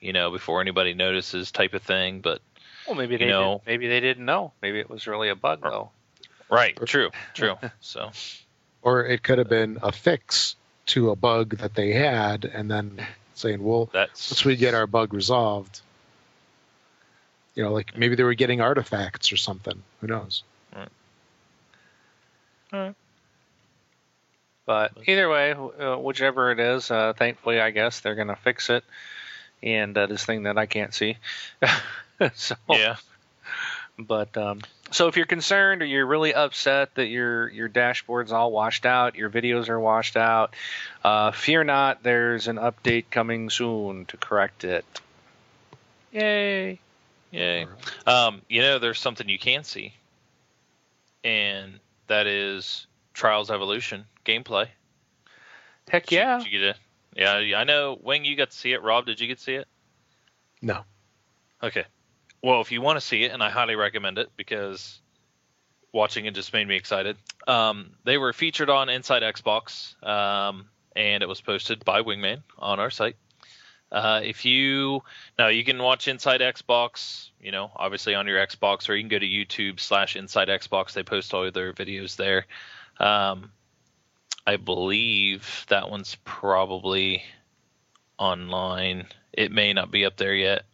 you 0.00 0.12
know 0.12 0.30
before 0.30 0.60
anybody 0.60 0.94
notices 0.94 1.50
type 1.50 1.74
of 1.74 1.82
thing 1.82 2.20
but 2.20 2.40
Well, 2.86 2.96
maybe 2.96 3.16
they 3.16 3.24
You 3.26 3.30
know- 3.30 3.62
did, 3.64 3.70
maybe 3.70 3.88
they 3.88 4.00
didn't 4.00 4.24
know. 4.24 4.52
Maybe 4.62 4.78
it 4.80 4.88
was 4.90 5.06
really 5.06 5.28
a 5.28 5.36
bug 5.36 5.60
Or- 5.62 5.70
though. 5.70 5.90
Right. 6.50 6.76
True. 6.86 7.10
True. 7.34 7.54
So 7.80 8.10
Or 8.82 9.04
it 9.06 9.22
could 9.22 9.38
have 9.38 9.48
been 9.48 9.78
a 9.82 9.90
fix 9.92 10.56
to 10.86 11.10
a 11.10 11.16
bug 11.16 11.58
that 11.58 11.74
they 11.74 11.92
had, 11.92 12.44
and 12.44 12.70
then 12.70 13.06
saying, 13.34 13.62
"Well, 13.62 13.90
that's 13.92 14.30
once 14.30 14.44
we 14.44 14.56
get 14.56 14.74
our 14.74 14.86
bug 14.86 15.14
resolved, 15.14 15.80
you 17.54 17.62
know, 17.62 17.72
like 17.72 17.96
maybe 17.96 18.14
they 18.14 18.24
were 18.24 18.34
getting 18.34 18.60
artifacts 18.60 19.32
or 19.32 19.36
something. 19.36 19.82
Who 20.00 20.06
knows? 20.06 20.42
But 24.64 24.92
either 25.06 25.28
way, 25.28 25.52
uh, 25.52 25.96
whichever 25.96 26.52
it 26.52 26.60
is, 26.60 26.90
uh, 26.90 27.12
thankfully, 27.14 27.60
I 27.60 27.70
guess 27.70 28.00
they're 28.00 28.14
gonna 28.14 28.36
fix 28.36 28.70
it. 28.70 28.84
And 29.62 29.96
uh, 29.96 30.06
this 30.06 30.24
thing 30.24 30.44
that 30.44 30.58
I 30.58 30.66
can't 30.66 30.94
see. 30.94 31.16
so 32.34 32.56
yeah. 32.68 32.96
But 33.98 34.36
um, 34.36 34.60
so 34.92 35.08
if 35.08 35.16
you're 35.16 35.26
concerned 35.26 35.82
or 35.82 35.84
you're 35.84 36.06
really 36.06 36.34
upset 36.34 36.94
that 36.94 37.06
your 37.06 37.48
your 37.48 37.68
dashboard's 37.68 38.32
all 38.32 38.52
washed 38.52 38.86
out, 38.86 39.14
your 39.16 39.30
videos 39.30 39.68
are 39.68 39.80
washed 39.80 40.16
out, 40.16 40.54
uh, 41.04 41.32
fear 41.32 41.64
not. 41.64 42.02
There's 42.02 42.48
an 42.48 42.56
update 42.56 43.06
coming 43.10 43.50
soon 43.50 44.06
to 44.06 44.16
correct 44.16 44.64
it. 44.64 44.84
Yay! 46.12 46.78
Yay. 47.30 47.66
Um, 48.06 48.42
you 48.48 48.60
know, 48.60 48.78
there's 48.78 49.00
something 49.00 49.28
you 49.28 49.38
can 49.38 49.64
see, 49.64 49.94
and 51.24 51.80
that 52.06 52.26
is 52.26 52.86
Trials 53.14 53.50
Evolution 53.50 54.04
gameplay. 54.24 54.68
Heck 55.88 56.06
Did 56.06 56.12
you- 56.12 56.18
yeah! 56.18 56.38
Did 56.38 56.46
you 56.46 56.58
get 56.58 56.68
it? 56.68 56.76
Yeah, 57.14 57.58
I 57.58 57.64
know. 57.64 57.98
Wing, 58.02 58.24
you 58.24 58.36
got 58.36 58.50
to 58.52 58.56
see 58.56 58.72
it. 58.72 58.82
Rob, 58.82 59.04
did 59.04 59.20
you 59.20 59.26
get 59.26 59.36
to 59.38 59.44
see 59.44 59.54
it? 59.54 59.68
No. 60.62 60.84
Okay. 61.62 61.84
Well, 62.42 62.60
if 62.60 62.72
you 62.72 62.80
want 62.80 62.96
to 62.96 63.00
see 63.00 63.22
it, 63.22 63.32
and 63.32 63.42
I 63.42 63.50
highly 63.50 63.76
recommend 63.76 64.18
it 64.18 64.30
because 64.36 65.00
watching 65.92 66.26
it 66.26 66.34
just 66.34 66.52
made 66.52 66.66
me 66.66 66.76
excited. 66.76 67.16
Um, 67.46 67.92
they 68.04 68.18
were 68.18 68.32
featured 68.32 68.70
on 68.70 68.88
Inside 68.88 69.22
Xbox, 69.22 70.02
um, 70.04 70.68
and 70.96 71.22
it 71.22 71.28
was 71.28 71.40
posted 71.40 71.84
by 71.84 72.02
Wingman 72.02 72.42
on 72.58 72.80
our 72.80 72.90
site. 72.90 73.16
Uh, 73.92 74.22
if 74.24 74.46
you 74.46 75.02
now 75.38 75.48
you 75.48 75.62
can 75.64 75.78
watch 75.78 76.08
Inside 76.08 76.40
Xbox, 76.40 77.28
you 77.40 77.52
know, 77.52 77.70
obviously 77.76 78.14
on 78.14 78.26
your 78.26 78.44
Xbox, 78.44 78.88
or 78.88 78.94
you 78.94 79.02
can 79.02 79.10
go 79.10 79.18
to 79.18 79.26
YouTube 79.26 79.78
slash 79.78 80.16
Inside 80.16 80.48
Xbox. 80.48 80.94
They 80.94 81.02
post 81.02 81.34
all 81.34 81.50
their 81.50 81.74
videos 81.74 82.16
there. 82.16 82.46
Um, 82.98 83.52
I 84.46 84.56
believe 84.56 85.66
that 85.68 85.90
one's 85.90 86.16
probably 86.24 87.22
online. 88.18 89.06
It 89.32 89.52
may 89.52 89.74
not 89.74 89.90
be 89.90 90.06
up 90.06 90.16
there 90.16 90.34
yet, 90.34 90.64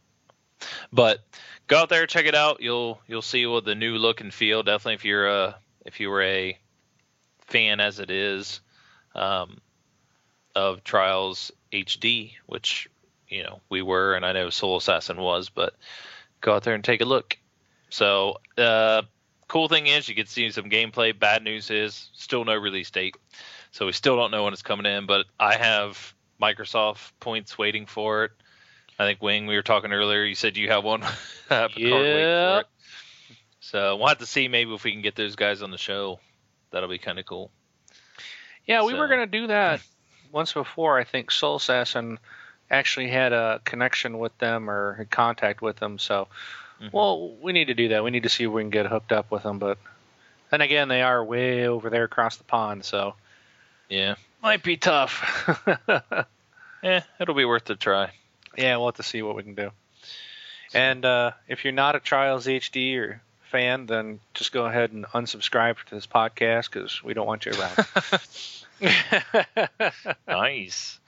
but 0.93 1.21
go 1.67 1.79
out 1.79 1.89
there 1.89 2.07
check 2.07 2.27
it 2.27 2.35
out. 2.35 2.61
You'll 2.61 3.01
you'll 3.07 3.23
see 3.23 3.47
what 3.47 3.65
the 3.65 3.75
new 3.75 3.97
look 3.97 4.21
and 4.21 4.33
feel. 4.33 4.63
Definitely, 4.63 4.95
if 4.95 5.05
you're 5.05 5.29
a 5.29 5.57
if 5.85 6.01
you 6.01 6.11
were 6.11 6.23
a 6.23 6.59
fan 7.47 7.81
as 7.81 7.99
it 7.99 8.11
is 8.11 8.61
um, 9.15 9.59
of 10.55 10.85
Trials 10.85 11.51
HD, 11.73 12.33
which 12.47 12.89
you 13.29 13.43
know 13.43 13.61
we 13.69 13.83
were, 13.83 14.15
and 14.15 14.25
I 14.25 14.33
know 14.33 14.51
Soul 14.51 14.77
Assassin 14.77 15.19
was, 15.19 15.49
but 15.49 15.75
go 16.41 16.55
out 16.55 16.65
there 16.65 16.75
and 16.75 16.85
take 16.85 17.01
a 17.01 17.07
look. 17.07 17.37
So, 17.91 18.39
uh, 18.57 19.03
cool 19.49 19.69
thing 19.69 19.87
is 19.87 20.09
you 20.09 20.15
can 20.15 20.27
see 20.27 20.51
some 20.51 20.71
gameplay. 20.71 21.19
Bad 21.19 21.43
news 21.43 21.71
is 21.71 22.11
still 22.13 22.45
no 22.45 22.55
release 22.55 22.91
date, 22.91 23.17
so 23.71 23.87
we 23.87 23.93
still 23.93 24.17
don't 24.17 24.31
know 24.31 24.45
when 24.45 24.53
it's 24.53 24.63
coming 24.63 24.87
in. 24.87 25.07
But 25.07 25.27
I 25.39 25.57
have 25.57 26.15
Microsoft 26.41 27.13
points 27.21 27.59
waiting 27.59 27.87
for 27.87 28.25
it. 28.25 28.33
I 28.99 29.05
think 29.05 29.23
Wing, 29.23 29.47
we 29.47 29.55
were 29.55 29.63
talking 29.63 29.93
earlier. 29.93 30.25
You 30.25 30.35
said 30.35 30.57
you 30.57 30.69
have 30.71 30.83
one. 30.85 31.03
I 31.03 31.09
have 31.51 31.71
a 31.77 31.91
card 31.91 32.07
waiting 32.07 32.25
for 32.25 32.65
So 33.61 33.97
we'll 33.97 34.09
have 34.09 34.19
to 34.19 34.27
see 34.27 34.49
maybe 34.49 34.75
if 34.75 34.83
we 34.85 34.93
can 34.93 35.03
get 35.03 35.15
those 35.15 35.37
guys 35.37 35.63
on 35.63 35.71
the 35.71 35.79
show. 35.79 36.19
That'll 36.71 36.89
be 36.89 36.99
kind 36.99 37.19
of 37.19 37.27
cool. 37.27 37.51
Yeah, 38.67 38.85
we 38.85 38.95
were 38.95 39.09
gonna 39.09 39.27
do 39.27 39.47
that 39.47 39.81
once 40.33 40.53
before. 40.53 40.99
I 40.99 41.05
think 41.05 41.31
Soul 41.31 41.57
Assassin 41.57 42.19
actually 42.71 43.09
had 43.09 43.33
a 43.33 43.61
connection 43.65 44.19
with 44.19 44.37
them 44.39 44.69
or 44.69 44.95
had 44.95 45.11
contact 45.11 45.63
with 45.63 45.77
them. 45.77 45.99
So, 45.99 46.29
Mhm. 46.81 46.93
well, 46.93 47.31
we 47.37 47.53
need 47.53 47.67
to 47.67 47.75
do 47.75 47.89
that. 47.89 48.05
We 48.05 48.11
need 48.11 48.25
to 48.25 48.29
see 48.29 48.45
if 48.45 48.51
we 48.51 48.63
can 48.63 48.71
get 48.71 48.87
hooked 48.87 49.13
up 49.13 49.31
with 49.31 49.45
them. 49.45 49.59
But 49.59 49.79
then 50.51 50.61
again, 50.61 50.89
they 50.89 51.01
are 51.01 51.25
way 51.25 51.67
over 51.67 51.89
there 51.89 52.05
across 52.05 52.37
the 52.37 52.45
pond. 52.45 52.85
So, 52.85 53.15
Yeah. 53.89 54.17
Might 54.43 54.63
be 54.63 54.77
tough. 54.77 55.25
Eh, 56.83 57.01
it'll 57.19 57.35
be 57.35 57.45
worth 57.45 57.69
a 57.71 57.75
try. 57.75 58.13
Yeah, 58.59 58.77
we'll 58.77 58.87
have 58.89 58.97
to 58.97 59.03
see 59.03 59.23
what 59.23 59.37
we 59.37 59.43
can 59.43 59.55
do. 59.55 59.71
And 60.75 61.05
uh, 61.05 61.33
if 61.47 61.65
you're 61.65 61.73
not 61.73 61.97
a 61.97 62.01
Trials 62.01 62.47
HD 62.47 62.97
or 62.99 63.23
fan, 63.51 63.87
then 63.87 64.21
just 64.35 64.53
go 64.53 64.67
ahead 64.67 64.93
and 64.93 65.07
unsubscribe 65.07 65.83
to 65.85 65.95
this 65.95 66.07
podcast 66.07 66.71
because 66.71 67.03
we 67.03 67.15
don't 67.15 67.27
want 67.27 67.47
you 67.47 67.53
around. 67.53 67.79
Nice. 70.29 71.01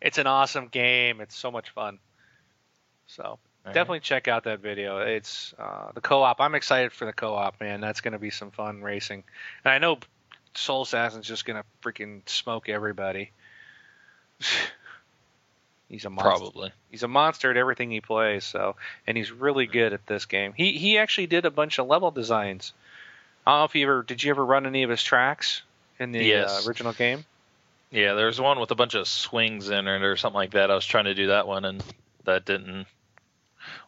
it's 0.00 0.18
an 0.18 0.26
awesome 0.26 0.68
game. 0.68 1.20
It's 1.20 1.36
so 1.36 1.50
much 1.50 1.70
fun. 1.70 1.98
So 3.06 3.22
All 3.24 3.38
right. 3.66 3.74
definitely 3.74 4.00
check 4.00 4.28
out 4.28 4.44
that 4.44 4.60
video. 4.60 4.98
It's 4.98 5.52
uh, 5.58 5.90
the 5.92 6.00
co-op. 6.00 6.40
I'm 6.40 6.54
excited 6.54 6.92
for 6.92 7.04
the 7.04 7.12
co-op, 7.12 7.60
man. 7.60 7.80
That's 7.80 8.00
going 8.00 8.12
to 8.12 8.18
be 8.18 8.30
some 8.30 8.50
fun 8.50 8.82
racing. 8.82 9.24
And 9.64 9.72
I 9.74 9.78
know 9.78 9.98
Soul 10.54 10.82
Assassin's 10.82 11.26
just 11.26 11.44
going 11.44 11.60
to 11.60 11.64
freaking 11.82 12.26
smoke 12.28 12.68
everybody. 12.68 13.32
He's 15.90 16.04
a 16.04 16.10
monster. 16.10 16.30
Probably. 16.30 16.72
He's 16.90 17.02
a 17.02 17.08
monster 17.08 17.50
at 17.50 17.56
everything 17.56 17.90
he 17.90 18.00
plays. 18.00 18.44
So, 18.44 18.76
and 19.06 19.16
he's 19.16 19.32
really 19.32 19.66
good 19.66 19.92
at 19.92 20.06
this 20.06 20.24
game. 20.24 20.52
He 20.56 20.72
he 20.78 20.98
actually 20.98 21.26
did 21.26 21.44
a 21.44 21.50
bunch 21.50 21.78
of 21.78 21.86
level 21.88 22.10
designs. 22.10 22.72
I 23.46 23.50
don't 23.52 23.60
know 23.60 23.64
if 23.64 23.74
you 23.74 23.82
ever 23.86 24.02
did. 24.04 24.22
You 24.22 24.30
ever 24.30 24.44
run 24.44 24.66
any 24.66 24.84
of 24.84 24.90
his 24.90 25.02
tracks 25.02 25.62
in 25.98 26.12
the 26.12 26.24
Yes. 26.24 26.64
uh, 26.64 26.68
original 26.68 26.92
game? 26.92 27.24
Yeah, 27.90 28.14
there's 28.14 28.40
one 28.40 28.60
with 28.60 28.70
a 28.70 28.76
bunch 28.76 28.94
of 28.94 29.08
swings 29.08 29.68
in 29.68 29.88
it 29.88 30.02
or 30.02 30.16
something 30.16 30.36
like 30.36 30.52
that. 30.52 30.70
I 30.70 30.74
was 30.76 30.86
trying 30.86 31.06
to 31.06 31.14
do 31.14 31.26
that 31.28 31.48
one 31.48 31.64
and 31.64 31.82
that 32.24 32.44
didn't 32.44 32.86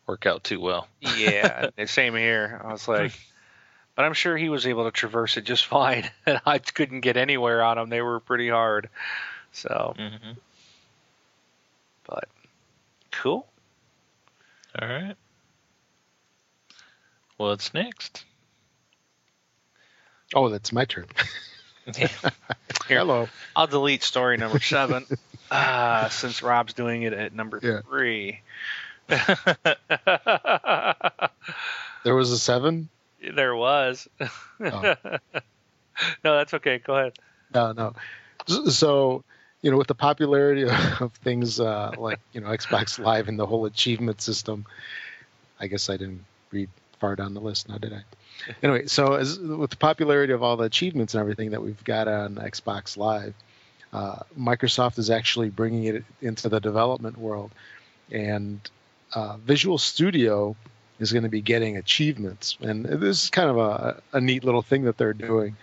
work 0.08 0.26
out 0.26 0.42
too 0.42 0.60
well. 0.60 0.88
Yeah, 1.00 1.70
same 1.86 2.16
here. 2.16 2.60
I 2.64 2.72
was 2.72 2.88
like, 2.88 3.12
but 3.94 4.04
I'm 4.04 4.14
sure 4.14 4.36
he 4.36 4.48
was 4.48 4.66
able 4.66 4.84
to 4.86 4.90
traverse 4.90 5.36
it 5.36 5.44
just 5.44 5.66
fine. 5.78 6.10
I 6.46 6.58
couldn't 6.58 7.00
get 7.00 7.16
anywhere 7.16 7.62
on 7.62 7.76
them. 7.76 7.90
They 7.90 8.02
were 8.02 8.18
pretty 8.18 8.48
hard. 8.48 8.88
So, 9.52 9.94
hmm 9.96 10.32
but 12.06 12.28
cool. 13.10 13.46
All 14.80 14.88
right. 14.88 15.16
What's 17.36 17.74
next? 17.74 18.24
Oh, 20.34 20.48
that's 20.48 20.72
my 20.72 20.84
turn. 20.84 21.06
Here. 21.96 22.08
Hello. 22.88 23.28
I'll 23.56 23.66
delete 23.66 24.02
story 24.02 24.36
number 24.36 24.60
seven 24.60 25.04
uh, 25.50 26.08
since 26.10 26.42
Rob's 26.42 26.72
doing 26.74 27.02
it 27.02 27.12
at 27.12 27.34
number 27.34 27.58
Yeah. 27.62 27.80
three. 27.88 28.40
There 32.04 32.14
was 32.14 32.30
a 32.32 32.38
seven. 32.38 32.88
there 33.34 33.54
was. 33.54 34.08
Oh. 34.60 34.94
no, 36.24 36.36
that's 36.36 36.54
okay. 36.54 36.78
Go 36.78 36.96
ahead. 36.96 37.12
No, 37.54 37.72
no. 37.72 37.94
So, 38.70 39.24
you 39.62 39.70
know, 39.70 39.76
with 39.76 39.86
the 39.86 39.94
popularity 39.94 40.64
of 41.00 41.12
things 41.24 41.60
uh, 41.60 41.92
like 41.96 42.18
you 42.32 42.40
know 42.40 42.48
Xbox 42.48 42.98
Live 42.98 43.28
and 43.28 43.38
the 43.38 43.46
whole 43.46 43.64
achievement 43.64 44.20
system, 44.20 44.66
I 45.58 45.68
guess 45.68 45.88
I 45.88 45.96
didn't 45.96 46.24
read 46.50 46.68
far 46.98 47.16
down 47.16 47.34
the 47.34 47.40
list, 47.40 47.68
now 47.68 47.78
did 47.78 47.92
I? 47.92 48.02
Anyway, 48.62 48.86
so 48.86 49.14
as 49.14 49.38
with 49.38 49.70
the 49.70 49.76
popularity 49.76 50.32
of 50.32 50.42
all 50.42 50.56
the 50.56 50.64
achievements 50.64 51.14
and 51.14 51.20
everything 51.20 51.50
that 51.50 51.62
we've 51.62 51.82
got 51.84 52.08
on 52.08 52.36
Xbox 52.36 52.96
Live, 52.96 53.34
uh, 53.92 54.20
Microsoft 54.38 54.98
is 54.98 55.10
actually 55.10 55.50
bringing 55.50 55.84
it 55.84 56.04
into 56.20 56.48
the 56.48 56.60
development 56.60 57.16
world, 57.16 57.52
and 58.10 58.60
uh, 59.14 59.36
Visual 59.38 59.78
Studio 59.78 60.56
is 60.98 61.12
going 61.12 61.24
to 61.24 61.28
be 61.28 61.40
getting 61.40 61.76
achievements, 61.76 62.56
and 62.60 62.84
this 62.84 63.24
is 63.24 63.30
kind 63.30 63.50
of 63.50 63.58
a, 63.58 64.02
a 64.12 64.20
neat 64.20 64.44
little 64.44 64.62
thing 64.62 64.84
that 64.84 64.98
they're 64.98 65.12
doing, 65.12 65.56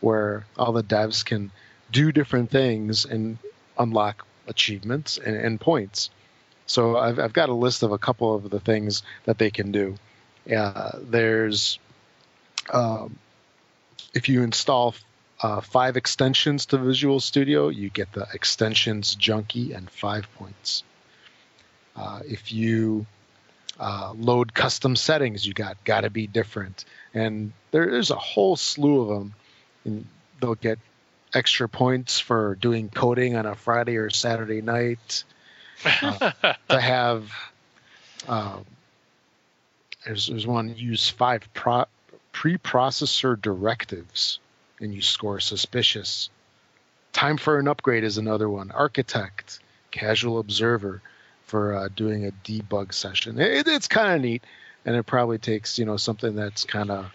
where 0.00 0.46
all 0.56 0.72
the 0.72 0.84
devs 0.84 1.24
can 1.24 1.50
do 1.92 2.12
different 2.12 2.50
things 2.50 3.04
and 3.04 3.38
unlock 3.78 4.26
achievements 4.46 5.18
and, 5.18 5.36
and 5.36 5.60
points. 5.60 6.10
So 6.66 6.96
I've, 6.96 7.18
I've 7.18 7.32
got 7.32 7.48
a 7.48 7.54
list 7.54 7.82
of 7.82 7.92
a 7.92 7.98
couple 7.98 8.34
of 8.34 8.48
the 8.48 8.60
things 8.60 9.02
that 9.24 9.38
they 9.38 9.50
can 9.50 9.72
do. 9.72 9.96
Uh, 10.54 10.98
there's 11.02 11.78
um, 12.72 13.18
if 14.14 14.28
you 14.28 14.42
install 14.42 14.94
uh, 15.42 15.60
five 15.60 15.96
extensions 15.96 16.66
to 16.66 16.78
Visual 16.78 17.20
Studio, 17.20 17.68
you 17.68 17.88
get 17.90 18.12
the 18.12 18.26
extensions 18.32 19.14
junkie 19.14 19.72
and 19.72 19.90
five 19.90 20.32
points. 20.34 20.82
Uh, 21.96 22.20
if 22.26 22.52
you 22.52 23.06
uh, 23.78 24.12
load 24.16 24.52
custom 24.54 24.96
settings, 24.96 25.46
you 25.46 25.54
got 25.54 25.82
got 25.84 26.02
to 26.02 26.10
be 26.10 26.26
different, 26.26 26.84
and 27.14 27.52
there 27.70 27.88
is 27.88 28.10
a 28.10 28.16
whole 28.16 28.56
slew 28.56 29.00
of 29.02 29.08
them. 29.08 29.34
And 29.84 30.06
they'll 30.40 30.54
get 30.54 30.78
extra 31.34 31.68
points 31.68 32.18
for 32.20 32.56
doing 32.56 32.88
coding 32.88 33.36
on 33.36 33.46
a 33.46 33.54
Friday 33.54 33.96
or 33.96 34.10
Saturday 34.10 34.62
night. 34.62 35.24
Uh, 35.82 36.32
to 36.68 36.78
have 36.78 37.32
um, 38.28 38.66
there's, 40.04 40.26
there's 40.26 40.46
one 40.46 40.74
use 40.76 41.08
five 41.08 41.48
pro, 41.54 41.84
preprocessor 42.34 43.40
directives 43.40 44.38
and 44.80 44.94
you 44.94 45.02
score 45.02 45.40
suspicious. 45.40 46.30
Time 47.12 47.36
for 47.36 47.58
an 47.58 47.68
upgrade 47.68 48.04
is 48.04 48.18
another 48.18 48.48
one. 48.48 48.70
Architect, 48.70 49.58
casual 49.90 50.38
observer 50.38 51.02
for 51.44 51.74
uh, 51.74 51.88
doing 51.94 52.26
a 52.26 52.30
debug 52.44 52.94
session. 52.94 53.38
It, 53.38 53.66
it's 53.66 53.88
kind 53.88 54.14
of 54.14 54.20
neat, 54.20 54.44
and 54.84 54.96
it 54.96 55.04
probably 55.04 55.38
takes 55.38 55.78
you 55.78 55.84
know 55.84 55.96
something 55.96 56.34
that's 56.34 56.64
kind 56.64 56.90
of 56.90 57.12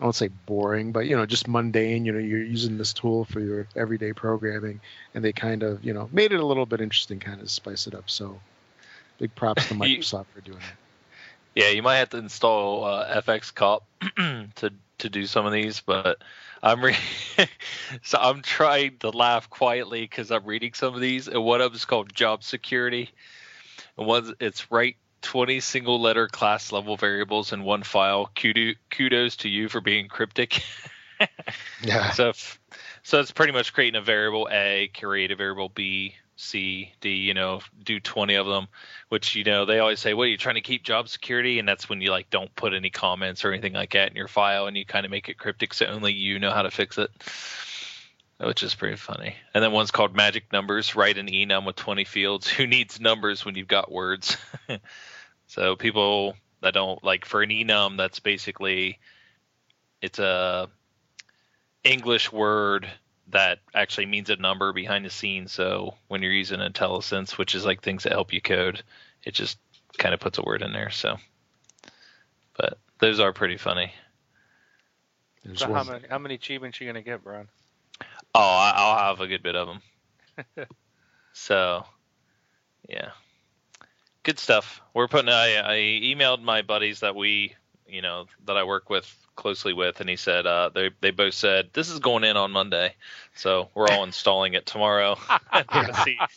I 0.00 0.04
won't 0.04 0.14
say 0.14 0.28
boring, 0.28 0.92
but 0.92 1.06
you 1.06 1.16
know 1.16 1.24
just 1.24 1.48
mundane. 1.48 2.04
You 2.04 2.12
know 2.12 2.18
you're 2.18 2.42
using 2.42 2.76
this 2.76 2.92
tool 2.92 3.24
for 3.24 3.40
your 3.40 3.66
everyday 3.76 4.12
programming, 4.12 4.80
and 5.14 5.24
they 5.24 5.32
kind 5.32 5.62
of 5.62 5.84
you 5.84 5.94
know 5.94 6.08
made 6.12 6.32
it 6.32 6.40
a 6.40 6.44
little 6.46 6.66
bit 6.66 6.80
interesting, 6.80 7.18
kind 7.18 7.40
of 7.40 7.50
spice 7.50 7.86
it 7.86 7.94
up. 7.94 8.10
So 8.10 8.38
big 9.18 9.34
props 9.34 9.68
to 9.68 9.74
Microsoft 9.74 10.26
for 10.34 10.40
doing 10.42 10.58
that. 10.58 10.76
Yeah, 11.54 11.70
you 11.70 11.82
might 11.82 11.96
have 11.96 12.10
to 12.10 12.18
install 12.18 12.84
uh, 12.84 13.22
FxCop 13.22 13.80
to 14.56 14.72
to 14.98 15.08
do 15.08 15.26
some 15.26 15.46
of 15.46 15.52
these, 15.52 15.80
but 15.80 16.18
I'm 16.62 16.84
re- 16.84 16.96
so 18.02 18.18
I'm 18.20 18.42
trying 18.42 18.98
to 18.98 19.10
laugh 19.10 19.48
quietly 19.48 20.02
because 20.02 20.30
I'm 20.30 20.44
reading 20.44 20.74
some 20.74 20.94
of 20.94 21.00
these, 21.00 21.28
and 21.28 21.42
one 21.42 21.62
of 21.62 21.70
them 21.70 21.76
is 21.76 21.86
called 21.86 22.14
Job 22.14 22.44
Security, 22.44 23.10
and 23.96 24.06
one's 24.06 24.34
it's 24.40 24.70
write 24.70 24.96
20 25.22 25.60
single 25.60 26.00
letter 26.00 26.28
class 26.28 26.72
level 26.72 26.96
variables 26.96 27.52
in 27.52 27.62
one 27.62 27.82
file. 27.82 28.30
Kudos 28.34 29.36
to 29.36 29.48
you 29.48 29.68
for 29.68 29.80
being 29.80 30.08
cryptic. 30.08 30.62
Yeah. 31.82 32.10
so 32.10 32.34
so 33.02 33.20
it's 33.20 33.30
pretty 33.30 33.54
much 33.54 33.72
creating 33.72 33.98
a 33.98 34.02
variable 34.02 34.48
A, 34.52 34.90
create 34.94 35.30
a 35.30 35.36
variable 35.36 35.70
B, 35.70 36.14
C, 36.36 36.92
D, 37.00 37.10
you 37.10 37.34
know, 37.34 37.60
do 37.82 38.00
20 38.00 38.34
of 38.34 38.46
them, 38.46 38.68
which, 39.08 39.34
you 39.34 39.44
know, 39.44 39.64
they 39.64 39.78
always 39.78 40.00
say, 40.00 40.12
well, 40.12 40.26
you're 40.26 40.36
trying 40.36 40.56
to 40.56 40.60
keep 40.60 40.82
job 40.82 41.08
security. 41.08 41.58
And 41.58 41.66
that's 41.66 41.88
when 41.88 42.00
you 42.00 42.10
like 42.10 42.28
don't 42.30 42.54
put 42.54 42.74
any 42.74 42.90
comments 42.90 43.44
or 43.44 43.52
anything 43.52 43.72
like 43.72 43.92
that 43.92 44.10
in 44.10 44.16
your 44.16 44.28
file 44.28 44.66
and 44.66 44.76
you 44.76 44.84
kind 44.84 45.06
of 45.06 45.10
make 45.10 45.28
it 45.28 45.38
cryptic 45.38 45.72
so 45.72 45.86
only 45.86 46.12
you 46.12 46.38
know 46.38 46.50
how 46.50 46.62
to 46.62 46.70
fix 46.70 46.98
it, 46.98 47.10
which 48.38 48.62
is 48.62 48.74
pretty 48.74 48.96
funny. 48.96 49.36
And 49.54 49.62
then 49.62 49.72
one's 49.72 49.90
called 49.90 50.14
magic 50.14 50.52
numbers, 50.52 50.94
write 50.94 51.18
an 51.18 51.28
enum 51.28 51.66
with 51.66 51.76
20 51.76 52.04
fields. 52.04 52.48
Who 52.50 52.66
needs 52.66 53.00
numbers 53.00 53.44
when 53.44 53.54
you've 53.54 53.68
got 53.68 53.90
words? 53.90 54.36
so 55.46 55.76
people 55.76 56.36
that 56.60 56.74
don't 56.74 57.02
like 57.02 57.24
for 57.24 57.42
an 57.42 57.50
enum, 57.50 57.96
that's 57.96 58.20
basically, 58.20 58.98
it's 60.00 60.18
a, 60.18 60.68
English 61.86 62.32
word 62.32 62.88
that 63.28 63.60
actually 63.74 64.06
means 64.06 64.28
a 64.30 64.36
number 64.36 64.72
behind 64.72 65.04
the 65.04 65.10
scenes. 65.10 65.52
So 65.52 65.94
when 66.08 66.22
you're 66.22 66.32
using 66.32 66.60
IntelliSense, 66.60 67.38
which 67.38 67.54
is 67.54 67.64
like 67.64 67.82
things 67.82 68.02
that 68.02 68.12
help 68.12 68.32
you 68.32 68.40
code, 68.40 68.82
it 69.24 69.34
just 69.34 69.58
kind 69.98 70.14
of 70.14 70.20
puts 70.20 70.38
a 70.38 70.42
word 70.42 70.62
in 70.62 70.72
there. 70.72 70.90
So, 70.90 71.16
but 72.56 72.78
those 72.98 73.20
are 73.20 73.32
pretty 73.32 73.56
funny. 73.56 73.92
So 75.54 75.72
how 75.72 75.84
many 75.84 76.04
how 76.10 76.18
many 76.18 76.34
achievements 76.34 76.80
you 76.80 76.88
gonna 76.88 77.02
get, 77.02 77.22
Brian? 77.22 77.48
Oh, 78.36 78.40
I- 78.40 78.74
I'll 78.76 79.08
have 79.08 79.20
a 79.20 79.26
good 79.26 79.42
bit 79.42 79.56
of 79.56 79.68
them. 79.68 80.66
so, 81.32 81.84
yeah, 82.88 83.10
good 84.22 84.38
stuff. 84.38 84.82
We're 84.94 85.08
putting. 85.08 85.30
I, 85.30 85.56
I 85.56 85.76
emailed 85.76 86.42
my 86.42 86.62
buddies 86.62 87.00
that 87.00 87.16
we, 87.16 87.54
you 87.86 88.02
know, 88.02 88.26
that 88.46 88.56
I 88.56 88.64
work 88.64 88.90
with 88.90 89.12
closely 89.36 89.72
with, 89.72 90.00
and 90.00 90.08
he 90.08 90.16
said 90.16 90.46
uh, 90.46 90.70
they 90.74 90.90
they 91.00 91.10
both 91.10 91.34
said 91.34 91.70
this 91.72 91.90
is 91.90 91.98
going 91.98 92.24
in 92.24 92.36
on 92.36 92.50
Monday, 92.50 92.94
so 93.34 93.70
we're 93.74 93.88
all 93.88 94.04
installing 94.04 94.54
it 94.54 94.66
tomorrow. 94.66 95.16
See. 96.04 96.18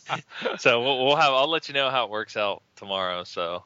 So 0.58 0.82
we'll, 0.82 1.06
we'll 1.06 1.16
have. 1.16 1.34
I'll 1.34 1.50
let 1.50 1.68
you 1.68 1.74
know 1.74 1.90
how 1.90 2.06
it 2.06 2.10
works 2.10 2.38
out 2.38 2.64
tomorrow. 2.76 3.24
So 3.24 3.64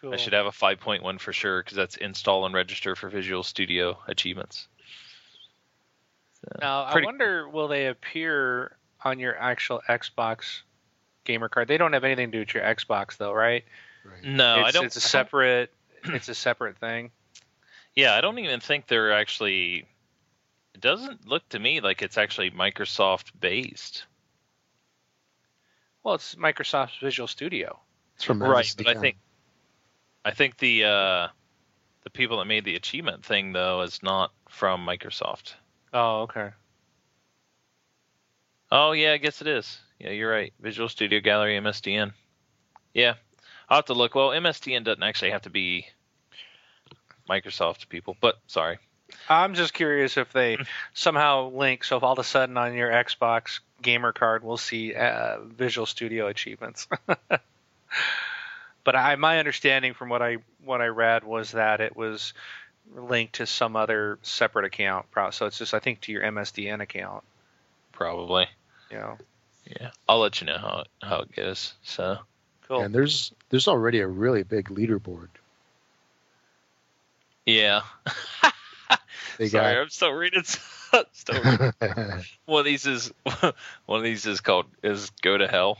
Cool. 0.00 0.14
I 0.14 0.16
should 0.16 0.32
have 0.32 0.46
a 0.46 0.50
5.1 0.50 1.20
for 1.20 1.32
sure 1.32 1.62
because 1.62 1.76
that's 1.76 1.96
install 1.96 2.46
and 2.46 2.54
register 2.54 2.96
for 2.96 3.10
Visual 3.10 3.42
Studio 3.42 3.98
achievements. 4.08 4.66
So, 6.44 6.58
Now 6.60 6.90
pretty- 6.92 7.06
I 7.06 7.08
wonder, 7.08 7.48
will 7.48 7.68
they 7.68 7.86
appear 7.86 8.76
on 9.04 9.18
your 9.18 9.36
actual 9.36 9.82
Xbox 9.88 10.62
gamer 11.24 11.48
card? 11.48 11.68
They 11.68 11.76
don't 11.78 11.92
have 11.92 12.04
anything 12.04 12.28
to 12.28 12.32
do 12.32 12.38
with 12.40 12.54
your 12.54 12.62
Xbox, 12.64 13.16
though, 13.16 13.32
right? 13.32 13.64
right. 14.04 14.24
No, 14.24 14.60
it's, 14.60 14.68
I 14.68 14.70
don't. 14.70 14.86
It's 14.86 14.96
a 14.96 15.00
I 15.00 15.02
don't- 15.02 15.08
separate. 15.10 15.72
it's 16.04 16.28
a 16.28 16.34
separate 16.34 16.78
thing. 16.78 17.10
Yeah, 17.94 18.14
I 18.14 18.20
don't 18.20 18.38
even 18.38 18.60
think 18.60 18.86
they're 18.86 19.12
actually 19.12 19.86
It 20.74 20.80
doesn't 20.80 21.26
look 21.26 21.46
to 21.50 21.58
me 21.58 21.80
like 21.80 22.00
it's 22.02 22.16
actually 22.16 22.50
Microsoft 22.52 23.32
based. 23.38 24.04
Well, 26.02 26.14
it's 26.14 26.34
Microsoft's 26.36 26.96
Visual 27.00 27.26
Studio. 27.26 27.78
It's 28.14 28.24
from 28.24 28.42
Right, 28.42 28.72
but 28.78 28.86
I 28.86 28.94
think 28.94 29.16
I 30.24 30.30
think 30.30 30.56
the 30.58 30.84
uh, 30.84 31.28
the 32.04 32.10
people 32.10 32.38
that 32.38 32.46
made 32.46 32.64
the 32.64 32.76
achievement 32.76 33.24
thing 33.24 33.52
though 33.52 33.82
is 33.82 34.02
not 34.02 34.32
from 34.48 34.86
Microsoft. 34.86 35.54
Oh, 35.92 36.22
okay. 36.22 36.50
Oh 38.70 38.92
yeah, 38.92 39.12
I 39.12 39.16
guess 39.16 39.40
it 39.40 39.48
is. 39.48 39.78
Yeah, 39.98 40.10
you're 40.10 40.30
right. 40.30 40.52
Visual 40.60 40.88
Studio 40.88 41.20
Gallery 41.20 41.58
MSDN. 41.58 42.12
Yeah, 42.94 43.14
I'll 43.68 43.78
have 43.78 43.86
to 43.86 43.94
look. 43.94 44.14
Well, 44.14 44.28
MSDN 44.28 44.84
doesn't 44.84 45.02
actually 45.02 45.32
have 45.32 45.42
to 45.42 45.50
be 45.50 45.86
Microsoft 47.28 47.88
people, 47.88 48.16
but 48.20 48.38
sorry. 48.46 48.78
I'm 49.28 49.54
just 49.54 49.74
curious 49.74 50.16
if 50.16 50.32
they 50.32 50.58
somehow 50.94 51.50
link. 51.50 51.84
So 51.84 51.96
if 51.96 52.02
all 52.02 52.12
of 52.12 52.18
a 52.18 52.24
sudden 52.24 52.56
on 52.56 52.74
your 52.74 52.90
Xbox 52.90 53.60
gamer 53.82 54.12
card 54.12 54.44
we'll 54.44 54.56
see 54.56 54.94
uh, 54.94 55.38
Visual 55.40 55.86
Studio 55.86 56.26
achievements. 56.28 56.86
but 58.84 58.96
I, 58.96 59.16
my 59.16 59.38
understanding 59.38 59.94
from 59.94 60.08
what 60.08 60.22
I 60.22 60.38
what 60.64 60.80
I 60.80 60.86
read 60.86 61.24
was 61.24 61.52
that 61.52 61.80
it 61.80 61.96
was 61.96 62.34
linked 62.94 63.34
to 63.34 63.46
some 63.46 63.76
other 63.76 64.18
separate 64.22 64.64
account. 64.64 65.06
So 65.32 65.46
it's 65.46 65.58
just 65.58 65.74
I 65.74 65.78
think 65.78 66.00
to 66.02 66.12
your 66.12 66.22
MSDN 66.22 66.80
account. 66.80 67.24
Probably. 67.92 68.46
Yeah. 68.90 69.16
Yeah, 69.66 69.90
I'll 70.08 70.18
let 70.20 70.40
you 70.40 70.46
know 70.46 70.58
how 70.58 70.80
it, 70.80 70.88
how 71.06 71.20
it 71.20 71.32
goes. 71.32 71.74
So 71.82 72.18
cool. 72.66 72.80
And 72.82 72.94
there's 72.94 73.32
there's 73.50 73.68
already 73.68 74.00
a 74.00 74.08
really 74.08 74.42
big 74.42 74.68
leaderboard. 74.68 75.28
yeah. 77.46 77.82
They 79.40 79.48
Sorry, 79.48 79.74
got 79.74 79.80
I'm 79.80 79.88
still 79.88 80.12
reading. 80.12 80.42
Still 81.12 81.42
reading. 81.44 81.72
one 82.44 82.58
of 82.60 82.64
these 82.66 82.84
is 82.84 83.10
one 83.86 83.98
of 83.98 84.02
these 84.02 84.26
is 84.26 84.42
called 84.42 84.66
is 84.82 85.08
go 85.22 85.38
to 85.38 85.48
hell. 85.48 85.78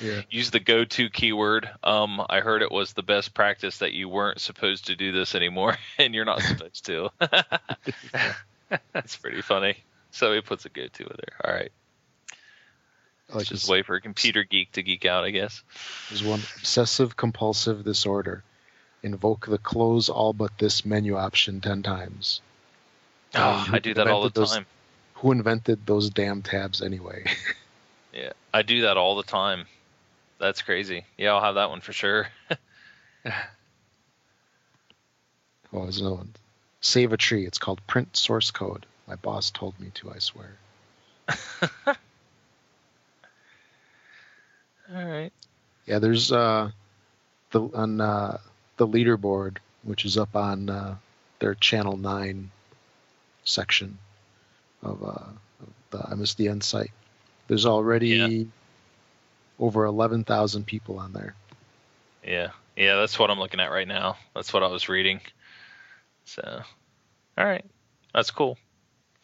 yeah. 0.00 0.22
Use 0.30 0.50
the 0.50 0.58
go 0.58 0.86
to 0.86 1.10
keyword. 1.10 1.68
Um, 1.82 2.24
I 2.30 2.40
heard 2.40 2.62
it 2.62 2.72
was 2.72 2.94
the 2.94 3.02
best 3.02 3.34
practice 3.34 3.78
that 3.78 3.92
you 3.92 4.08
weren't 4.08 4.40
supposed 4.40 4.86
to 4.86 4.96
do 4.96 5.12
this 5.12 5.34
anymore, 5.34 5.76
and 5.98 6.14
you're 6.14 6.24
not 6.24 6.40
supposed 6.40 6.86
to. 6.86 7.10
it's 8.94 9.16
pretty 9.16 9.42
funny. 9.42 9.76
So 10.12 10.32
he 10.32 10.40
puts 10.40 10.64
a 10.64 10.70
go 10.70 10.86
to 10.86 11.02
in 11.02 11.16
there. 11.16 11.36
All 11.44 11.52
right, 11.52 11.72
Like 13.28 13.36
let's 13.36 13.48
just 13.50 13.68
wait 13.68 13.84
for 13.84 13.96
a 13.96 14.00
computer 14.00 14.44
geek 14.44 14.72
to 14.72 14.82
geek 14.82 15.04
out, 15.04 15.24
I 15.24 15.30
guess. 15.30 15.62
There's 16.08 16.24
one 16.24 16.40
obsessive 16.56 17.18
compulsive 17.18 17.84
disorder. 17.84 18.44
Invoke 19.02 19.44
the 19.44 19.58
close 19.58 20.08
all 20.08 20.32
but 20.32 20.56
this 20.56 20.86
menu 20.86 21.16
option 21.18 21.60
ten 21.60 21.82
times. 21.82 22.40
Oh, 23.36 23.66
I 23.72 23.78
do 23.78 23.94
that 23.94 24.06
all 24.08 24.22
the 24.22 24.30
those- 24.30 24.52
time. 24.52 24.66
Who 25.16 25.32
invented 25.32 25.86
those 25.86 26.10
damn 26.10 26.42
tabs 26.42 26.82
anyway? 26.82 27.24
Yeah, 28.16 28.30
I 28.52 28.62
do 28.62 28.82
that 28.82 28.96
all 28.96 29.16
the 29.16 29.24
time. 29.24 29.66
That's 30.38 30.62
crazy. 30.62 31.04
Yeah, 31.18 31.32
I'll 31.34 31.40
have 31.40 31.56
that 31.56 31.68
one 31.68 31.80
for 31.80 31.92
sure. 31.92 32.28
oh, 33.26 33.32
there's 35.72 35.98
another 35.98 36.14
one. 36.14 36.32
Save 36.80 37.12
a 37.12 37.16
tree. 37.16 37.44
It's 37.44 37.58
called 37.58 37.84
print 37.88 38.16
source 38.16 38.52
code. 38.52 38.86
My 39.08 39.16
boss 39.16 39.50
told 39.50 39.80
me 39.80 39.90
to. 39.94 40.12
I 40.12 40.18
swear. 40.20 40.50
All 44.94 45.04
right. 45.04 45.32
Yeah, 45.86 45.98
there's 45.98 46.30
uh, 46.30 46.70
the 47.50 47.62
on 47.74 48.00
uh, 48.00 48.38
the 48.76 48.86
leaderboard, 48.86 49.56
which 49.82 50.04
is 50.04 50.16
up 50.16 50.36
on 50.36 50.70
uh, 50.70 50.96
their 51.40 51.56
Channel 51.56 51.96
Nine 51.96 52.50
section 53.44 53.98
of, 54.82 55.02
uh, 55.02 55.06
of 55.06 55.68
the 55.90 55.98
MSDN 55.98 56.62
site. 56.62 56.90
There's 57.48 57.66
already 57.66 58.08
Yeah. 58.08 58.44
over 59.58 59.84
eleven 59.84 60.24
thousand 60.24 60.66
people 60.66 60.98
on 60.98 61.12
there. 61.12 61.34
Yeah, 62.26 62.50
yeah, 62.76 62.96
that's 62.96 63.18
what 63.18 63.30
I'm 63.30 63.38
looking 63.38 63.60
at 63.60 63.70
right 63.70 63.86
now. 63.88 64.16
That's 64.34 64.52
what 64.52 64.62
I 64.62 64.68
was 64.68 64.88
reading. 64.88 65.20
So, 66.24 66.62
all 67.36 67.44
right, 67.44 67.64
that's 68.14 68.30
cool. 68.30 68.56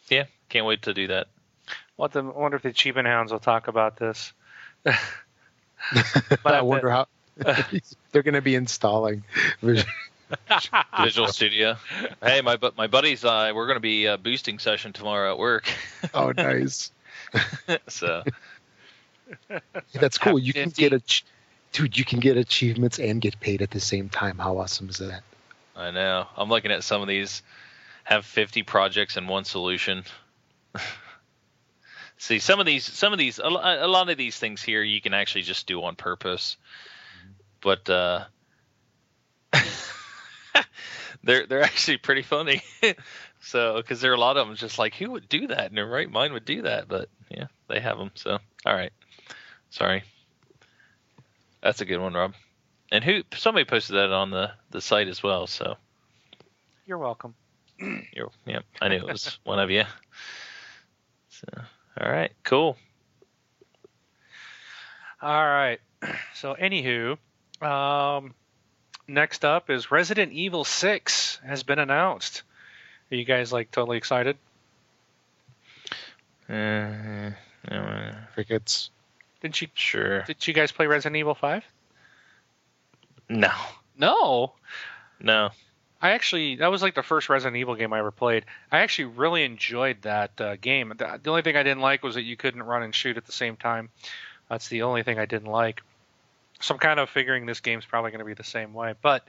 Yeah, 0.09 0.25
can't 0.51 0.67
wait 0.67 0.83
to 0.83 0.93
do 0.95 1.07
that. 1.09 1.29
What 1.97 2.13
the 2.13 2.21
I 2.21 2.23
wonder 2.23 2.57
if 2.57 2.63
the 2.63 2.69
Achievement 2.69 3.09
Hounds 3.09 3.33
will 3.33 3.39
talk 3.39 3.69
about 3.69 3.97
this. 3.97 4.33
I 4.87 4.95
I 6.45 6.61
wonder 6.63 6.91
how 6.91 7.07
they're 8.13 8.23
going 8.23 8.35
to 8.35 8.43
be 8.43 8.55
installing. 8.55 9.25
Visual 11.03 11.29
Studio. 11.29 11.77
Hey, 12.23 12.41
my 12.41 12.59
my 12.77 12.87
buddies, 12.87 13.25
uh, 13.25 13.53
we're 13.55 13.67
going 13.67 13.77
to 13.77 13.81
be 13.81 14.09
uh, 14.09 14.17
boosting 14.17 14.59
session 14.59 14.93
tomorrow 14.93 15.33
at 15.33 15.39
work. 15.39 15.71
oh, 16.15 16.33
nice. 16.33 16.93
so, 17.89 18.23
That's 19.95 20.19
cool. 20.19 20.39
You 20.39 20.53
can 20.53 20.71
get 20.71 20.93
a, 20.93 21.03
dude. 21.73 21.97
You 21.97 22.05
can 22.05 22.21
get 22.21 22.37
achievements 22.37 22.99
and 22.99 23.21
get 23.21 23.39
paid 23.41 23.63
at 23.63 23.71
the 23.71 23.81
same 23.81 24.09
time. 24.09 24.39
How 24.39 24.59
awesome 24.59 24.89
is 24.89 24.99
that? 24.99 25.23
I 25.77 25.91
know. 25.91 26.27
I'm 26.37 26.49
looking 26.49 26.73
at 26.73 26.85
some 26.85 27.03
of 27.03 27.09
these. 27.09 27.43
Have 28.05 28.25
50 28.25 28.65
projects 28.65 29.17
in 29.17 29.29
one 29.29 29.45
solution. 29.45 30.05
See, 32.19 32.39
some 32.39 32.61
of 32.61 32.67
these, 32.67 32.85
some 32.85 33.13
of 33.13 33.19
these, 33.19 33.39
a, 33.39 33.47
a 33.47 33.87
lot 33.87 34.11
of 34.11 34.19
these 34.19 34.37
things 34.37 34.63
here, 34.63 34.83
you 34.83 35.01
can 35.01 35.15
actually 35.15 35.43
just 35.43 35.67
do 35.67 35.83
on 35.85 35.97
purpose. 35.97 36.57
But 37.61 37.89
uh, 37.89 38.25
they're 41.23 41.47
they're 41.47 41.63
actually 41.63 41.99
pretty 41.99 42.23
funny. 42.23 42.63
so, 43.41 43.77
because 43.77 44.01
there 44.01 44.11
are 44.13 44.17
a 44.17 44.21
lot 44.21 44.37
of 44.37 44.47
them, 44.47 44.57
just 44.57 44.79
like 44.79 44.95
who 44.95 45.11
would 45.13 45.29
do 45.29 45.47
that 45.49 45.69
in 45.69 45.75
their 45.75 45.87
right 45.87 46.11
mind 46.11 46.33
would 46.33 46.45
do 46.45 46.63
that. 46.63 46.89
But 46.89 47.09
yeah, 47.31 47.47
they 47.69 47.81
have 47.81 47.99
them. 47.99 48.11
So, 48.15 48.39
all 48.67 48.75
right. 48.75 48.93
Sorry. 49.71 50.03
That's 51.63 51.81
a 51.81 51.85
good 51.85 51.99
one, 51.99 52.15
Rob. 52.15 52.35
And 52.91 53.05
who? 53.05 53.23
Somebody 53.35 53.65
posted 53.65 53.97
that 53.97 54.13
on 54.13 54.31
the 54.31 54.53
the 54.71 54.81
site 54.81 55.09
as 55.09 55.23
well. 55.23 55.47
So. 55.47 55.77
You're 56.87 56.99
welcome. 56.99 57.35
You're, 58.13 58.31
yeah, 58.47 58.61
I 58.81 58.89
knew 58.89 58.97
it 58.97 59.05
was 59.05 59.39
one 59.45 59.61
of 59.61 59.71
you. 59.71 59.85
So, 61.29 61.47
all 62.01 62.11
right, 62.11 62.33
cool. 62.43 62.77
All 65.23 65.47
right. 65.47 65.81
So, 66.35 66.55
anywho, 66.55 67.19
um, 67.61 68.35
next 69.11 69.45
up 69.45 69.71
is 69.71 69.91
Resident 69.91 70.33
Evil 70.33 70.65
6 70.65 71.41
has 71.45 71.63
been 71.63 71.79
announced. 71.79 72.43
Are 73.13 73.17
you 73.17 73.25
guys 73.25 73.53
like 73.53 73.71
totally 73.71 73.97
excited? 73.97 74.37
Uh, 76.49 77.31
uh, 77.71 78.13
Crickets. 78.35 78.91
Didn't 79.41 79.61
you 79.61 79.69
sure. 79.75 80.23
did 80.23 80.47
you 80.47 80.55
guys 80.55 80.73
play 80.73 80.87
Resident 80.87 81.17
Evil 81.17 81.35
5? 81.35 81.65
No, 83.29 83.53
No. 83.97 84.53
no. 85.21 85.51
I 86.03 86.13
actually 86.13 86.57
that 86.57 86.71
was 86.71 86.81
like 86.81 86.95
the 86.95 87.03
first 87.03 87.29
Resident 87.29 87.59
Evil 87.59 87.75
game 87.75 87.93
I 87.93 87.99
ever 87.99 88.11
played. 88.11 88.47
I 88.73 88.81
actually 88.81 89.05
really 89.17 89.45
enjoyed 89.45 90.03
that 90.03 90.41
uh, 90.41 90.57
game. 90.57 90.95
The, 90.97 91.21
the 91.23 91.29
only 91.31 91.43
thing 91.43 91.57
I 91.57 91.63
didn't 91.63 91.83
like 91.83 92.03
was 92.03 92.15
that 92.15 92.23
you 92.23 92.37
couldn't 92.39 92.63
run 92.63 92.83
and 92.83 92.95
shoot 92.95 93.19
at 93.19 93.27
the 93.27 93.33
same 93.33 93.57
time. 93.57 93.91
That's 94.49 94.69
the 94.69 94.83
only 94.83 95.03
thing 95.03 95.19
I 95.19 95.27
didn't 95.27 95.51
like. 95.51 95.83
So 96.61 96.75
I'm 96.75 96.81
kind 96.81 97.01
of 97.01 97.09
figuring 97.09 97.47
this 97.47 97.61
game's 97.61 97.87
probably 97.87 98.11
going 98.11 98.21
to 98.21 98.25
be 98.25 98.35
the 98.35 98.45
same 98.45 98.75
way. 98.75 98.95
But 99.01 99.27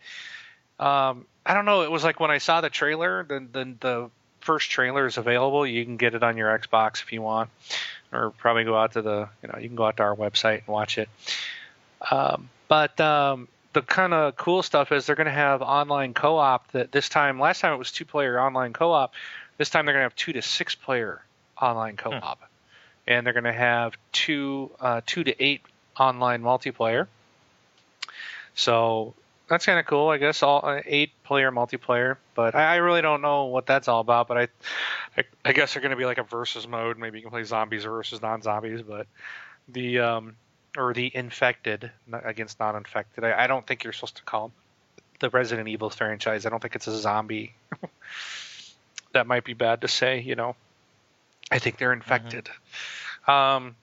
um, 0.79 1.25
I 1.45 1.53
don't 1.53 1.65
know. 1.65 1.82
It 1.82 1.91
was 1.91 2.03
like 2.03 2.19
when 2.19 2.32
I 2.32 2.39
saw 2.39 2.61
the 2.61 2.69
trailer, 2.69 3.23
the, 3.23 3.39
the 3.51 3.73
the 3.79 4.09
first 4.41 4.71
trailer 4.71 5.05
is 5.05 5.17
available. 5.17 5.65
You 5.65 5.86
can 5.86 5.97
get 5.97 6.15
it 6.15 6.23
on 6.23 6.38
your 6.38 6.57
Xbox 6.57 7.01
if 7.01 7.13
you 7.13 7.21
want, 7.21 7.49
or 8.11 8.32
probably 8.32 8.63
go 8.63 8.77
out 8.77 8.93
to 8.93 9.01
the 9.01 9.29
you 9.41 9.49
know 9.49 9.59
you 9.59 9.67
can 9.67 9.75
go 9.75 9.86
out 9.86 9.97
to 9.97 10.03
our 10.03 10.15
website 10.15 10.59
and 10.59 10.67
watch 10.67 10.97
it. 10.97 11.09
Um, 12.09 12.49
but 12.67 12.99
um, 12.99 13.47
the 13.73 13.82
kind 13.82 14.13
of 14.13 14.36
cool 14.36 14.63
stuff 14.63 14.91
is 14.91 15.05
they're 15.05 15.15
going 15.15 15.25
to 15.25 15.32
have 15.32 15.61
online 15.61 16.13
co-op. 16.13 16.71
That 16.71 16.91
this 16.91 17.09
time, 17.09 17.39
last 17.39 17.61
time 17.61 17.73
it 17.73 17.77
was 17.77 17.91
two-player 17.91 18.39
online 18.39 18.73
co-op. 18.73 19.13
This 19.57 19.69
time 19.69 19.86
they're 19.86 19.93
going 19.93 20.01
to 20.01 20.05
have 20.05 20.15
two 20.15 20.34
to 20.34 20.41
six-player 20.41 21.23
online 21.61 21.95
co-op, 21.95 22.41
and 23.07 23.25
they're 23.25 23.34
going 23.34 23.43
to 23.43 23.53
have 23.53 23.95
two 24.11 24.71
uh, 24.79 25.01
two 25.05 25.23
to 25.23 25.43
eight 25.43 25.61
online 25.97 26.41
multiplayer. 26.41 27.07
So 28.55 29.13
that's 29.47 29.65
kind 29.65 29.79
of 29.79 29.85
cool, 29.85 30.09
I 30.09 30.17
guess. 30.17 30.43
All 30.43 30.61
uh, 30.63 30.81
eight-player 30.85 31.51
multiplayer, 31.51 32.17
but 32.35 32.55
I, 32.55 32.73
I 32.73 32.75
really 32.77 33.01
don't 33.01 33.21
know 33.21 33.45
what 33.45 33.65
that's 33.65 33.87
all 33.87 33.99
about. 33.99 34.27
But 34.27 34.37
I, 34.37 34.47
I, 35.17 35.23
I 35.45 35.51
guess 35.53 35.73
they're 35.73 35.81
going 35.81 35.91
to 35.91 35.97
be 35.97 36.05
like 36.05 36.17
a 36.17 36.23
versus 36.23 36.67
mode. 36.67 36.97
Maybe 36.97 37.19
you 37.19 37.23
can 37.23 37.31
play 37.31 37.43
zombies 37.43 37.83
versus 37.83 38.21
non-zombies, 38.21 38.81
but 38.81 39.07
the 39.67 39.99
um, 39.99 40.35
or 40.77 40.93
the 40.93 41.11
infected 41.13 41.91
against 42.23 42.59
non-infected. 42.59 43.23
I, 43.23 43.43
I 43.43 43.47
don't 43.47 43.65
think 43.65 43.83
you're 43.83 43.93
supposed 43.93 44.17
to 44.17 44.23
call 44.23 44.45
'em 44.45 44.51
the 45.19 45.29
Resident 45.29 45.69
Evil 45.69 45.89
franchise. 45.89 46.45
I 46.45 46.49
don't 46.49 46.61
think 46.61 46.75
it's 46.75 46.87
a 46.87 46.97
zombie. 46.97 47.53
that 49.13 49.27
might 49.27 49.45
be 49.45 49.53
bad 49.53 49.81
to 49.81 49.87
say, 49.87 50.19
you 50.19 50.35
know. 50.35 50.55
I 51.51 51.59
think 51.59 51.77
they're 51.77 51.93
infected. 51.93 52.49
Um, 53.27 53.75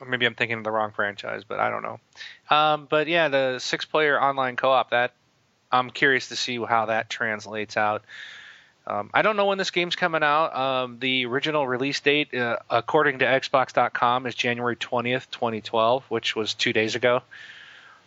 or 0.00 0.06
maybe 0.06 0.26
I'm 0.26 0.34
thinking 0.34 0.58
of 0.58 0.64
the 0.64 0.70
wrong 0.70 0.92
franchise, 0.92 1.42
but 1.46 1.60
I 1.60 1.70
don't 1.70 1.82
know. 1.82 2.00
Um, 2.48 2.86
but 2.90 3.06
yeah, 3.06 3.28
the 3.28 3.58
six-player 3.58 4.20
online 4.20 4.56
co-op. 4.56 4.90
That 4.90 5.12
I'm 5.70 5.90
curious 5.90 6.28
to 6.28 6.36
see 6.36 6.58
how 6.58 6.86
that 6.86 7.10
translates 7.10 7.76
out. 7.76 8.02
Um, 8.86 9.10
I 9.12 9.22
don't 9.22 9.36
know 9.36 9.46
when 9.46 9.58
this 9.58 9.70
game's 9.70 9.94
coming 9.94 10.22
out. 10.22 10.56
Um, 10.56 10.98
the 10.98 11.26
original 11.26 11.66
release 11.66 12.00
date, 12.00 12.34
uh, 12.34 12.58
according 12.68 13.20
to 13.20 13.24
Xbox.com, 13.24 14.26
is 14.26 14.34
January 14.34 14.76
20th, 14.76 15.30
2012, 15.30 16.04
which 16.08 16.34
was 16.34 16.54
two 16.54 16.72
days 16.72 16.94
ago. 16.94 17.22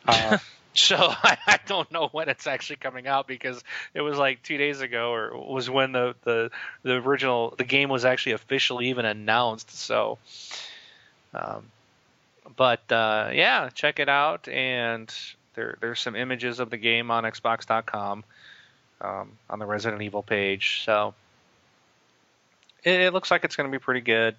Uh, 0.06 0.40
so 0.74 0.98
I, 1.00 1.38
I 1.48 1.60
don't 1.66 1.92
know 1.92 2.10
when 2.12 2.28
it's 2.28 2.48
actually 2.48 2.78
coming 2.78 3.08
out 3.08 3.28
because 3.28 3.64
it 3.94 4.02
was 4.02 4.18
like 4.18 4.44
two 4.44 4.58
days 4.58 4.82
ago, 4.82 5.14
or 5.14 5.38
was 5.38 5.70
when 5.70 5.92
the 5.92 6.16
the 6.24 6.52
the 6.82 6.94
original 6.94 7.54
the 7.58 7.64
game 7.64 7.90
was 7.90 8.04
actually 8.04 8.34
officially 8.34 8.90
even 8.90 9.06
announced. 9.06 9.72
So, 9.72 10.18
um, 11.34 11.66
but 12.56 12.92
uh, 12.92 13.30
yeah, 13.34 13.70
check 13.74 14.00
it 14.00 14.10
out, 14.10 14.48
and 14.48 15.14
there 15.56 15.78
there's 15.82 16.00
some 16.00 16.16
images 16.16 16.60
of 16.60 16.70
the 16.70 16.78
game 16.78 17.12
on 17.12 17.24
Xbox.com 17.24 18.24
um, 19.02 19.32
on 19.50 19.60
the 19.60 19.66
Resident 19.66 20.02
Evil 20.02 20.24
page. 20.24 20.82
So 20.86 21.14
it, 22.84 23.02
it 23.02 23.14
looks 23.14 23.32
like 23.32 23.44
it's 23.44 23.56
going 23.56 23.70
to 23.70 23.78
be 23.78 23.82
pretty 23.82 24.02
good. 24.02 24.36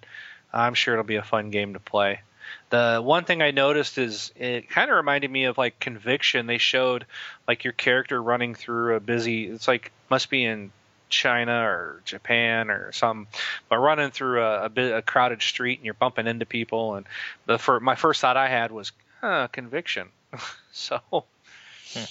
I'm 0.53 0.73
sure 0.73 0.93
it'll 0.93 1.03
be 1.03 1.15
a 1.15 1.23
fun 1.23 1.49
game 1.49 1.73
to 1.73 1.79
play. 1.79 2.21
The 2.69 3.01
one 3.03 3.25
thing 3.25 3.41
I 3.41 3.51
noticed 3.51 3.97
is 3.97 4.31
it 4.35 4.69
kind 4.69 4.89
of 4.89 4.97
reminded 4.97 5.31
me 5.31 5.45
of 5.45 5.57
like 5.57 5.79
Conviction. 5.79 6.45
They 6.45 6.57
showed 6.57 7.05
like 7.47 7.63
your 7.63 7.73
character 7.73 8.21
running 8.21 8.55
through 8.55 8.95
a 8.95 8.99
busy. 8.99 9.47
It's 9.47 9.67
like 9.67 9.91
must 10.09 10.29
be 10.29 10.45
in 10.45 10.71
China 11.09 11.63
or 11.63 12.01
Japan 12.05 12.69
or 12.69 12.91
something, 12.91 13.27
but 13.69 13.77
running 13.77 14.11
through 14.11 14.43
a, 14.43 14.65
a, 14.65 14.69
bit, 14.69 14.95
a 14.95 15.01
crowded 15.01 15.41
street 15.41 15.79
and 15.79 15.85
you're 15.85 15.93
bumping 15.93 16.27
into 16.27 16.45
people. 16.45 16.95
And 16.95 17.05
the 17.45 17.57
for 17.57 17.79
my 17.79 17.95
first 17.95 18.21
thought 18.21 18.37
I 18.37 18.49
had 18.49 18.71
was 18.71 18.91
huh, 19.21 19.47
Conviction. 19.51 20.09
so, 20.71 20.99
hmm. 21.11 22.03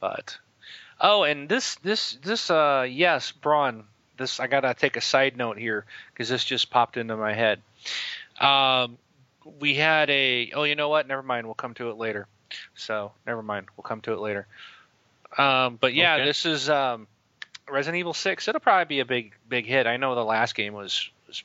but 0.00 0.38
oh, 1.00 1.24
and 1.24 1.48
this 1.48 1.76
this 1.76 2.18
this 2.22 2.50
uh 2.50 2.86
yes, 2.88 3.32
Braun. 3.32 3.84
This 4.16 4.40
I 4.40 4.46
gotta 4.46 4.74
take 4.74 4.96
a 4.96 5.00
side 5.00 5.36
note 5.36 5.58
here 5.58 5.84
because 6.12 6.28
this 6.28 6.44
just 6.44 6.70
popped 6.70 6.96
into 6.96 7.16
my 7.16 7.32
head. 7.32 7.62
Um, 8.40 8.98
we 9.60 9.74
had 9.74 10.10
a 10.10 10.50
oh 10.54 10.64
you 10.64 10.74
know 10.74 10.88
what 10.88 11.06
never 11.06 11.22
mind 11.22 11.46
we'll 11.46 11.54
come 11.54 11.74
to 11.74 11.90
it 11.90 11.96
later 11.96 12.26
so 12.74 13.12
never 13.26 13.42
mind 13.42 13.66
we'll 13.76 13.82
come 13.82 14.00
to 14.00 14.12
it 14.12 14.20
later 14.20 14.46
um, 15.38 15.78
but 15.80 15.94
yeah 15.94 16.16
okay. 16.16 16.24
this 16.24 16.46
is 16.46 16.68
um, 16.68 17.06
resident 17.70 17.98
evil 17.98 18.14
6 18.14 18.48
it'll 18.48 18.60
probably 18.60 18.96
be 18.96 19.00
a 19.00 19.04
big 19.04 19.32
big 19.48 19.66
hit 19.66 19.86
i 19.86 19.96
know 19.96 20.14
the 20.14 20.24
last 20.24 20.54
game 20.54 20.74
was 20.74 21.10
was 21.26 21.42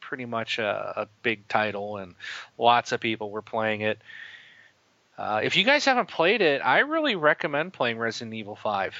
pretty 0.00 0.24
much 0.24 0.58
a, 0.58 0.92
a 0.96 1.08
big 1.22 1.46
title 1.48 1.96
and 1.96 2.14
lots 2.58 2.92
of 2.92 3.00
people 3.00 3.30
were 3.30 3.42
playing 3.42 3.80
it 3.80 3.98
uh, 5.18 5.40
if 5.42 5.56
you 5.56 5.64
guys 5.64 5.84
haven't 5.84 6.08
played 6.08 6.40
it 6.40 6.60
i 6.64 6.80
really 6.80 7.16
recommend 7.16 7.72
playing 7.72 7.98
resident 7.98 8.34
evil 8.34 8.56
5 8.56 8.94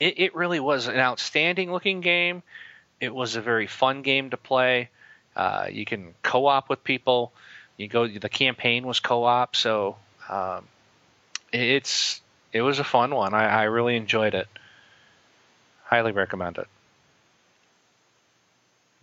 it, 0.00 0.18
it 0.18 0.34
really 0.34 0.60
was 0.60 0.88
an 0.88 0.96
outstanding 0.96 1.70
looking 1.70 2.00
game 2.00 2.42
it 3.00 3.14
was 3.14 3.36
a 3.36 3.40
very 3.40 3.66
fun 3.66 4.02
game 4.02 4.30
to 4.30 4.36
play 4.36 4.88
uh, 5.34 5.66
you 5.70 5.84
can 5.84 6.14
co-op 6.22 6.68
with 6.68 6.84
people. 6.84 7.32
You 7.76 7.88
go. 7.88 8.06
The 8.06 8.28
campaign 8.28 8.86
was 8.86 9.00
co-op, 9.00 9.56
so 9.56 9.96
um, 10.28 10.66
it's 11.52 12.20
it 12.52 12.62
was 12.62 12.78
a 12.78 12.84
fun 12.84 13.14
one. 13.14 13.34
I, 13.34 13.46
I 13.46 13.62
really 13.64 13.96
enjoyed 13.96 14.34
it. 14.34 14.46
Highly 15.92 16.12
recommend 16.12 16.56
it. 16.56 16.66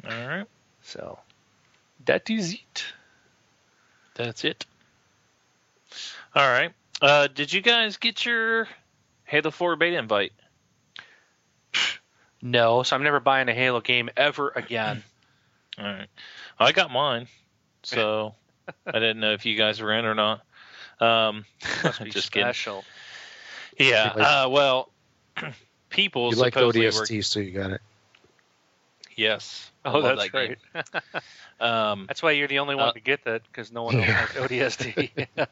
All 0.09 0.27
right. 0.27 0.47
So 0.81 1.19
that 2.05 2.27
is 2.31 2.55
it. 2.55 2.83
That's 4.15 4.43
it. 4.43 4.65
All 6.33 6.47
right. 6.47 6.71
Uh, 6.99 7.27
did 7.27 7.53
you 7.53 7.61
guys 7.61 7.97
get 7.97 8.25
your 8.25 8.67
Halo 9.25 9.51
4 9.51 9.75
beta 9.75 9.99
invite? 9.99 10.31
No, 12.41 12.81
so 12.81 12.95
I'm 12.95 13.03
never 13.03 13.19
buying 13.19 13.49
a 13.49 13.53
Halo 13.53 13.81
game 13.81 14.09
ever 14.17 14.51
again. 14.55 15.03
All 15.77 15.85
right. 15.85 16.07
I 16.57 16.71
got 16.71 16.89
mine, 16.89 17.27
so 17.83 18.33
I 18.87 18.93
didn't 18.93 19.19
know 19.19 19.33
if 19.33 19.45
you 19.45 19.55
guys 19.55 19.79
were 19.79 19.93
in 19.93 20.05
or 20.05 20.15
not. 20.15 20.41
Um, 20.99 21.45
just 22.05 22.27
special. 22.27 22.83
kidding. 23.77 23.91
Yeah. 23.91 24.13
Uh, 24.15 24.49
well, 24.49 24.89
people 25.89 26.31
you 26.31 26.37
like 26.37 26.55
ODST, 26.55 27.17
were... 27.17 27.21
so 27.21 27.39
you 27.39 27.51
got 27.51 27.71
it. 27.71 27.81
Yes. 29.15 29.69
Oh, 29.83 30.01
that's 30.01 30.23
that 30.23 30.31
great. 30.31 30.57
um, 31.59 32.05
that's 32.07 32.23
why 32.23 32.31
you're 32.31 32.47
the 32.47 32.59
only 32.59 32.75
one 32.75 32.89
uh, 32.89 32.91
to 32.93 32.99
get 32.99 33.25
that 33.25 33.41
because 33.43 33.71
no 33.71 33.83
one 33.83 33.97
else 33.97 34.05
has 34.05 34.29
ODST. 34.29 35.27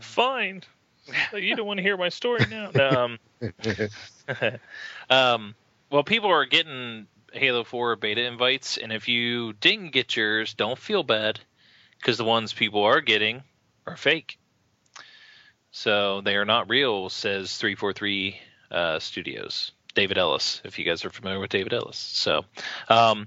Fine. 0.00 0.62
You 1.34 1.54
don't 1.54 1.66
want 1.66 1.76
to 1.76 1.82
hear 1.82 1.98
my 1.98 2.08
story 2.08 2.46
now. 2.48 2.70
um, 3.04 3.18
um, 5.10 5.54
well, 5.90 6.02
people 6.02 6.30
are 6.30 6.46
getting 6.46 7.06
Halo 7.30 7.62
4 7.62 7.96
beta 7.96 8.24
invites, 8.24 8.78
and 8.78 8.90
if 8.90 9.06
you 9.06 9.52
didn't 9.52 9.90
get 9.90 10.16
yours, 10.16 10.54
don't 10.54 10.78
feel 10.78 11.02
bad 11.02 11.40
because 11.98 12.16
the 12.16 12.24
ones 12.24 12.54
people 12.54 12.84
are 12.84 13.02
getting 13.02 13.42
are 13.86 13.96
fake. 13.96 14.38
So 15.76 16.20
they 16.20 16.36
are 16.36 16.44
not 16.44 16.70
real, 16.70 17.08
says 17.10 17.56
343 17.56 18.38
uh, 18.70 19.00
Studios. 19.00 19.72
David 19.96 20.18
Ellis, 20.18 20.62
if 20.64 20.78
you 20.78 20.84
guys 20.84 21.04
are 21.04 21.10
familiar 21.10 21.40
with 21.40 21.50
David 21.50 21.72
Ellis. 21.72 21.96
So 21.96 22.44
um, 22.88 23.26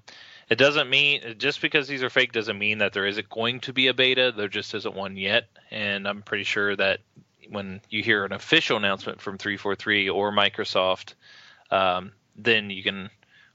it 0.50 0.58
doesn't 0.58 0.90
mean, 0.90 1.36
just 1.40 1.60
because 1.62 1.90
these 1.90 2.04
are 2.04 2.10
fake 2.10 2.32
doesn't 2.32 2.58
mean 2.58 2.78
that 2.78 2.94
there 2.94 3.06
isn't 3.06 3.28
going 3.30 3.60
to 3.62 3.74
be 3.74 3.88
a 3.88 3.94
beta. 3.94 4.34
There 4.36 4.48
just 4.48 4.74
isn't 4.76 4.96
one 4.96 5.18
yet. 5.18 5.50
And 5.72 6.08
I'm 6.08 6.22
pretty 6.22 6.46
sure 6.46 6.74
that 6.78 7.02
when 7.50 7.82
you 7.90 8.02
hear 8.02 8.24
an 8.24 8.32
official 8.32 8.78
announcement 8.78 9.20
from 9.20 9.38
343 9.38 10.08
or 10.08 10.32
Microsoft, 10.32 11.16
um, 11.70 12.14
then 12.38 12.70
you 12.70 12.82
can 12.82 13.10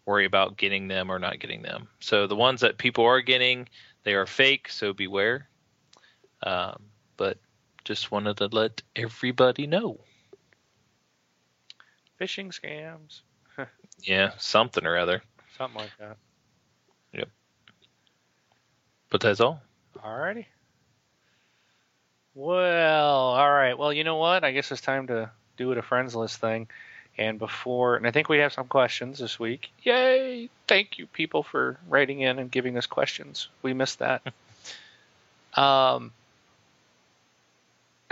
worry 0.05 0.27
about 0.27 0.59
getting 0.59 0.89
them 0.89 1.11
or 1.11 1.19
not 1.19 1.41
getting 1.41 1.63
them. 1.63 1.89
So 2.01 2.27
the 2.27 2.37
ones 2.37 2.61
that 2.61 2.77
people 2.77 3.07
are 3.07 3.23
getting, 3.23 3.71
they 4.05 4.13
are 4.13 4.27
fake, 4.27 4.69
so 4.69 4.93
beware. 4.93 5.49
Um, 6.43 6.83
but 7.17 7.39
just 7.85 8.11
wanted 8.11 8.39
to 8.39 8.47
let 8.47 8.83
everybody 8.95 9.67
know. 9.67 9.99
Phishing 12.21 12.53
scams. 12.53 13.21
yeah, 14.03 14.33
something 14.39 14.87
or 14.87 14.97
other. 14.97 15.23
Something 15.59 15.81
like 15.81 15.91
that. 15.99 16.17
Yep. 17.13 17.29
But 19.11 19.21
that's 19.21 19.41
all. 19.41 19.61
Alrighty. 19.99 20.47
Well, 22.35 23.17
all 23.17 23.53
right. 23.53 23.77
Well, 23.77 23.93
you 23.93 24.05
know 24.05 24.17
what? 24.17 24.45
I 24.45 24.53
guess 24.53 24.73
it's 24.73 24.81
time 24.81 25.09
to 25.09 25.31
do 25.57 25.73
it 25.73 25.79
a 25.79 25.83
friends 25.83 26.15
list 26.15 26.41
thing. 26.41 26.69
And 27.19 27.39
before, 27.39 27.97
and 27.97 28.07
I 28.07 28.11
think 28.11 28.31
we 28.31 28.39
have 28.39 28.55
some 28.55 28.69
questions 28.69 29.19
this 29.19 29.39
week. 29.39 29.71
Yay! 29.83 30.49
Thank 30.67 30.99
you, 30.99 31.07
people, 31.07 31.43
for 31.43 31.79
writing 31.87 32.21
in 32.21 32.39
and 32.39 32.51
giving 32.51 32.79
us 32.79 32.87
questions. 32.87 33.49
We 33.61 33.75
missed 33.75 33.99
that. 33.99 34.23
um, 35.55 36.13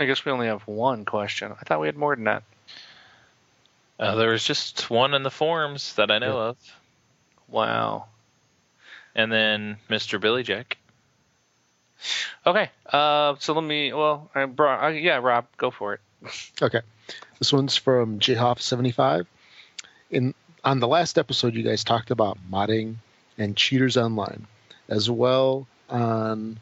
I 0.01 0.05
guess 0.05 0.25
we 0.25 0.31
only 0.31 0.47
have 0.47 0.67
one 0.67 1.05
question. 1.05 1.51
I 1.51 1.63
thought 1.63 1.79
we 1.79 1.87
had 1.87 1.97
more 1.97 2.15
than 2.15 2.25
that. 2.25 2.43
Uh, 3.99 4.15
there 4.15 4.31
was 4.31 4.43
just 4.43 4.89
one 4.89 5.13
in 5.13 5.21
the 5.21 5.29
forums 5.29 5.93
that 5.93 6.09
I 6.09 6.17
know 6.17 6.37
yeah. 6.37 6.49
of. 6.49 6.57
Wow. 7.47 8.05
And 9.13 9.31
then 9.31 9.77
Mr. 9.89 10.19
Billy 10.19 10.41
Jack. 10.41 10.77
Okay. 12.45 12.71
Uh, 12.91 13.35
so 13.39 13.53
let 13.53 13.63
me. 13.63 13.93
Well, 13.93 14.31
I 14.33 14.45
brought. 14.45 14.83
Uh, 14.83 14.87
yeah, 14.87 15.17
Rob, 15.17 15.45
go 15.57 15.69
for 15.69 15.93
it. 15.93 15.99
Okay. 16.61 16.81
This 17.37 17.53
one's 17.53 17.77
from 17.77 18.19
Jhoff75. 18.19 19.27
In 20.09 20.33
on 20.63 20.79
the 20.79 20.87
last 20.87 21.17
episode, 21.17 21.53
you 21.55 21.63
guys 21.63 21.83
talked 21.83 22.11
about 22.11 22.37
modding 22.51 22.95
and 23.37 23.55
cheaters 23.55 23.97
online, 23.97 24.47
as 24.87 25.09
well 25.09 25.67
on 25.89 26.59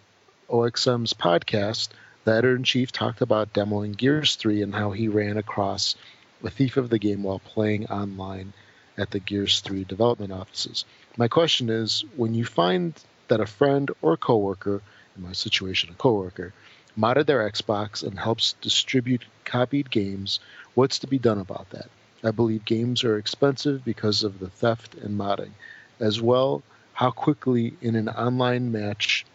OXM's 0.50 1.14
podcast. 1.14 1.90
The 2.30 2.36
editor 2.36 2.56
in 2.58 2.64
chief 2.64 2.92
talked 2.92 3.24
about 3.24 3.54
demoing 3.54 3.98
Gears 3.98 4.36
3 4.36 4.62
and 4.62 4.76
how 4.76 4.92
he 4.92 5.08
ran 5.08 5.38
across 5.38 5.96
a 6.44 6.52
thief 6.52 6.78
of 6.78 6.92
the 6.92 7.00
game 7.00 7.24
while 7.24 7.40
playing 7.40 7.88
online 7.88 8.54
at 9.00 9.10
the 9.10 9.20
Gears 9.20 9.62
3 9.62 9.84
development 9.86 10.32
offices. 10.32 10.86
My 11.18 11.28
question 11.28 11.72
is 11.72 12.06
when 12.16 12.36
you 12.36 12.46
find 12.46 12.94
that 13.30 13.40
a 13.40 13.48
friend 13.48 13.90
or 14.04 14.16
coworker, 14.16 14.84
in 15.18 15.24
my 15.24 15.32
situation, 15.32 15.90
a 15.90 15.96
coworker, 15.96 16.54
modded 16.96 17.26
their 17.26 17.50
Xbox 17.50 18.04
and 18.04 18.20
helps 18.20 18.54
distribute 18.62 19.26
copied 19.44 19.90
games, 19.90 20.40
what's 20.76 21.00
to 21.00 21.08
be 21.08 21.18
done 21.18 21.40
about 21.40 21.72
that? 21.72 21.90
I 22.24 22.30
believe 22.30 22.64
games 22.64 23.04
are 23.04 23.18
expensive 23.18 23.84
because 23.84 24.24
of 24.24 24.38
the 24.38 24.52
theft 24.52 24.94
and 24.94 25.20
modding. 25.20 25.54
As 26.00 26.22
well, 26.22 26.62
how 26.94 27.10
quickly 27.10 27.74
in 27.82 27.96
an 27.96 28.08
online 28.08 28.72
match 28.72 29.26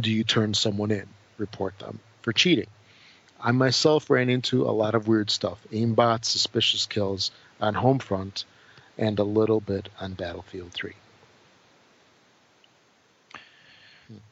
do 0.00 0.10
you 0.10 0.24
turn 0.24 0.54
someone 0.54 0.90
in, 0.90 1.06
report 1.36 1.78
them 1.78 2.00
for 2.26 2.32
cheating? 2.32 2.66
I 3.40 3.52
myself 3.52 4.10
ran 4.10 4.28
into 4.28 4.64
a 4.64 4.74
lot 4.74 4.96
of 4.96 5.06
weird 5.06 5.30
stuff 5.30 5.64
aimbots, 5.72 6.24
suspicious 6.24 6.84
kills 6.84 7.30
on 7.60 7.74
Homefront, 7.74 8.42
and 8.98 9.16
a 9.20 9.22
little 9.22 9.60
bit 9.60 9.88
on 10.00 10.14
Battlefield 10.14 10.72
3. 10.72 10.92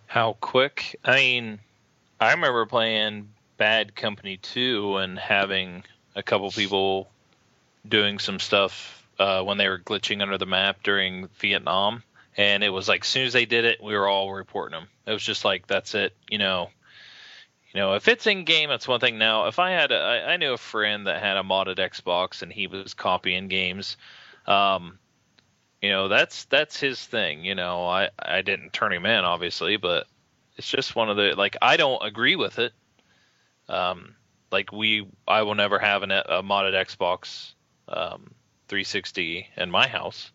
How 0.08 0.36
quick? 0.40 0.98
I 1.04 1.14
mean, 1.14 1.60
I 2.20 2.32
remember 2.32 2.66
playing 2.66 3.28
Bad 3.58 3.94
Company 3.94 4.38
2 4.38 4.96
and 4.96 5.16
having 5.16 5.84
a 6.16 6.22
couple 6.24 6.50
people 6.50 7.08
doing 7.88 8.18
some 8.18 8.40
stuff 8.40 9.06
uh, 9.20 9.42
when 9.42 9.56
they 9.56 9.68
were 9.68 9.78
glitching 9.78 10.20
under 10.20 10.36
the 10.36 10.46
map 10.46 10.82
during 10.82 11.28
Vietnam, 11.38 12.02
and 12.36 12.64
it 12.64 12.70
was 12.70 12.88
like 12.88 13.02
as 13.02 13.06
soon 13.06 13.26
as 13.26 13.32
they 13.32 13.44
did 13.44 13.64
it, 13.64 13.80
we 13.80 13.96
were 13.96 14.08
all 14.08 14.32
reporting 14.32 14.80
them. 14.80 14.88
It 15.06 15.12
was 15.12 15.22
just 15.22 15.44
like 15.44 15.68
that's 15.68 15.94
it, 15.94 16.12
you 16.28 16.38
know. 16.38 16.70
You 17.74 17.80
know, 17.80 17.94
if 17.94 18.06
it's 18.06 18.28
in 18.28 18.44
game, 18.44 18.68
that's 18.68 18.86
one 18.86 19.00
thing. 19.00 19.18
Now, 19.18 19.48
if 19.48 19.58
I 19.58 19.72
had, 19.72 19.90
a, 19.90 19.96
I, 19.96 20.32
I 20.32 20.36
knew 20.36 20.52
a 20.52 20.58
friend 20.58 21.08
that 21.08 21.20
had 21.20 21.36
a 21.36 21.42
modded 21.42 21.78
Xbox 21.78 22.42
and 22.42 22.52
he 22.52 22.68
was 22.68 22.94
copying 22.94 23.48
games. 23.48 23.96
Um, 24.46 25.00
you 25.82 25.90
know, 25.90 26.06
that's 26.06 26.44
that's 26.46 26.78
his 26.78 27.04
thing. 27.04 27.44
You 27.44 27.56
know, 27.56 27.86
I 27.86 28.10
I 28.18 28.42
didn't 28.42 28.72
turn 28.72 28.92
him 28.92 29.04
in, 29.04 29.24
obviously, 29.24 29.76
but 29.76 30.06
it's 30.56 30.68
just 30.68 30.94
one 30.94 31.10
of 31.10 31.16
the 31.16 31.34
like 31.36 31.56
I 31.60 31.76
don't 31.76 32.02
agree 32.02 32.36
with 32.36 32.60
it. 32.60 32.72
Um, 33.68 34.14
like 34.52 34.70
we, 34.70 35.08
I 35.26 35.42
will 35.42 35.56
never 35.56 35.80
have 35.80 36.04
an, 36.04 36.12
a 36.12 36.42
modded 36.42 36.74
Xbox 36.74 37.54
um, 37.88 38.30
360 38.68 39.48
in 39.56 39.70
my 39.70 39.88
house. 39.88 40.30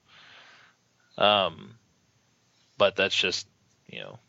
Um, 1.17 1.75
but 2.77 2.97
that's 2.97 3.15
just 3.15 3.47
you 3.87 4.01
know 4.01 4.19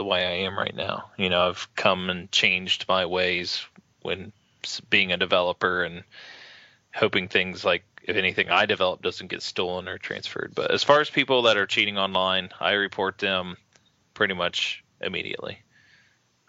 the 0.00 0.04
way 0.04 0.26
I 0.26 0.46
am 0.46 0.56
right 0.56 0.74
now. 0.74 1.10
You 1.18 1.28
know, 1.28 1.50
I've 1.50 1.68
come 1.74 2.08
and 2.08 2.32
changed 2.32 2.86
my 2.88 3.04
ways 3.04 3.62
when 4.00 4.32
being 4.88 5.12
a 5.12 5.18
developer 5.18 5.84
and 5.84 6.04
hoping 6.94 7.28
things 7.28 7.66
like 7.66 7.84
if 8.04 8.16
anything 8.16 8.48
I 8.48 8.64
develop 8.64 9.02
doesn't 9.02 9.26
get 9.26 9.42
stolen 9.42 9.88
or 9.88 9.98
transferred. 9.98 10.52
But 10.54 10.70
as 10.70 10.82
far 10.82 11.02
as 11.02 11.10
people 11.10 11.42
that 11.42 11.58
are 11.58 11.66
cheating 11.66 11.98
online, 11.98 12.48
I 12.58 12.72
report 12.72 13.18
them 13.18 13.58
pretty 14.14 14.32
much 14.32 14.82
immediately. 15.02 15.58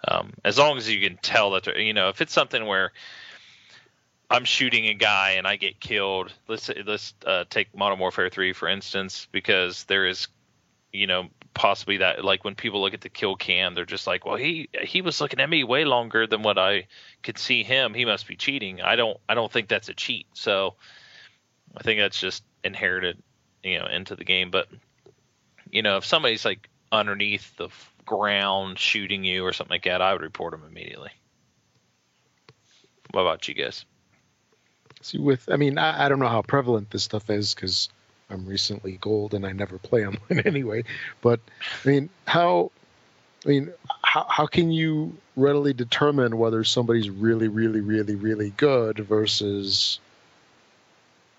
Um, 0.08 0.32
as 0.46 0.58
long 0.58 0.78
as 0.78 0.90
you 0.90 1.06
can 1.06 1.18
tell 1.18 1.52
that, 1.52 1.66
they're 1.66 1.78
you 1.78 1.94
know, 1.94 2.08
if 2.08 2.22
it's 2.22 2.32
something 2.32 2.66
where 2.66 2.94
I'm 4.30 4.46
shooting 4.46 4.88
a 4.88 4.94
guy 4.94 5.32
and 5.32 5.46
I 5.46 5.58
get 5.58 5.82
killed, 5.82 6.32
let's 6.48 6.72
let's 6.86 7.14
uh, 7.26 7.44
take 7.50 7.76
Modern 7.76 8.00
Warfare 8.00 8.30
3 8.30 8.54
for 8.54 8.70
instance, 8.70 9.28
because 9.34 9.84
there 9.84 10.08
is, 10.08 10.30
you 10.94 11.06
know, 11.06 11.28
possibly 11.54 11.98
that 11.98 12.24
like 12.24 12.44
when 12.44 12.56
people 12.56 12.82
look 12.82 12.94
at 12.94 13.02
the 13.02 13.10
kill 13.10 13.36
cam, 13.36 13.74
they're 13.74 13.86
just 13.86 14.08
like, 14.08 14.26
well, 14.26 14.36
he 14.36 14.70
he 14.82 15.02
was 15.02 15.22
looking 15.22 15.40
at 15.40 15.50
me 15.50 15.64
way 15.64 15.86
longer 15.86 16.28
than 16.28 16.44
what 16.44 16.58
I 16.58 16.88
could 17.24 17.38
see 17.38 17.64
him. 17.64 17.94
He 17.94 18.06
must 18.06 18.28
be 18.28 18.36
cheating. 18.36 18.82
I 18.82 18.96
don't 18.96 19.18
I 19.28 19.36
don't 19.36 19.52
think 19.52 19.68
that's 19.68 19.90
a 19.90 19.94
cheat. 19.94 20.28
So 20.34 20.76
I 21.76 21.84
think 21.84 22.00
that's 22.00 22.20
just 22.20 22.44
inherited, 22.64 23.22
you 23.64 23.80
know, 23.80 23.86
into 23.86 24.16
the 24.16 24.24
game. 24.24 24.52
But 24.52 24.68
you 25.70 25.82
know, 25.82 25.98
if 25.98 26.06
somebody's 26.06 26.46
like 26.46 26.70
underneath 26.92 27.56
the 27.58 27.70
ground 28.06 28.80
shooting 28.80 29.24
you 29.24 29.46
or 29.46 29.54
something 29.54 29.76
like 29.76 29.84
that, 29.84 30.02
I 30.02 30.14
would 30.14 30.22
report 30.22 30.52
them 30.52 30.64
immediately. 30.70 31.12
What 33.12 33.22
about 33.22 33.48
you 33.48 33.54
guys? 33.54 33.86
See, 35.02 35.18
with 35.18 35.50
I 35.52 35.58
mean, 35.58 35.78
I, 35.78 36.06
I 36.06 36.10
don't 36.10 36.20
know 36.20 36.28
how 36.28 36.42
prevalent 36.42 36.92
this 36.92 37.04
stuff 37.04 37.30
is 37.30 37.54
because 37.54 37.90
I'm 38.32 38.46
recently 38.46 38.94
gold 38.94 39.34
and 39.34 39.46
I 39.46 39.52
never 39.52 39.78
play 39.78 40.06
online 40.06 40.40
anyway. 40.46 40.84
But 41.22 41.40
I 41.86 41.90
mean, 41.90 42.10
how? 42.26 42.72
I 43.46 43.50
mean, 43.50 43.74
how 44.04 44.26
how 44.30 44.46
can 44.46 44.72
you 44.72 45.18
readily 45.36 45.74
determine 45.74 46.38
whether 46.38 46.64
somebody's 46.64 47.10
really, 47.10 47.48
really, 47.48 47.82
really, 47.82 48.16
really 48.16 48.52
good 48.52 49.00
versus, 49.00 50.00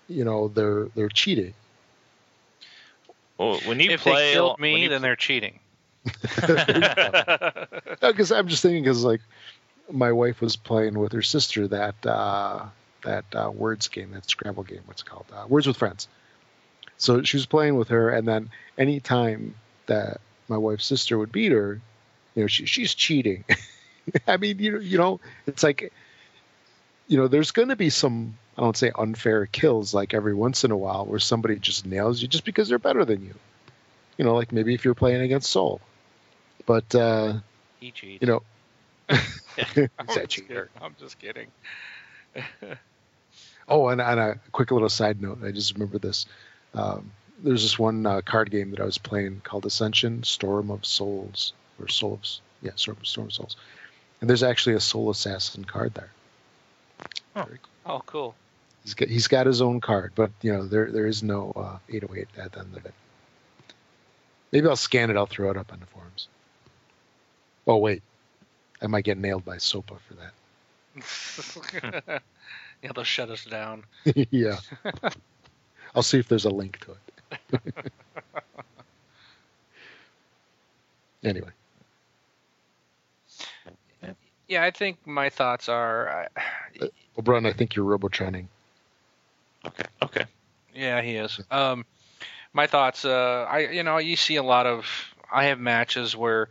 you 0.07 0.25
know, 0.25 0.49
they're 0.49 0.85
they're 0.95 1.09
cheating? 1.09 1.53
Well, 3.37 3.59
when 3.65 3.79
you 3.79 3.91
if 3.91 4.01
play, 4.01 4.27
they 4.27 4.33
killed 4.33 4.59
me, 4.59 4.83
you 4.83 4.89
then 4.89 5.01
they're 5.01 5.15
cheating. 5.15 5.59
Because 8.01 8.33
I'm 8.33 8.49
just 8.49 8.61
thinking, 8.61 8.83
because 8.83 9.03
like 9.03 9.21
my 9.89 10.11
wife 10.11 10.41
was 10.41 10.55
playing 10.55 10.97
with 10.99 11.13
her 11.13 11.21
sister 11.21 11.67
that 11.69 11.95
uh, 12.05 12.65
that 13.03 13.25
uh, 13.33 13.49
words 13.51 13.87
game, 13.87 14.11
that 14.11 14.29
Scrabble 14.29 14.63
game. 14.63 14.81
What's 14.85 15.01
it 15.01 15.05
called? 15.05 15.25
Uh, 15.33 15.45
words 15.47 15.67
with 15.67 15.77
Friends. 15.77 16.07
So 16.97 17.23
she 17.23 17.37
was 17.37 17.45
playing 17.45 17.75
with 17.75 17.89
her, 17.89 18.09
and 18.09 18.27
then 18.27 18.49
any 18.77 18.99
time 18.99 19.55
that 19.87 20.21
my 20.47 20.57
wife's 20.57 20.85
sister 20.85 21.17
would 21.17 21.31
beat 21.31 21.51
her, 21.51 21.81
you 22.35 22.43
know, 22.43 22.47
she, 22.47 22.65
she's 22.65 22.93
cheating. 22.93 23.43
I 24.27 24.37
mean, 24.37 24.59
you 24.59 24.71
know, 24.73 24.79
you 24.79 24.97
know, 24.97 25.19
it's 25.47 25.63
like, 25.63 25.91
you 27.07 27.17
know, 27.17 27.27
there's 27.27 27.51
going 27.51 27.69
to 27.69 27.75
be 27.75 27.89
some, 27.89 28.37
I 28.57 28.61
don't 28.61 28.77
say 28.77 28.91
unfair 28.97 29.45
kills, 29.45 29.93
like 29.93 30.13
every 30.13 30.33
once 30.33 30.63
in 30.63 30.71
a 30.71 30.77
while, 30.77 31.05
where 31.05 31.19
somebody 31.19 31.57
just 31.57 31.85
nails 31.85 32.21
you 32.21 32.27
just 32.27 32.45
because 32.45 32.69
they're 32.69 32.79
better 32.79 33.05
than 33.05 33.23
you. 33.23 33.33
You 34.17 34.25
know, 34.25 34.35
like 34.35 34.51
maybe 34.51 34.73
if 34.73 34.85
you're 34.85 34.93
playing 34.93 35.21
against 35.21 35.49
Soul, 35.51 35.81
but 36.65 36.93
uh, 36.95 37.33
He 37.79 37.91
cheats. 37.91 38.21
you 38.21 38.27
know, 38.27 38.43
I'm 39.99 40.07
just 40.07 40.29
cheater. 40.29 40.69
I'm 40.81 40.95
just 40.99 41.19
kidding. 41.19 41.47
Oh, 43.67 43.87
and, 43.87 44.01
and 44.01 44.19
a 44.19 44.39
quick 44.51 44.71
little 44.71 44.89
side 44.89 45.21
note. 45.21 45.39
I 45.43 45.51
just 45.51 45.73
remember 45.73 45.97
this. 45.97 46.25
Um, 46.73 47.11
there's 47.41 47.63
this 47.63 47.77
one 47.77 48.05
uh, 48.05 48.21
card 48.21 48.49
game 48.51 48.71
that 48.71 48.79
I 48.79 48.85
was 48.85 48.97
playing 48.97 49.41
called 49.43 49.65
Ascension: 49.65 50.23
Storm 50.23 50.71
of 50.71 50.85
Souls, 50.85 51.53
or 51.79 51.87
Soul 51.87 52.13
of 52.13 52.29
yeah, 52.61 52.71
Storm, 52.75 52.97
Storm 53.03 53.27
of 53.27 53.33
Souls. 53.33 53.55
And 54.21 54.29
there's 54.29 54.43
actually 54.43 54.75
a 54.75 54.79
Soul 54.79 55.09
Assassin 55.09 55.65
card 55.65 55.93
there. 55.93 56.11
Oh. 57.35 57.43
Very 57.43 57.59
cool. 57.61 57.69
Oh, 57.85 58.01
cool. 58.05 58.35
He's 58.83 58.93
got 58.93 59.09
he's 59.09 59.27
got 59.27 59.45
his 59.45 59.61
own 59.61 59.81
card, 59.81 60.13
but 60.15 60.31
you 60.41 60.53
know 60.53 60.65
there 60.65 60.91
there 60.91 61.07
is 61.07 61.23
no 61.23 61.51
uh, 61.55 61.77
808 61.89 62.27
at 62.37 62.51
the 62.51 62.59
end 62.59 62.75
of 62.75 62.85
it. 62.85 62.93
Maybe 64.51 64.67
I'll 64.67 64.75
scan 64.75 65.09
it. 65.09 65.17
I'll 65.17 65.25
throw 65.25 65.49
it 65.51 65.57
up 65.57 65.71
on 65.71 65.79
the 65.79 65.85
forums. 65.87 66.27
Oh 67.65 67.77
wait, 67.77 68.03
I 68.81 68.87
might 68.87 69.05
get 69.05 69.17
nailed 69.17 69.45
by 69.45 69.57
SOPA 69.57 69.95
for 70.07 70.13
that. 70.15 70.33
yeah, 72.83 72.91
they'll 72.93 73.03
shut 73.03 73.29
us 73.29 73.45
down. 73.45 73.85
yeah. 74.31 74.57
I'll 75.95 76.03
see 76.03 76.19
if 76.19 76.27
there's 76.27 76.45
a 76.45 76.49
link 76.49 76.79
to 76.85 76.91
it. 76.91 77.63
anyway, 81.23 81.49
Yeah, 84.47 84.63
I 84.63 84.71
think 84.71 85.05
my 85.05 85.29
thoughts 85.29 85.69
are. 85.69 86.09
I, 86.09 86.27
well, 86.79 87.23
Brian, 87.23 87.45
I 87.45 87.53
think 87.53 87.75
you're 87.75 87.97
robotraining. 87.97 88.45
Okay. 89.65 89.85
Okay. 90.01 90.25
Yeah, 90.75 91.01
he 91.01 91.15
is. 91.15 91.39
Um, 91.49 91.85
my 92.53 92.67
thoughts. 92.67 93.05
Uh, 93.05 93.47
I 93.49 93.59
you 93.59 93.83
know 93.83 93.97
you 93.97 94.15
see 94.15 94.35
a 94.35 94.43
lot 94.43 94.65
of. 94.65 94.85
I 95.31 95.45
have 95.45 95.59
matches 95.59 96.15
where, 96.15 96.49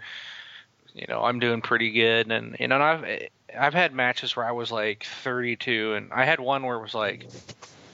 you 0.94 1.06
know, 1.08 1.22
I'm 1.22 1.38
doing 1.38 1.60
pretty 1.60 1.92
good, 1.92 2.32
and 2.32 2.56
you 2.58 2.66
know, 2.66 2.76
and 2.76 2.84
I've 2.84 3.28
I've 3.56 3.74
had 3.74 3.92
matches 3.92 4.34
where 4.34 4.46
I 4.46 4.52
was 4.52 4.72
like 4.72 5.06
32, 5.22 5.94
and 5.94 6.12
I 6.12 6.24
had 6.24 6.40
one 6.40 6.64
where 6.64 6.76
it 6.76 6.82
was 6.82 6.94
like, 6.94 7.26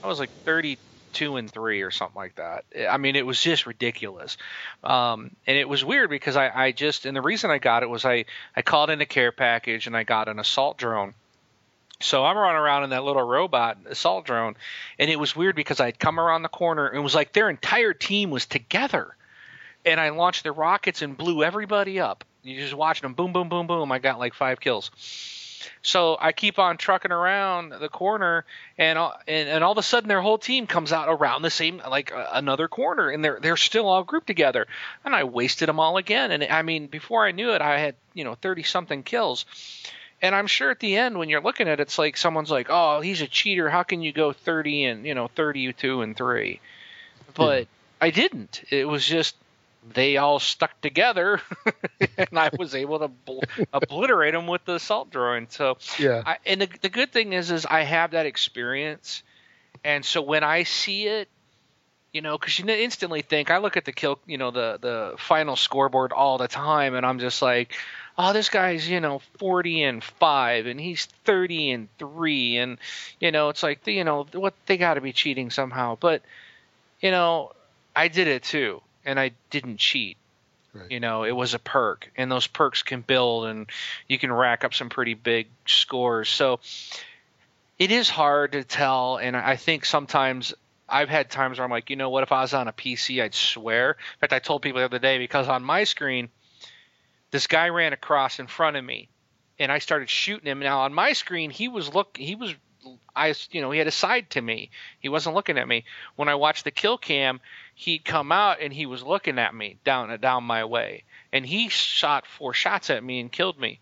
I 0.01 0.07
was 0.07 0.19
like 0.19 0.31
32 1.09 1.37
and 1.37 1.51
three 1.51 1.81
or 1.81 1.91
something 1.91 2.15
like 2.15 2.35
that. 2.35 2.65
I 2.89 2.97
mean, 2.97 3.15
it 3.15 3.25
was 3.25 3.41
just 3.41 3.65
ridiculous, 3.65 4.37
um, 4.83 5.31
and 5.47 5.57
it 5.57 5.67
was 5.67 5.83
weird 5.83 6.09
because 6.09 6.35
I 6.35 6.49
I 6.49 6.71
just 6.71 7.05
and 7.05 7.15
the 7.15 7.21
reason 7.21 7.51
I 7.51 7.57
got 7.57 7.83
it 7.83 7.89
was 7.89 8.05
I 8.05 8.25
I 8.55 8.61
called 8.61 8.89
in 8.89 9.01
a 9.01 9.05
care 9.05 9.31
package 9.31 9.87
and 9.87 9.95
I 9.95 10.03
got 10.03 10.27
an 10.27 10.39
assault 10.39 10.77
drone. 10.77 11.13
So 12.01 12.23
I'm 12.23 12.37
running 12.37 12.55
around 12.55 12.85
in 12.85 12.89
that 12.91 13.03
little 13.03 13.23
robot 13.23 13.77
assault 13.85 14.25
drone, 14.25 14.55
and 14.97 15.09
it 15.09 15.19
was 15.19 15.35
weird 15.35 15.55
because 15.55 15.79
I'd 15.79 15.99
come 15.99 16.19
around 16.19 16.43
the 16.43 16.49
corner 16.49 16.87
and 16.87 16.97
it 16.97 17.01
was 17.01 17.15
like 17.15 17.33
their 17.33 17.49
entire 17.49 17.93
team 17.93 18.29
was 18.29 18.45
together, 18.45 19.15
and 19.85 19.99
I 19.99 20.09
launched 20.09 20.43
the 20.43 20.51
rockets 20.51 21.01
and 21.01 21.17
blew 21.17 21.43
everybody 21.43 21.99
up. 21.99 22.23
You 22.41 22.55
just 22.61 22.73
watching 22.73 23.03
them, 23.03 23.15
boom, 23.15 23.33
boom, 23.33 23.49
boom, 23.49 23.67
boom. 23.67 23.91
I 23.91 23.99
got 23.99 24.17
like 24.17 24.33
five 24.33 24.61
kills. 24.61 24.91
So 25.81 26.17
I 26.19 26.31
keep 26.31 26.59
on 26.59 26.77
trucking 26.77 27.11
around 27.11 27.73
the 27.79 27.89
corner, 27.89 28.45
and 28.77 28.97
all- 28.97 29.17
and, 29.27 29.49
and 29.49 29.63
all 29.63 29.71
of 29.71 29.77
a 29.77 29.83
sudden 29.83 30.07
their 30.07 30.21
whole 30.21 30.37
team 30.37 30.67
comes 30.67 30.91
out 30.91 31.07
around 31.09 31.41
the 31.41 31.49
same 31.49 31.81
like 31.89 32.11
uh, 32.11 32.27
another 32.33 32.67
corner, 32.67 33.09
and 33.09 33.23
they're 33.23 33.39
they're 33.41 33.57
still 33.57 33.87
all 33.87 34.03
grouped 34.03 34.27
together. 34.27 34.67
And 35.05 35.15
I 35.15 35.23
wasted 35.25 35.67
them 35.69 35.79
all 35.79 35.97
again. 35.97 36.31
And 36.31 36.43
I 36.43 36.61
mean, 36.61 36.87
before 36.87 37.25
I 37.25 37.31
knew 37.31 37.51
it, 37.53 37.61
I 37.61 37.79
had 37.79 37.95
you 38.13 38.23
know 38.23 38.35
thirty 38.35 38.63
something 38.63 39.03
kills. 39.03 39.45
And 40.21 40.35
I'm 40.35 40.47
sure 40.47 40.69
at 40.69 40.81
the 40.81 40.97
end, 40.97 41.17
when 41.17 41.29
you're 41.29 41.39
looking 41.41 41.69
at 41.69 41.79
it, 41.79 41.83
it's 41.83 41.97
like 41.97 42.17
someone's 42.17 42.51
like, 42.51 42.67
"Oh, 42.69 42.99
he's 42.99 43.21
a 43.21 43.27
cheater. 43.27 43.69
How 43.69 43.83
can 43.83 44.01
you 44.01 44.11
go 44.11 44.33
30 44.33 44.83
and 44.83 45.05
you 45.05 45.15
know 45.15 45.29
32 45.29 46.01
and 46.01 46.15
three?" 46.17 46.59
But 47.35 47.67
I 48.01 48.09
didn't. 48.09 48.63
It 48.69 48.85
was 48.85 49.05
just 49.05 49.35
they 49.93 50.17
all 50.17 50.39
stuck 50.39 50.79
together, 50.81 51.41
and 52.17 52.37
I 52.37 52.49
was 52.57 52.75
able 52.75 52.99
to 52.99 53.07
bl- 53.07 53.39
obliterate 53.73 54.33
them 54.33 54.47
with 54.47 54.65
the 54.65 54.75
assault 54.75 55.09
drone. 55.09 55.47
So, 55.49 55.77
Yeah. 55.97 56.23
I, 56.25 56.37
and 56.45 56.61
the 56.61 56.69
the 56.81 56.89
good 56.89 57.11
thing 57.11 57.33
is, 57.33 57.51
is 57.51 57.65
I 57.65 57.81
have 57.81 58.11
that 58.11 58.25
experience, 58.25 59.23
and 59.83 60.03
so 60.03 60.21
when 60.21 60.43
I 60.43 60.63
see 60.63 61.07
it, 61.07 61.29
you 62.11 62.21
know, 62.21 62.37
because 62.37 62.57
you 62.59 62.67
instantly 62.67 63.21
think 63.21 63.51
I 63.51 63.57
look 63.59 63.77
at 63.77 63.85
the 63.85 63.91
kill, 63.91 64.19
you 64.25 64.37
know, 64.37 64.51
the 64.51 64.77
the 64.81 65.15
final 65.17 65.55
scoreboard 65.55 66.11
all 66.11 66.37
the 66.37 66.47
time, 66.47 66.95
and 66.95 67.05
I'm 67.05 67.19
just 67.19 67.41
like, 67.41 67.73
oh, 68.17 68.33
this 68.33 68.49
guy's 68.49 68.89
you 68.89 68.99
know 68.99 69.21
40 69.37 69.83
and 69.83 70.03
five, 70.03 70.65
and 70.65 70.79
he's 70.79 71.05
30 71.25 71.71
and 71.71 71.87
three, 71.97 72.57
and 72.57 72.77
you 73.19 73.31
know, 73.31 73.49
it's 73.49 73.63
like 73.63 73.85
you 73.87 74.03
know 74.03 74.25
what 74.33 74.53
they 74.65 74.77
got 74.77 74.95
to 74.95 75.01
be 75.01 75.13
cheating 75.13 75.49
somehow, 75.49 75.97
but 75.99 76.21
you 76.99 77.11
know, 77.11 77.51
I 77.95 78.07
did 78.07 78.27
it 78.27 78.43
too, 78.43 78.81
and 79.09 79.19
I 79.19 79.31
didn't 79.49 79.77
cheat. 79.77 80.17
Right. 80.73 80.91
You 80.91 80.99
know, 80.99 81.23
it 81.23 81.31
was 81.31 81.55
a 81.55 81.59
perk, 81.59 82.11
and 82.15 82.31
those 82.31 82.45
perks 82.45 82.83
can 82.83 83.01
build, 83.01 83.47
and 83.47 83.67
you 84.07 84.19
can 84.19 84.31
rack 84.31 84.63
up 84.63 84.75
some 84.75 84.89
pretty 84.89 85.15
big 85.15 85.47
scores. 85.65 86.29
So, 86.29 86.59
it 87.79 87.91
is 87.91 88.07
hard 88.07 88.51
to 88.51 88.63
tell, 88.63 89.17
and 89.17 89.35
I 89.35 89.55
think 89.55 89.83
sometimes 89.85 90.53
I've 90.87 91.09
had 91.09 91.31
times 91.31 91.57
where 91.57 91.65
I'm 91.65 91.71
like, 91.71 91.89
you 91.89 91.95
know 91.95 92.11
what? 92.11 92.21
If 92.21 92.31
I 92.31 92.41
was 92.41 92.53
on 92.53 92.67
a 92.67 92.73
PC, 92.73 93.21
I'd 93.21 93.33
swear. 93.33 93.91
In 93.91 94.19
fact, 94.19 94.33
I 94.33 94.39
told 94.39 94.61
people 94.61 94.79
the 94.79 94.85
other 94.85 94.99
day 94.99 95.17
because 95.17 95.47
on 95.47 95.63
my 95.63 95.85
screen, 95.85 96.29
this 97.31 97.47
guy 97.47 97.69
ran 97.69 97.93
across 97.93 98.37
in 98.37 98.45
front 98.45 98.77
of 98.77 98.85
me, 98.85 99.09
and 99.57 99.71
I 99.71 99.79
started 99.79 100.09
shooting 100.09 100.45
him. 100.45 100.59
Now 100.59 100.81
on 100.81 100.93
my 100.93 101.13
screen, 101.13 101.49
he 101.49 101.67
was 101.67 101.93
look, 101.93 102.15
he 102.15 102.35
was, 102.35 102.53
I, 103.15 103.33
you 103.49 103.61
know, 103.61 103.71
he 103.71 103.79
had 103.79 103.87
a 103.87 103.91
side 103.91 104.29
to 104.31 104.41
me. 104.41 104.69
He 104.99 105.09
wasn't 105.09 105.35
looking 105.35 105.57
at 105.57 105.67
me. 105.67 105.85
When 106.15 106.29
I 106.29 106.35
watched 106.35 106.63
the 106.63 106.71
kill 106.71 106.99
cam, 106.99 107.39
he'd 107.79 108.03
come 108.03 108.29
out 108.29 108.57
and 108.59 108.73
he 108.73 108.85
was 108.85 109.01
looking 109.01 109.39
at 109.39 109.55
me 109.55 109.77
down 109.85 110.19
down 110.19 110.43
my 110.43 110.65
way, 110.65 111.03
and 111.31 111.45
he 111.45 111.69
shot 111.69 112.27
four 112.27 112.53
shots 112.53 112.89
at 112.89 113.01
me 113.01 113.21
and 113.21 113.31
killed 113.31 113.57
me. 113.57 113.79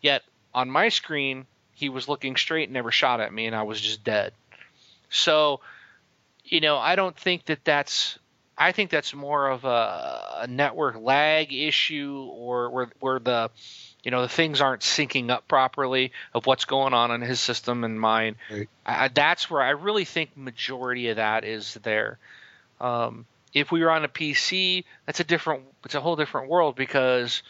Yet 0.00 0.22
on 0.54 0.70
my 0.70 0.88
screen, 0.88 1.44
he 1.74 1.90
was 1.90 2.08
looking 2.08 2.36
straight 2.36 2.64
and 2.64 2.72
never 2.72 2.90
shot 2.90 3.20
at 3.20 3.30
me, 3.30 3.44
and 3.44 3.54
I 3.54 3.64
was 3.64 3.78
just 3.78 4.02
dead. 4.02 4.32
So, 5.10 5.60
you 6.44 6.62
know, 6.62 6.78
I 6.78 6.96
don't 6.96 7.16
think 7.16 7.44
that 7.46 7.64
that's. 7.64 8.18
I 8.56 8.72
think 8.72 8.90
that's 8.90 9.12
more 9.12 9.50
of 9.50 9.64
a, 9.64 10.42
a 10.42 10.46
network 10.46 10.96
lag 10.98 11.52
issue, 11.52 12.26
or 12.32 12.70
where 12.70 12.88
where 13.00 13.18
the, 13.18 13.50
you 14.04 14.10
know, 14.10 14.22
the 14.22 14.28
things 14.28 14.62
aren't 14.62 14.80
syncing 14.80 15.28
up 15.28 15.46
properly 15.48 16.12
of 16.32 16.46
what's 16.46 16.64
going 16.64 16.94
on 16.94 17.10
in 17.10 17.20
his 17.20 17.40
system 17.40 17.84
and 17.84 18.00
mine. 18.00 18.36
Right. 18.50 18.68
I, 18.86 19.08
that's 19.08 19.50
where 19.50 19.60
I 19.60 19.70
really 19.70 20.06
think 20.06 20.34
majority 20.34 21.08
of 21.08 21.16
that 21.16 21.44
is 21.44 21.74
there. 21.82 22.16
Um, 22.80 23.26
if 23.54 23.70
we 23.70 23.82
were 23.82 23.90
on 23.90 24.04
a 24.04 24.08
PC, 24.08 24.84
that's 25.06 25.20
a 25.20 25.24
different. 25.24 25.62
It's 25.84 25.94
a 25.94 26.00
whole 26.00 26.16
different 26.16 26.48
world 26.48 26.74
because, 26.74 27.42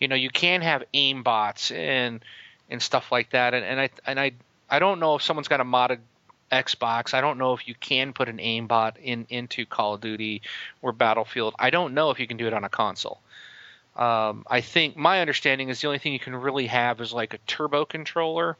you 0.00 0.08
know, 0.08 0.16
you 0.16 0.30
can 0.30 0.62
have 0.62 0.82
aim 0.94 1.22
bots 1.22 1.70
and 1.70 2.24
and 2.70 2.80
stuff 2.80 3.12
like 3.12 3.30
that. 3.30 3.54
And, 3.54 3.64
and 3.64 3.80
I 3.80 3.90
and 4.06 4.18
I 4.18 4.32
I 4.68 4.78
don't 4.78 4.98
know 4.98 5.16
if 5.16 5.22
someone's 5.22 5.48
got 5.48 5.60
a 5.60 5.64
modded 5.64 5.98
Xbox. 6.50 7.14
I 7.14 7.20
don't 7.20 7.38
know 7.38 7.52
if 7.52 7.68
you 7.68 7.74
can 7.74 8.12
put 8.12 8.28
an 8.28 8.38
aimbot 8.38 8.94
in 9.02 9.26
into 9.28 9.66
Call 9.66 9.94
of 9.94 10.00
Duty 10.00 10.42
or 10.82 10.92
Battlefield. 10.92 11.54
I 11.58 11.70
don't 11.70 11.94
know 11.94 12.10
if 12.10 12.18
you 12.18 12.26
can 12.26 12.36
do 12.36 12.46
it 12.46 12.54
on 12.54 12.64
a 12.64 12.68
console. 12.68 13.20
Um, 13.96 14.44
I 14.48 14.60
think 14.60 14.96
my 14.96 15.20
understanding 15.20 15.68
is 15.68 15.80
the 15.80 15.88
only 15.88 15.98
thing 15.98 16.12
you 16.12 16.18
can 16.18 16.34
really 16.34 16.66
have 16.66 17.00
is 17.00 17.12
like 17.12 17.34
a 17.34 17.38
turbo 17.38 17.84
controller, 17.84 18.56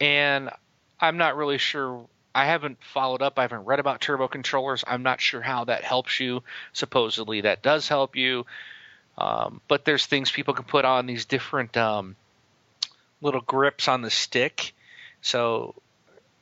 and 0.00 0.50
I'm 1.00 1.16
not 1.16 1.36
really 1.36 1.58
sure. 1.58 2.04
I 2.38 2.44
haven't 2.44 2.78
followed 2.80 3.20
up. 3.20 3.36
I 3.36 3.42
haven't 3.42 3.64
read 3.64 3.80
about 3.80 4.00
turbo 4.00 4.28
controllers. 4.28 4.84
I'm 4.86 5.02
not 5.02 5.20
sure 5.20 5.40
how 5.40 5.64
that 5.64 5.82
helps 5.82 6.20
you. 6.20 6.44
Supposedly 6.72 7.40
that 7.40 7.62
does 7.62 7.88
help 7.88 8.14
you, 8.14 8.46
um, 9.18 9.60
but 9.66 9.84
there's 9.84 10.06
things 10.06 10.30
people 10.30 10.54
can 10.54 10.64
put 10.64 10.84
on 10.84 11.06
these 11.06 11.24
different 11.24 11.76
um, 11.76 12.14
little 13.20 13.40
grips 13.40 13.88
on 13.88 14.02
the 14.02 14.10
stick. 14.10 14.72
So 15.20 15.74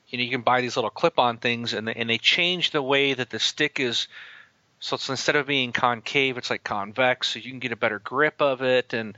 you 0.09 0.19
know 0.19 0.25
you 0.25 0.31
can 0.31 0.43
buy 0.43 0.61
these 0.61 0.77
little 0.77 0.91
clip-on 0.91 1.39
things, 1.39 1.73
and 1.73 1.89
they, 1.89 1.95
and 1.95 2.11
they 2.11 2.19
change 2.19 2.73
the 2.73 2.83
way 2.83 3.15
that 3.15 3.31
the 3.31 3.39
stick 3.39 3.81
is. 3.81 4.07
So 4.81 4.97
it's 4.97 5.09
instead 5.09 5.37
of 5.37 5.47
being 5.47 5.73
concave, 5.73 6.37
it's 6.37 6.51
like 6.51 6.63
convex, 6.63 7.29
so 7.29 7.39
you 7.39 7.49
can 7.49 7.59
get 7.59 7.73
a 7.73 7.77
better 7.77 8.01
grip 8.01 8.43
of 8.43 8.61
it, 8.61 8.93
and 8.93 9.17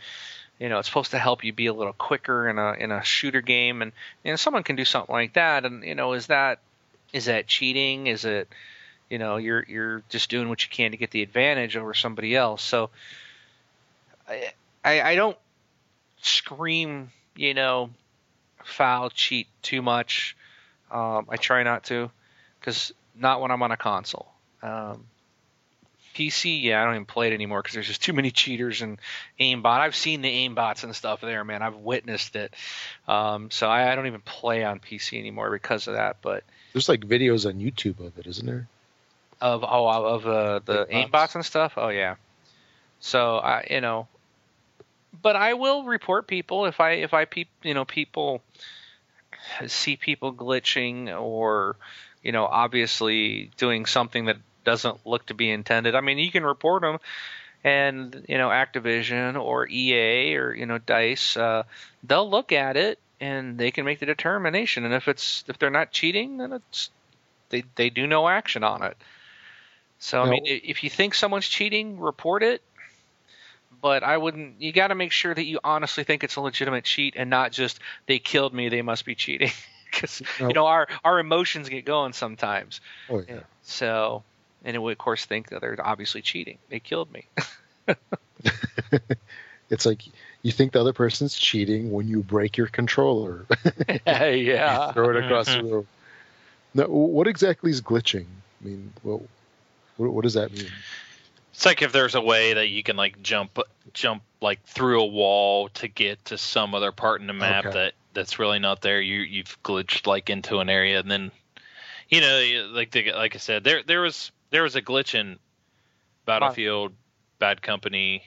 you 0.61 0.69
know 0.69 0.79
it's 0.79 0.87
supposed 0.87 1.11
to 1.11 1.19
help 1.19 1.43
you 1.43 1.53
be 1.53 1.67
a 1.67 1.75
little 1.75 1.93
quicker 1.93 2.49
in 2.49 2.57
a 2.57 2.75
in 2.75 2.93
a 2.93 3.03
shooter 3.03 3.41
game, 3.41 3.83
and 3.83 3.91
know 4.25 4.37
someone 4.37 4.63
can 4.63 4.77
do 4.77 4.85
something 4.85 5.13
like 5.13 5.33
that, 5.33 5.65
and 5.65 5.83
you 5.83 5.97
know 5.97 6.13
is 6.13 6.29
that 6.29 6.61
is 7.13 7.27
that 7.27 7.47
cheating? 7.47 8.07
Is 8.07 8.25
it 8.25 8.49
you 9.09 9.19
know 9.19 9.37
you're 9.37 9.65
you're 9.69 10.03
just 10.09 10.31
doing 10.31 10.49
what 10.49 10.63
you 10.63 10.69
can 10.71 10.91
to 10.91 10.97
get 10.97 11.11
the 11.11 11.23
advantage 11.23 11.77
over 11.77 11.95
somebody 11.95 12.35
else? 12.37 12.63
So 12.63 12.91
I 14.29 14.53
I, 14.85 15.01
I 15.03 15.15
don't 15.15 15.37
scream 16.21 17.11
you 17.37 17.55
know 17.55 17.91
foul 18.65 19.11
cheat 19.11 19.49
too 19.63 19.83
much. 19.83 20.37
Um, 20.91 21.27
I 21.29 21.37
try 21.37 21.63
not 21.63 21.85
to, 21.85 22.11
because 22.61 22.93
not 23.15 23.41
when 23.41 23.51
I'm 23.51 23.63
on 23.63 23.73
a 23.73 23.77
console. 23.77 24.27
Um, 24.63 25.05
PC, 26.15 26.63
yeah, 26.63 26.83
I 26.83 26.85
don't 26.85 26.95
even 26.95 27.05
play 27.05 27.29
it 27.29 27.35
anymore 27.35 27.63
because 27.63 27.75
there's 27.75 27.87
just 27.87 28.03
too 28.03 28.13
many 28.13 28.31
cheaters 28.31 28.83
and 28.83 28.99
aimbot. 29.39 29.79
I've 29.79 29.95
seen 29.95 30.21
the 30.21 30.49
aimbots 30.49 30.83
and 30.83 30.95
stuff 30.95 31.21
there, 31.21 31.45
man. 31.45 31.63
I've 31.63 31.77
witnessed 31.77 32.35
it. 32.35 32.55
Um, 33.07 33.51
so 33.51 33.69
I, 33.69 33.93
I 33.93 33.95
don't 33.95 34.09
even 34.09 34.23
play 34.23 34.65
on 34.65 34.81
PC 34.81 35.19
anymore 35.19 35.51
because 35.51 35.87
of 35.87 35.95
that. 35.95 36.17
But 36.21 36.43
There's 36.79 36.89
like 36.89 37.01
videos 37.01 37.45
on 37.45 37.55
YouTube 37.55 37.99
of 37.99 38.17
it, 38.21 38.29
isn't 38.29 38.47
there? 38.47 38.69
of 39.41 39.65
oh 39.65 39.89
of 39.89 40.27
uh, 40.29 40.61
the 40.65 40.87
Aimbots. 40.87 41.35
and 41.35 41.45
stuff. 41.45 41.73
Oh 41.77 41.89
yeah. 41.89 42.15
So 43.01 43.39
I 43.39 43.67
you 43.69 43.81
know, 43.81 44.07
but 45.21 45.35
I 45.35 45.55
will 45.55 45.83
report 45.83 46.29
people 46.29 46.67
if 46.67 46.79
I 46.79 46.93
if 46.93 47.15
I 47.15 47.25
peep 47.25 47.49
you 47.65 47.75
know 47.75 47.85
people 47.85 48.43
see 49.67 49.97
people 49.97 50.33
glitching 50.33 51.21
or 51.21 51.75
you 52.23 52.31
know 52.31 52.47
obviously 52.47 53.51
doing 53.57 53.85
something 53.85 54.27
that 54.27 54.37
doesn't 54.65 55.05
look 55.05 55.27
to 55.27 55.35
be 55.35 55.51
intended. 55.51 55.97
I 55.97 56.01
mean 56.01 56.19
you 56.19 56.31
can 56.31 56.45
report 56.45 56.83
them. 56.83 56.99
And 57.65 58.25
you 58.29 58.39
know 58.39 58.51
Activision 58.51 59.37
or 59.37 59.67
EA 59.69 60.37
or 60.37 60.55
you 60.55 60.65
know 60.65 60.79
Dice, 60.79 61.37
uh, 61.37 61.65
they'll 62.05 62.31
look 62.31 62.53
at 62.53 62.77
it 62.77 63.01
and 63.21 63.59
they 63.59 63.71
can 63.71 63.85
make 63.85 63.99
the 64.01 64.07
determination. 64.07 64.85
And 64.85 64.95
if 64.95 65.09
it's 65.09 65.45
if 65.49 65.59
they're 65.59 65.71
not 65.71 65.91
cheating, 65.91 66.39
then 66.39 66.53
it's 66.53 66.91
they 67.51 67.65
they 67.75 67.91
do 67.91 68.07
no 68.07 68.29
action 68.29 68.65
on 68.65 68.83
it. 68.83 68.97
So 69.99 70.23
I 70.23 70.31
mean, 70.31 70.43
if 70.45 70.85
you 70.85 70.91
think 70.91 71.15
someone's 71.15 71.49
cheating, 71.49 71.99
report 71.99 72.43
it. 72.43 72.63
But 73.81 74.03
I 74.03 74.17
wouldn't. 74.17 74.61
You 74.61 74.73
got 74.73 74.89
to 74.89 74.95
make 74.97 75.13
sure 75.13 75.33
that 75.33 75.45
you 75.45 75.61
honestly 75.63 76.03
think 76.03 76.25
it's 76.25 76.35
a 76.37 76.41
legitimate 76.41 76.85
cheat 76.85 77.15
and 77.17 77.31
not 77.31 77.53
just 77.53 77.79
they 78.07 78.19
killed 78.19 78.53
me, 78.53 78.69
they 78.69 78.83
must 78.83 79.05
be 79.05 79.15
cheating. 79.15 79.51
Because 79.91 80.21
No. 80.39 80.49
you 80.49 80.55
know 80.55 80.67
our 80.67 80.87
our 81.03 81.19
emotions 81.19 81.71
get 81.71 81.87
going 81.87 82.13
sometimes. 82.13 82.83
Oh 83.09 83.25
yeah. 83.27 83.41
So 83.63 84.23
and 84.63 84.77
it 84.77 84.79
would 84.79 84.93
of 84.93 84.99
course 84.99 85.25
think 85.25 85.49
that 85.49 85.63
they're 85.63 85.79
obviously 85.83 86.21
cheating. 86.21 86.59
They 86.69 86.79
killed 86.79 87.11
me. 87.11 87.27
It's 89.71 89.85
like 89.85 90.03
you 90.49 90.53
think 90.53 90.73
the 90.73 90.81
other 90.81 90.95
person's 90.95 91.37
cheating 91.37 91.93
when 91.93 92.09
you 92.09 92.23
break 92.23 92.57
your 92.57 92.69
controller, 92.69 93.45
yeah. 94.07 94.93
throw 94.93 95.11
it 95.11 95.17
across 95.17 95.47
the 95.47 95.63
room. 95.63 95.87
Now, 96.73 96.87
what 96.87 97.29
exactly 97.29 97.71
is 97.71 97.83
glitching? 97.83 98.25
I 98.25 98.67
mean, 98.67 98.93
what, 99.03 99.21
what, 99.99 100.11
what 100.11 100.23
does 100.23 100.35
that 100.35 100.51
mean? 100.51 100.71
It's 101.53 101.67
like 101.67 101.83
if 101.83 101.93
there's 101.93 102.15
a 102.15 102.21
way 102.21 102.55
that 102.55 102.69
you 102.69 102.83
can 102.83 102.97
like 102.97 103.21
jump 103.21 103.59
jump 103.93 104.23
like 104.41 104.63
through 104.65 105.03
a 105.03 105.07
wall 105.07 105.69
to 105.71 105.89
get 105.89 106.25
to 106.27 106.39
some 106.39 106.75
other 106.75 106.93
part 106.93 107.21
in 107.21 107.27
the 107.27 107.33
map 107.35 107.67
Okay. 107.67 107.75
that 107.75 107.93
that's 108.15 108.39
really 108.39 108.59
not 108.59 108.81
there. 108.81 109.01
You 109.01 109.21
you've 109.21 109.63
glitched 109.63 110.07
like 110.07 110.31
into 110.31 110.61
an 110.61 110.71
area 110.71 111.01
and 111.01 111.11
then 111.11 111.31
you 112.09 112.21
know 112.21 112.71
like 112.73 112.93
the, 112.93 113.13
like 113.13 113.35
I 113.35 113.39
said 113.39 113.65
there 113.65 113.83
there 113.83 114.01
was 114.01 114.31
there 114.51 114.63
was 114.63 114.77
a 114.77 114.83
glitch 114.83 115.15
in 115.15 115.39
Battlefield 116.25 116.93
Bad 117.39 117.61
Company 117.61 118.23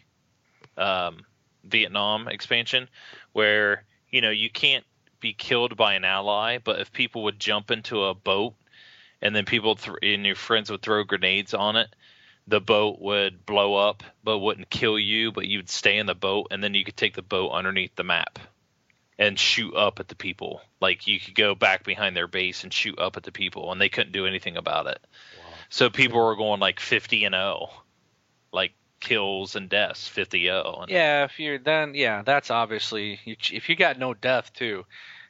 um, 0.78 1.26
Vietnam 1.64 2.28
expansion 2.28 2.90
where 3.34 3.84
you 4.10 4.22
know 4.22 4.30
you 4.30 4.50
can't 4.50 4.86
be 5.20 5.34
killed 5.34 5.78
by 5.78 5.94
an 5.94 6.04
ally, 6.04 6.58
but 6.58 6.80
if 6.80 6.92
people 6.92 7.24
would 7.24 7.40
jump 7.40 7.72
into 7.72 8.04
a 8.04 8.14
boat 8.14 8.56
and 9.22 9.36
then 9.36 9.46
people 9.46 9.76
th- 9.76 9.98
and 10.02 10.26
your 10.26 10.36
friends 10.36 10.72
would 10.72 10.82
throw 10.82 11.04
grenades 11.04 11.54
on 11.54 11.76
it, 11.76 11.96
the 12.48 12.60
boat 12.60 13.00
would 13.00 13.46
blow 13.46 13.76
up 13.76 14.04
but 14.24 14.40
wouldn't 14.40 14.70
kill 14.70 14.98
you, 14.98 15.32
but 15.32 15.48
you'd 15.48 15.70
stay 15.70 15.98
in 15.98 16.08
the 16.08 16.16
boat 16.16 16.48
and 16.52 16.64
then 16.64 16.74
you 16.74 16.84
could 16.84 16.98
take 16.98 17.14
the 17.14 17.22
boat 17.22 17.52
underneath 17.52 17.96
the 17.96 18.04
map 18.04 18.40
and 19.20 19.40
shoot 19.40 19.76
up 19.76 20.00
at 20.00 20.08
the 20.08 20.16
people. 20.16 20.62
Like 20.82 21.08
you 21.08 21.20
could 21.20 21.36
go 21.36 21.54
back 21.54 21.84
behind 21.84 22.18
their 22.18 22.28
base 22.28 22.64
and 22.64 22.74
shoot 22.74 22.98
up 22.98 23.18
at 23.18 23.24
the 23.24 23.32
people 23.32 23.72
and 23.72 23.80
they 23.80 23.90
couldn't 23.90 24.14
do 24.14 24.26
anything 24.26 24.58
about 24.58 24.88
it. 24.88 25.00
So 25.70 25.90
people 25.90 26.20
were 26.20 26.36
going 26.36 26.60
like 26.60 26.80
50 26.80 27.24
and 27.26 27.34
0. 27.34 27.70
Like 28.52 28.74
kills 29.02 29.56
and 29.56 29.68
deaths 29.70 30.08
50 30.08 30.44
0. 30.44 30.80
And 30.84 30.92
Yeah, 30.92 31.26
if 31.26 31.40
you're 31.40 31.60
then 31.60 31.94
yeah, 31.96 32.22
that's 32.24 32.50
obviously 32.52 33.20
if 33.26 33.68
you 33.70 33.76
got 33.76 34.00
no 34.00 34.14
death 34.14 34.54
too, 34.54 34.86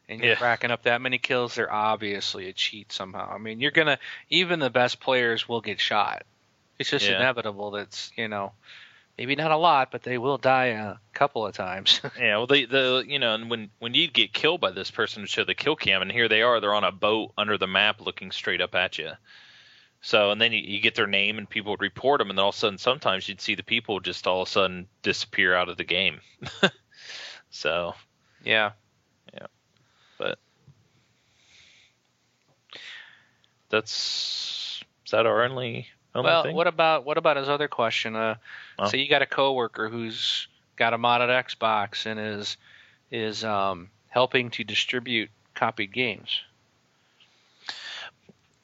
and 0.07 0.19
you're 0.21 0.35
Yeah. 0.35 0.43
racking 0.43 0.71
up 0.71 0.83
that 0.83 1.01
many 1.01 1.17
kills, 1.17 1.55
they're 1.55 1.71
obviously 1.71 2.47
a 2.49 2.53
cheat 2.53 2.91
somehow. 2.91 3.33
I 3.33 3.37
mean, 3.39 3.59
you're 3.59 3.71
gonna 3.71 3.97
even 4.29 4.59
the 4.59 4.69
best 4.69 4.99
players 4.99 5.47
will 5.49 5.61
get 5.61 5.79
shot. 5.79 6.23
It's 6.77 6.89
just 6.89 7.07
Yeah. 7.07 7.15
inevitable. 7.15 7.71
That's 7.71 8.11
you 8.15 8.27
know, 8.27 8.53
maybe 9.17 9.35
not 9.35 9.51
a 9.51 9.57
lot, 9.57 9.91
but 9.91 10.03
they 10.03 10.17
will 10.17 10.37
die 10.37 10.67
a 10.67 10.95
couple 11.13 11.45
of 11.45 11.55
times. 11.55 12.01
Yeah, 12.17 12.37
well, 12.37 12.47
they 12.47 12.65
the 12.65 13.03
you 13.07 13.19
know, 13.19 13.35
and 13.35 13.49
when 13.49 13.71
when 13.79 13.93
you 13.93 14.07
get 14.09 14.33
killed 14.33 14.61
by 14.61 14.71
this 14.71 14.91
person, 14.91 15.21
to 15.23 15.27
show 15.27 15.43
the 15.43 15.55
kill 15.55 15.75
cam, 15.75 16.01
and 16.01 16.11
here 16.11 16.27
they 16.27 16.41
are, 16.41 16.59
they're 16.59 16.73
on 16.75 16.83
a 16.83 16.91
boat 16.91 17.33
under 17.37 17.57
the 17.57 17.67
map, 17.67 18.01
looking 18.01 18.31
straight 18.31 18.61
up 18.61 18.75
at 18.75 18.97
you. 18.97 19.11
So, 20.01 20.31
and 20.31 20.41
then 20.41 20.51
you, 20.51 20.59
you 20.59 20.81
get 20.81 20.95
their 20.95 21.07
name, 21.07 21.37
and 21.37 21.47
people 21.49 21.71
would 21.71 21.81
report 21.81 22.19
them, 22.19 22.29
and 22.29 22.37
then 22.37 22.43
all 22.43 22.49
of 22.49 22.55
a 22.55 22.57
sudden, 22.57 22.77
sometimes 22.79 23.29
you'd 23.29 23.39
see 23.39 23.53
the 23.55 23.63
people 23.63 23.99
just 23.99 24.25
all 24.25 24.41
of 24.41 24.47
a 24.47 24.51
sudden 24.51 24.87
disappear 25.03 25.53
out 25.53 25.69
of 25.69 25.77
the 25.77 25.83
game. 25.83 26.21
so, 27.51 27.93
yeah. 28.43 28.71
Yeah, 29.33 29.47
but 30.17 30.39
that's 33.69 34.83
is 35.05 35.11
that 35.11 35.25
our 35.25 35.43
only 35.43 35.87
only 36.13 36.25
Well, 36.29 36.43
thing? 36.43 36.55
what 36.55 36.67
about 36.67 37.05
what 37.05 37.17
about 37.17 37.37
his 37.37 37.49
other 37.49 37.67
question? 37.67 38.15
Uh, 38.15 38.35
Oh. 38.79 38.87
So 38.87 38.97
you 38.97 39.07
got 39.07 39.21
a 39.21 39.27
coworker 39.27 39.89
who's 39.89 40.47
got 40.75 40.93
a 40.93 40.97
modded 40.97 41.29
Xbox 41.29 42.05
and 42.07 42.19
is 42.19 42.57
is 43.11 43.43
um, 43.43 43.89
helping 44.07 44.49
to 44.51 44.63
distribute 44.63 45.29
copied 45.53 45.93
games. 45.93 46.41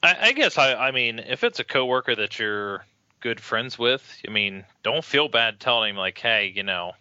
I, 0.02 0.28
I 0.28 0.32
guess 0.32 0.58
I, 0.58 0.74
I 0.74 0.90
mean, 0.90 1.18
if 1.18 1.44
it's 1.44 1.58
a 1.58 1.64
coworker 1.64 2.14
that 2.14 2.38
you're 2.38 2.84
good 3.20 3.40
friends 3.40 3.78
with, 3.78 4.02
I 4.26 4.30
mean, 4.30 4.64
don't 4.82 5.04
feel 5.04 5.28
bad 5.28 5.60
telling 5.60 5.90
him 5.90 5.96
like, 5.96 6.18
hey, 6.18 6.52
you 6.54 6.62
know, 6.62 6.92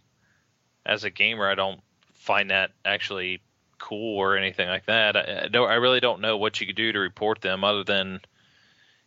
as 0.86 1.04
a 1.04 1.10
gamer, 1.10 1.48
I 1.48 1.56
don't 1.56 1.82
find 2.16 2.50
that 2.50 2.72
actually 2.84 3.42
cool 3.78 4.18
or 4.18 4.36
anything 4.36 4.68
like 4.68 4.88
that. 4.88 5.16
I, 5.16 5.44
I 5.44 5.48
don't, 5.48 5.70
I 5.70 5.76
really 5.76 6.00
don't 6.00 6.22
know 6.22 6.38
what 6.38 6.60
you 6.60 6.68
could 6.68 6.76
do 6.76 6.92
to 6.92 7.00
report 7.00 7.42
them 7.42 7.64
other 7.64 7.84
than, 7.84 8.22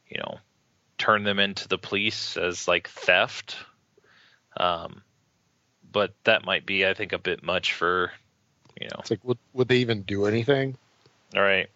you 0.08 0.18
know, 0.18 0.38
turn 0.98 1.24
them 1.24 1.38
into 1.38 1.66
the 1.66 1.78
police 1.78 2.36
as 2.36 2.68
like 2.68 2.88
theft. 2.88 3.56
Um, 4.56 5.02
but 5.90 6.14
that 6.24 6.44
might 6.44 6.66
be, 6.66 6.86
I 6.86 6.94
think, 6.94 7.12
a 7.12 7.18
bit 7.18 7.42
much 7.42 7.72
for, 7.72 8.12
you 8.80 8.86
know. 8.86 9.00
It's 9.00 9.10
like, 9.10 9.24
would, 9.24 9.38
would 9.52 9.68
they 9.68 9.78
even 9.78 10.02
do 10.02 10.26
anything? 10.26 10.76
All 11.34 11.42
right. 11.42 11.68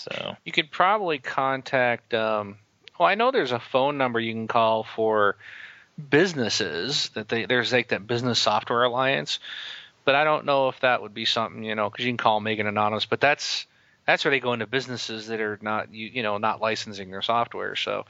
So 0.00 0.36
You 0.44 0.52
could 0.52 0.70
probably 0.70 1.18
contact. 1.18 2.14
Um, 2.14 2.56
well, 2.98 3.08
I 3.08 3.14
know 3.14 3.30
there's 3.30 3.52
a 3.52 3.60
phone 3.60 3.98
number 3.98 4.20
you 4.20 4.32
can 4.32 4.48
call 4.48 4.84
for 4.84 5.36
businesses 6.08 7.10
that 7.10 7.28
they 7.28 7.44
there's 7.44 7.72
like 7.72 7.88
that 7.88 8.06
business 8.06 8.38
software 8.38 8.84
alliance, 8.84 9.38
but 10.04 10.14
I 10.14 10.24
don't 10.24 10.46
know 10.46 10.68
if 10.68 10.80
that 10.80 11.02
would 11.02 11.14
be 11.14 11.24
something 11.24 11.64
you 11.64 11.74
know 11.74 11.90
because 11.90 12.04
you 12.04 12.10
can 12.10 12.16
call 12.16 12.40
Megan 12.40 12.66
Anonymous, 12.66 13.04
but 13.04 13.20
that's 13.20 13.66
that's 14.06 14.24
where 14.24 14.30
they 14.30 14.40
go 14.40 14.54
into 14.54 14.66
businesses 14.66 15.26
that 15.28 15.40
are 15.40 15.58
not 15.60 15.92
you 15.92 16.06
you 16.06 16.22
know 16.22 16.38
not 16.38 16.60
licensing 16.60 17.10
their 17.10 17.22
software. 17.22 17.76
So 17.76 18.06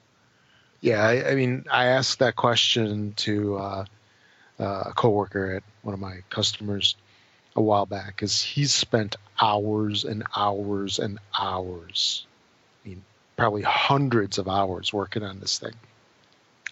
Yeah, 0.83 1.03
I, 1.03 1.31
I 1.31 1.35
mean, 1.35 1.65
I 1.71 1.87
asked 1.87 2.19
that 2.19 2.37
question 2.37 3.15
to 3.17 3.57
uh, 3.57 3.85
uh, 4.59 4.83
a 4.89 4.93
coworker 4.95 5.57
at 5.57 5.63
one 5.81 5.95
of 5.95 6.01
my 6.01 6.19
customers 6.29 6.97
a 7.57 7.63
while 7.63 7.87
back 7.87 8.09
because 8.09 8.43
he's 8.43 8.75
spent 8.75 9.17
hours 9.41 10.05
and 10.05 10.25
hours 10.37 10.99
and 10.99 11.19
hours, 11.39 12.27
I 12.85 12.91
mean, 12.91 13.05
probably 13.39 13.63
hundreds 13.63 14.37
of 14.37 14.49
hours 14.49 14.93
working 14.93 15.23
on 15.23 15.41
this 15.41 15.59
thing 15.59 15.73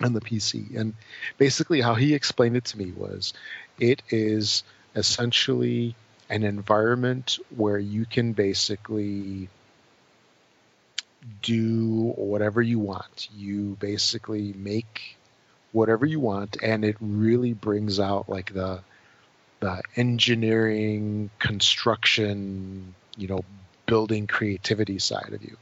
on 0.02 0.12
the 0.12 0.20
PC. 0.20 0.76
And 0.76 0.94
basically, 1.38 1.80
how 1.80 1.94
he 1.94 2.14
explained 2.14 2.56
it 2.56 2.64
to 2.66 2.78
me 2.78 2.92
was 2.92 3.32
it 3.78 4.02
is 4.10 4.62
essentially 4.94 5.94
an 6.30 6.44
environment 6.44 7.38
where 7.56 7.78
you 7.78 8.04
can 8.04 8.32
basically 8.32 9.48
do 11.42 12.12
whatever 12.16 12.62
you 12.62 12.78
want. 12.78 13.28
You 13.34 13.76
basically 13.80 14.52
make 14.52 15.16
whatever 15.72 16.06
you 16.06 16.20
want, 16.20 16.56
and 16.62 16.84
it 16.84 16.96
really 17.00 17.52
brings 17.52 18.00
out 18.00 18.28
like 18.28 18.52
the 18.52 18.80
the 19.60 19.82
engineering, 19.96 21.30
construction, 21.40 22.94
you 23.16 23.26
know, 23.26 23.40
building 23.86 24.28
creativity 24.28 25.00
side 25.00 25.32
of 25.32 25.42
you. 25.42 25.56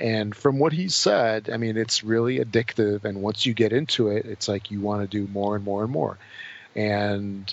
And 0.00 0.34
from 0.34 0.58
what 0.58 0.72
he 0.72 0.88
said, 0.88 1.50
I 1.52 1.58
mean, 1.58 1.76
it's 1.76 2.02
really 2.02 2.38
addictive. 2.38 3.04
And 3.04 3.22
once 3.22 3.44
you 3.44 3.52
get 3.52 3.72
into 3.72 4.08
it, 4.08 4.24
it's 4.24 4.48
like 4.48 4.70
you 4.70 4.80
want 4.80 5.02
to 5.02 5.06
do 5.06 5.30
more 5.30 5.56
and 5.56 5.64
more 5.64 5.82
and 5.82 5.92
more. 5.92 6.16
And 6.74 7.52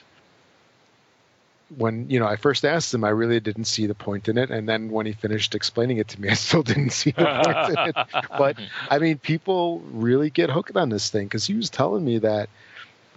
when 1.76 2.10
you 2.10 2.20
know 2.20 2.28
I 2.28 2.38
first 2.38 2.64
asked 2.64 2.94
him, 2.94 3.04
I 3.04 3.10
really 3.10 3.40
didn't 3.40 3.66
see 3.66 3.88
the 3.88 3.96
point 3.96 4.30
in 4.30 4.38
it, 4.38 4.50
and 4.50 4.68
then 4.68 4.90
when 4.90 5.06
he 5.06 5.14
finished 5.14 5.56
explaining 5.56 5.98
it 5.98 6.08
to 6.10 6.22
me, 6.22 6.30
I 6.32 6.34
still 6.34 6.64
didn't 6.64 6.92
see 6.92 7.12
the 7.12 7.26
point 7.26 7.78
in 7.78 7.90
it. 7.90 8.28
But 8.38 8.58
I 8.90 9.00
mean, 9.00 9.18
people 9.18 9.80
really 9.92 10.30
get 10.30 10.50
hooked 10.50 10.76
on 10.76 10.90
this 10.90 11.10
thing 11.10 11.26
because 11.26 11.46
he 11.46 11.56
was 11.56 11.70
telling 11.70 12.06
me 12.06 12.20
that, 12.20 12.50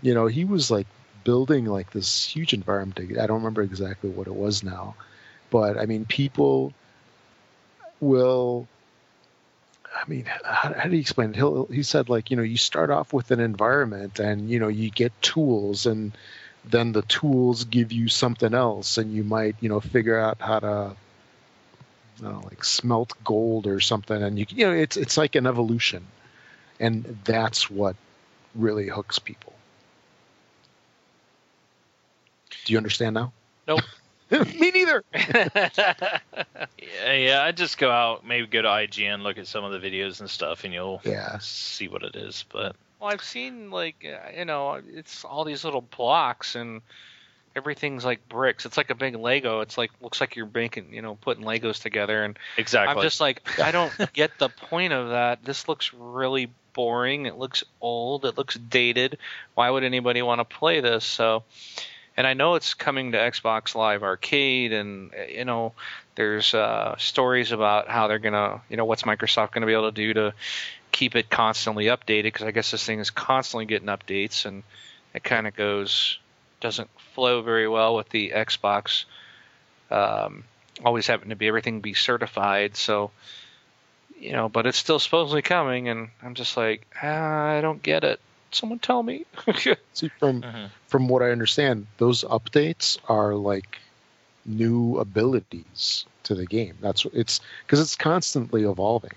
you 0.03 0.15
know, 0.15 0.27
he 0.27 0.45
was 0.45 0.71
like 0.71 0.87
building 1.25 1.67
like 1.67 1.91
this 1.91 2.25
huge 2.25 2.53
environment. 2.53 2.99
I 3.19 3.27
don't 3.27 3.39
remember 3.39 3.63
exactly 3.63 4.11
what 4.11 4.27
it 4.27 4.35
was 4.35 4.63
now, 4.63 4.97
but 5.51 5.79
I 5.79 5.87
mean, 5.87 6.05
people 6.05 6.73
will. 8.01 8.67
I 9.95 10.09
mean, 10.09 10.25
how, 10.25 10.73
how 10.73 10.89
do 10.89 10.95
you 10.95 11.01
explain 11.01 11.31
it? 11.31 11.37
He'll, 11.37 11.67
he 11.67 11.83
said 11.83 12.09
like, 12.09 12.31
you 12.31 12.37
know, 12.37 12.43
you 12.43 12.57
start 12.57 12.91
off 12.91 13.13
with 13.13 13.31
an 13.31 13.41
environment, 13.41 14.19
and 14.19 14.49
you 14.49 14.59
know, 14.59 14.69
you 14.69 14.91
get 14.91 15.13
tools 15.23 15.87
and 15.87 16.13
then 16.65 16.93
the 16.93 17.03
tools 17.03 17.65
give 17.65 17.93
you 17.93 18.09
something 18.09 18.53
else 18.55 18.99
and 18.99 19.13
you 19.13 19.25
might 19.25 19.57
you 19.61 19.69
know 19.69 19.81
figure 19.81 20.19
out 20.19 20.37
how 20.41 20.59
to 20.59 20.97
know, 22.23 22.43
like 22.45 22.65
smelt 22.65 23.15
gold 23.25 23.67
or 23.67 23.81
something 23.81 24.23
and 24.23 24.39
you 24.39 24.47
you 24.51 24.67
know 24.67 24.73
it's 24.73 24.97
it's 24.97 25.17
like 25.17 25.35
an 25.37 25.47
evolution 25.47 26.07
and 26.79 27.19
that's 27.25 27.71
what 27.71 27.97
really 28.55 28.89
hooks 28.89 29.19
people 29.19 29.55
do 32.65 32.73
you 32.73 32.77
understand 32.77 33.15
now 33.15 33.33
Nope. 33.67 33.81
me 34.61 34.71
neither 34.71 35.05
yeah, 35.15 36.19
yeah, 37.13 37.43
I 37.43 37.53
just 37.53 37.79
go 37.79 37.91
out, 37.91 38.27
maybe 38.27 38.47
go 38.47 38.63
to 38.63 38.69
IGN, 38.69 39.23
look 39.23 39.39
at 39.39 39.47
some 39.47 39.65
of 39.65 39.73
the 39.73 39.79
videos 39.79 40.21
and 40.21 40.31
stuff, 40.31 40.65
and 40.65 40.73
you'll 40.73 41.01
yeah 41.05 41.39
see 41.41 41.89
what 41.89 42.03
it 42.03 42.15
is. 42.17 42.45
But 42.53 42.77
Well, 43.01 43.11
I've 43.11 43.23
seen 43.23 43.71
like 43.71 44.07
uh, 44.07 44.31
you 44.37 44.45
know, 44.45 44.81
it's 44.95 45.25
all 45.25 45.45
these 45.45 45.65
little 45.65 45.81
blocks 45.81 46.55
and 46.55 46.83
everything's 47.57 48.05
like 48.05 48.29
bricks. 48.29 48.67
It's 48.67 48.77
like 48.77 48.91
a 48.91 48.95
big 48.95 49.17
Lego. 49.17 49.61
It's 49.61 49.77
like 49.77 49.91
looks 50.01 50.21
like 50.21 50.37
you're 50.37 50.49
making, 50.53 50.95
you 50.95 51.03
know, 51.03 51.17
putting 51.17 51.45
Legos 51.45 51.83
together 51.83 52.23
and 52.23 52.39
exactly, 52.57 52.97
I'm 52.97 53.03
just 53.03 53.21
like 53.21 53.43
I 53.59 53.73
don't 53.73 53.93
get 54.13 54.39
the 54.39 54.49
point 54.49 54.93
of 54.93 55.11
that. 55.11 55.45
This 55.45 55.69
looks 55.69 55.93
really 55.93 56.51
boring. 56.73 57.27
It 57.27 57.37
looks 57.37 57.65
old. 57.81 58.25
It 58.25 58.39
looks 58.39 58.55
dated. 58.55 59.19
Why 59.55 59.71
would 59.71 59.83
anybody 59.83 60.23
want 60.23 60.39
to 60.39 60.45
play 60.45 60.81
this? 60.81 61.05
So 61.05 61.43
and 62.21 62.27
I 62.27 62.35
know 62.35 62.55
it's 62.55 62.75
coming 62.75 63.13
to 63.13 63.19
Xbox 63.19 63.75
Live 63.75 64.03
Arcade 64.03 64.75
and 64.75 65.11
you 65.31 65.47
know 65.47 65.73
there's 66.17 66.53
uh, 66.53 66.95
stories 66.99 67.51
about 67.51 67.89
how 67.89 68.09
they're 68.09 68.19
gonna, 68.19 68.61
you 68.69 68.77
know, 68.77 68.85
what's 68.85 69.05
Microsoft 69.05 69.53
gonna 69.53 69.65
be 69.65 69.73
able 69.73 69.91
to 69.91 69.95
do 69.95 70.13
to 70.13 70.35
keep 70.93 71.17
it 71.17 71.31
constantly 71.31 71.87
updated 71.87 72.25
because 72.25 72.47
I 72.47 72.51
guess 72.51 72.73
this 72.73 72.85
thing 72.85 73.01
is 73.01 73.09
constantly 73.09 73.65
getting 73.65 73.89
updates 73.89 74.45
and 74.45 74.65
it 75.15 75.25
kind 75.25 75.47
of 75.47 75.57
goes 75.57 76.19
doesn't 76.61 76.91
flow 77.15 77.41
very 77.41 77.67
well 77.67 77.97
with 77.97 78.11
the 78.11 78.33
Xbox 78.37 79.07
um, 79.91 80.45
always 80.85 81.07
having 81.07 81.31
to 81.31 81.37
be 81.37 81.49
everything 81.49 81.81
be 81.81 81.95
certified 81.95 82.77
so 82.77 83.13
you 84.19 84.33
know 84.33 84.51
but 84.51 84.67
it's 84.67 84.77
still 84.77 84.99
supposedly 84.99 85.41
coming 85.41 85.89
and 85.89 86.11
I'm 86.23 86.35
just 86.35 86.55
like 86.59 86.87
ah, 87.03 87.47
I 87.47 87.63
don't 87.63 87.83
get 87.83 88.05
it 88.05 88.21
someone 88.53 88.79
tell 88.79 89.03
me 89.03 89.25
see 89.95 90.11
from 90.19 90.43
Mhm. 90.43 90.71
from 90.89 91.09
what 91.09 91.23
I 91.23 91.31
understand 91.31 91.87
those 91.99 92.25
updates 92.25 92.99
are 93.09 93.35
like 93.35 93.81
new 94.45 94.99
abilities 94.99 96.07
to 96.25 96.35
the 96.35 96.47
game 96.47 96.77
that's 96.81 97.05
it's 97.13 97.41
because 97.65 97.81
it's 97.81 97.97
constantly 97.97 98.65
evolving 98.65 99.13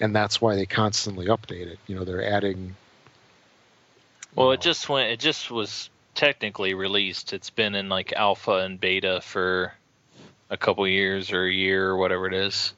and 0.00 0.14
that's 0.14 0.40
why 0.40 0.54
they 0.56 0.66
constantly 0.66 1.26
update 1.26 1.66
it 1.66 1.78
you 1.86 1.94
know 1.94 2.04
they're 2.04 2.24
adding 2.24 2.74
Well, 4.34 4.48
know, 4.48 4.52
it 4.52 4.60
just 4.60 4.88
went. 4.88 5.10
It 5.10 5.20
just 5.20 5.50
was 5.50 5.90
technically 6.14 6.74
released. 6.74 7.32
It's 7.32 7.50
been 7.50 7.74
in 7.74 7.88
like 7.88 8.12
alpha 8.12 8.58
and 8.58 8.80
beta 8.80 9.20
for 9.20 9.72
a 10.50 10.56
couple 10.56 10.86
years 10.86 11.32
or 11.32 11.44
a 11.44 11.52
year 11.52 11.88
or 11.88 11.96
whatever 11.96 12.26
it 12.26 12.34
is. 12.34 12.72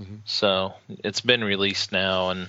Mhm. 0.00 0.18
So 0.24 0.74
it's 0.88 1.20
been 1.20 1.42
released 1.44 1.92
now, 1.92 2.30
and 2.30 2.48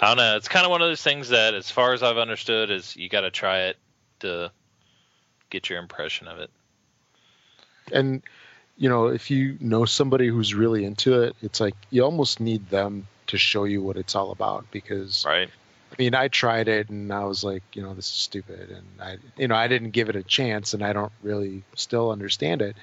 I 0.00 0.08
don't 0.08 0.16
know. 0.16 0.36
It's 0.36 0.48
kind 0.48 0.64
of 0.64 0.70
one 0.70 0.80
of 0.82 0.88
those 0.88 1.02
things 1.02 1.30
that, 1.30 1.54
as 1.54 1.70
far 1.70 1.92
as 1.92 2.02
I've 2.02 2.18
understood, 2.18 2.70
is 2.70 2.96
you 2.96 3.08
got 3.08 3.22
to 3.22 3.30
try 3.30 3.62
it 3.62 3.76
to 4.20 4.52
get 5.50 5.68
your 5.70 5.78
impression 5.78 6.28
of 6.28 6.38
it. 6.38 6.50
and 7.92 8.22
you 8.76 8.88
know 8.88 9.06
if 9.06 9.30
you 9.30 9.56
know 9.60 9.86
somebody 9.86 10.28
who's 10.28 10.54
really 10.54 10.84
into 10.84 11.22
it 11.22 11.34
it's 11.40 11.58
like 11.58 11.74
you 11.90 12.04
almost 12.04 12.38
need 12.38 12.68
them 12.68 13.06
to 13.26 13.38
show 13.38 13.64
you 13.64 13.82
what 13.82 13.96
it's 13.96 14.14
all 14.14 14.30
about 14.30 14.70
because 14.70 15.24
Right. 15.26 15.48
I 15.90 15.94
mean, 15.98 16.14
I 16.14 16.28
tried 16.28 16.68
it 16.68 16.90
and 16.90 17.10
I 17.10 17.24
was 17.24 17.42
like, 17.42 17.62
you 17.72 17.82
know, 17.82 17.94
this 17.94 18.06
is 18.06 18.12
stupid, 18.12 18.68
and 18.70 18.86
I, 19.00 19.16
you 19.38 19.48
know, 19.48 19.54
I 19.54 19.68
didn't 19.68 19.90
give 19.92 20.10
it 20.10 20.16
a 20.16 20.22
chance, 20.22 20.74
and 20.74 20.84
I 20.84 20.92
don't 20.92 21.12
really 21.22 21.62
still 21.76 22.10
understand 22.10 22.60
it. 22.60 22.76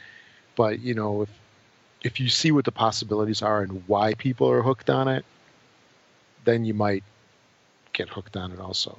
But 0.55 0.79
you 0.79 0.95
know, 0.95 1.21
if 1.21 1.29
if 2.01 2.19
you 2.19 2.29
see 2.29 2.51
what 2.51 2.65
the 2.65 2.71
possibilities 2.71 3.43
are 3.43 3.61
and 3.61 3.83
why 3.87 4.15
people 4.15 4.49
are 4.49 4.63
hooked 4.63 4.89
on 4.89 5.07
it, 5.07 5.23
then 6.45 6.65
you 6.65 6.73
might 6.73 7.03
get 7.93 8.09
hooked 8.09 8.37
on 8.37 8.51
it 8.51 8.59
also. 8.59 8.97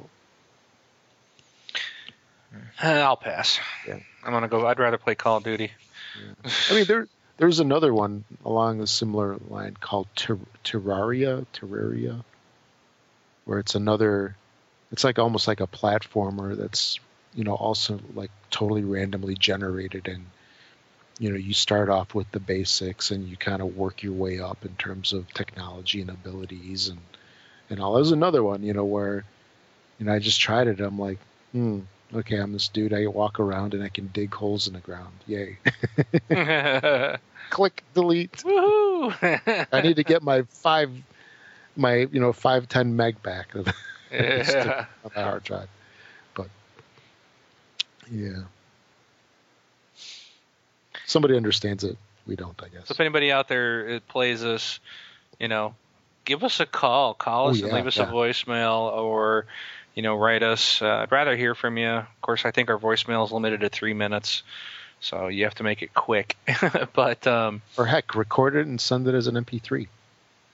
Uh, 2.82 2.86
I'll 2.86 3.16
pass 3.16 3.58
Yeah. 3.86 3.98
I'm 4.24 4.32
gonna 4.32 4.48
go 4.48 4.66
I'd 4.66 4.78
rather 4.78 4.98
play 4.98 5.14
Call 5.14 5.38
of 5.38 5.44
Duty 5.44 5.70
I 6.70 6.74
mean, 6.74 6.84
there 6.84 7.08
there's 7.38 7.60
another 7.60 7.92
one 7.92 8.24
along 8.44 8.80
a 8.80 8.86
similar 8.86 9.36
line 9.48 9.76
called 9.78 10.08
Ter- 10.16 10.38
Terraria, 10.64 11.46
Terraria, 11.52 12.24
where 13.44 13.58
it's 13.58 13.74
another. 13.74 14.36
It's 14.92 15.04
like 15.04 15.18
almost 15.18 15.48
like 15.48 15.60
a 15.60 15.66
platformer 15.66 16.56
that's 16.56 16.98
you 17.34 17.44
know 17.44 17.54
also 17.54 18.00
like 18.14 18.30
totally 18.50 18.84
randomly 18.84 19.34
generated 19.34 20.08
and 20.08 20.24
you 21.18 21.30
know 21.30 21.36
you 21.36 21.52
start 21.52 21.90
off 21.90 22.14
with 22.14 22.30
the 22.30 22.40
basics 22.40 23.10
and 23.10 23.28
you 23.28 23.36
kind 23.36 23.60
of 23.60 23.76
work 23.76 24.02
your 24.02 24.12
way 24.12 24.38
up 24.38 24.64
in 24.64 24.74
terms 24.76 25.12
of 25.12 25.32
technology 25.34 26.00
and 26.00 26.08
abilities 26.08 26.88
and 26.88 27.00
and 27.70 27.80
all. 27.80 27.94
There's 27.94 28.12
another 28.12 28.42
one 28.42 28.62
you 28.62 28.72
know 28.72 28.84
where 28.84 29.24
you 29.98 30.06
know 30.06 30.12
I 30.12 30.18
just 30.18 30.40
tried 30.40 30.68
it. 30.68 30.80
I'm 30.80 30.98
like, 30.98 31.18
hmm, 31.52 31.80
okay, 32.14 32.36
I'm 32.36 32.52
this 32.52 32.68
dude. 32.68 32.92
I 32.92 33.06
walk 33.06 33.40
around 33.40 33.74
and 33.74 33.82
I 33.82 33.88
can 33.88 34.08
dig 34.08 34.34
holes 34.34 34.66
in 34.66 34.74
the 34.74 34.80
ground. 34.80 35.12
Yay! 35.26 35.58
Click 37.50 37.82
delete. 37.94 38.32
Woohoo! 38.38 39.66
I 39.72 39.80
need 39.80 39.96
to 39.96 40.04
get 40.04 40.22
my 40.22 40.42
five, 40.42 40.90
my 41.76 41.94
you 41.94 42.20
know 42.20 42.32
five 42.32 42.68
ten 42.68 42.96
meg 42.96 43.22
back 43.22 43.54
of 43.54 43.68
yeah. 44.12 44.86
on 45.04 45.10
my 45.14 45.22
hard 45.22 45.44
drive. 45.44 45.68
But 46.34 46.48
yeah, 48.10 48.42
somebody 51.06 51.36
understands 51.36 51.84
it. 51.84 51.96
We 52.26 52.34
don't, 52.34 52.60
I 52.62 52.68
guess. 52.68 52.88
So 52.88 52.92
if 52.92 53.00
anybody 53.00 53.30
out 53.30 53.48
there 53.48 53.92
that 53.92 54.08
plays 54.08 54.40
this, 54.40 54.80
you 55.38 55.46
know, 55.46 55.76
give 56.26 56.44
us 56.44 56.60
a 56.60 56.66
call. 56.66 57.14
Call 57.14 57.46
Oh, 57.46 57.50
us 57.52 57.62
and 57.62 57.72
leave 57.72 57.86
us 57.86 57.96
yeah. 57.96 58.02
a 58.08 58.12
voicemail 58.12 58.92
or, 58.92 59.46
you 59.94 60.02
know, 60.02 60.14
write 60.16 60.42
us. 60.42 60.82
Uh, 60.82 60.88
I'd 60.88 61.10
rather 61.12 61.34
hear 61.34 61.54
from 61.54 61.78
you. 61.78 61.88
Of 61.88 62.20
course, 62.20 62.44
I 62.44 62.50
think 62.50 62.68
our 62.68 62.78
voicemail 62.78 63.24
is 63.24 63.32
limited 63.32 63.60
to 63.62 63.70
three 63.70 63.94
minutes, 63.94 64.42
so 65.00 65.28
you 65.28 65.44
have 65.44 65.54
to 65.54 65.62
make 65.62 65.80
it 65.80 65.94
quick. 65.94 66.36
but 66.92 67.26
um, 67.26 67.62
Or 67.78 67.86
heck, 67.86 68.14
record 68.14 68.54
it 68.56 68.66
and 68.66 68.78
send 68.78 69.08
it 69.08 69.14
as 69.14 69.26
an 69.26 69.36
MP3. 69.36 69.88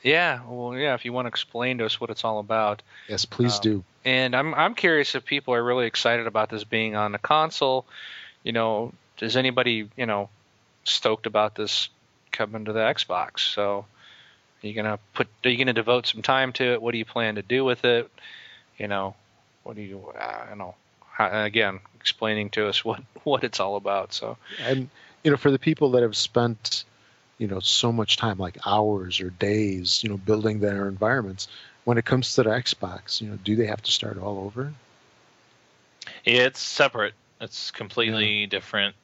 yeah, 0.05 0.41
well, 0.49 0.77
yeah, 0.77 0.95
if 0.95 1.05
you 1.05 1.13
want 1.13 1.25
to 1.27 1.29
explain 1.31 1.79
to 1.79 1.87
us 1.87 2.01
what 2.01 2.11
it's 2.11 2.25
all 2.25 2.39
about. 2.39 2.83
Yes, 3.09 3.25
please 3.25 3.57
Um, 3.57 3.61
do. 3.63 3.85
And 4.05 4.35
I'm 4.37 4.53
I'm 4.55 4.75
curious 4.75 5.15
if 5.15 5.25
people 5.25 5.55
are 5.55 5.63
really 5.63 5.87
excited 5.87 6.27
about 6.27 6.51
this 6.51 6.65
being 6.65 6.97
on 6.97 7.13
the 7.13 7.19
console. 7.19 7.87
You 8.43 8.51
know, 8.53 8.93
is 9.21 9.37
anybody 9.37 9.89
you 9.97 10.07
know 10.07 10.29
stoked 10.85 11.27
about 11.27 11.55
this 11.55 11.89
coming 12.33 12.65
to 12.65 12.73
the 12.73 12.81
Xbox? 12.81 13.39
So, 13.55 13.85
are 14.63 14.67
you 14.67 14.75
gonna 14.75 14.99
put? 15.15 15.29
Are 15.45 15.51
you 15.51 15.59
gonna 15.59 15.73
devote 15.73 16.07
some 16.07 16.23
time 16.23 16.53
to 16.55 16.73
it? 16.73 16.83
What 16.83 16.93
do 16.93 16.99
you 16.99 17.05
plan 17.05 17.37
to 17.37 17.43
do 17.43 17.65
with 17.65 17.85
it? 17.85 18.11
You 18.79 18.89
know, 18.89 19.15
what 19.65 19.77
do 19.77 19.83
you? 19.83 20.13
Uh, 20.19 20.47
you 20.51 20.57
know, 20.57 20.75
how, 21.11 21.45
again, 21.45 21.81
explaining 21.97 22.51
to 22.51 22.69
us 22.69 22.85
what 22.85 23.01
what 23.25 23.45
it's 23.45 23.61
all 23.61 23.77
about. 23.77 24.13
So, 24.13 24.37
And 24.59 24.89
you 25.25 25.31
know, 25.31 25.37
for 25.37 25.51
the 25.51 25.59
people 25.59 25.93
that 25.93 26.03
have 26.03 26.17
spent 26.17 26.85
you 27.39 27.49
know 27.49 27.61
so 27.61 27.93
much 27.93 28.17
time, 28.17 28.39
like 28.39 28.59
hours 28.67 29.21
or 29.21 29.31
days, 29.31 30.03
you 30.03 30.11
know, 30.11 30.17
building 30.17 30.61
their 30.61 30.89
environments. 30.89 31.49
When 31.85 31.99
it 31.99 32.05
comes 32.05 32.35
to 32.35 32.45
the 32.45 32.51
Xbox, 32.51 33.21
you 33.21 33.29
know, 33.29 33.37
do 33.43 33.57
they 33.57 33.67
have 33.67 33.83
to 33.83 33.91
start 33.91 34.17
all 34.17 34.39
over? 34.45 34.73
Yeah, 36.25 36.43
it's 36.43 36.61
separate. 36.61 37.15
It's 37.41 37.71
completely 37.73 38.47
different. 38.47 38.95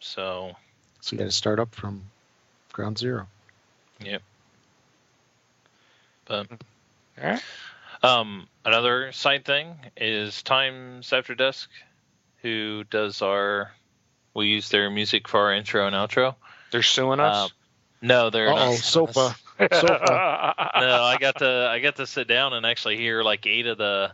So 0.00 0.56
So 1.00 1.14
you 1.14 1.18
got 1.18 1.26
to 1.26 1.30
start 1.30 1.60
up 1.60 1.74
from 1.74 2.02
ground 2.72 2.98
zero. 2.98 3.28
All 6.30 6.44
right. 7.22 7.42
Um, 8.02 8.46
another 8.64 9.12
side 9.12 9.44
thing 9.44 9.74
is 9.96 10.42
Times 10.42 11.12
After 11.12 11.34
Dusk, 11.34 11.70
who 12.42 12.84
does 12.84 13.22
our. 13.22 13.72
We 14.34 14.48
use 14.48 14.68
their 14.68 14.90
music 14.90 15.28
for 15.28 15.40
our 15.40 15.54
intro 15.54 15.86
and 15.86 15.96
outro. 15.96 16.34
They're 16.70 16.82
suing 16.82 17.20
us. 17.20 17.44
Um, 17.44 17.50
no, 18.02 18.28
they're 18.30 18.48
Uh 18.48 18.52
oh, 18.52 18.70
not. 18.70 18.74
sofa. 18.74 19.34
sofa. 19.58 20.54
no, 20.80 21.02
I 21.02 21.16
got 21.18 21.38
to 21.38 21.68
I 21.70 21.78
got 21.78 21.96
to 21.96 22.06
sit 22.06 22.28
down 22.28 22.52
and 22.52 22.66
actually 22.66 22.98
hear 22.98 23.22
like 23.22 23.46
eight 23.46 23.66
of 23.66 23.78
the 23.78 24.12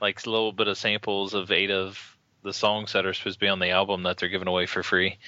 like 0.00 0.24
a 0.24 0.30
little 0.30 0.52
bit 0.52 0.68
of 0.68 0.78
samples 0.78 1.34
of 1.34 1.50
eight 1.50 1.70
of 1.70 1.98
the 2.44 2.52
songs 2.52 2.92
that 2.92 3.06
are 3.06 3.12
supposed 3.14 3.40
to 3.40 3.44
be 3.44 3.48
on 3.48 3.58
the 3.58 3.70
album 3.70 4.04
that 4.04 4.18
they're 4.18 4.28
giving 4.28 4.46
away 4.46 4.66
for 4.66 4.82
free. 4.84 5.18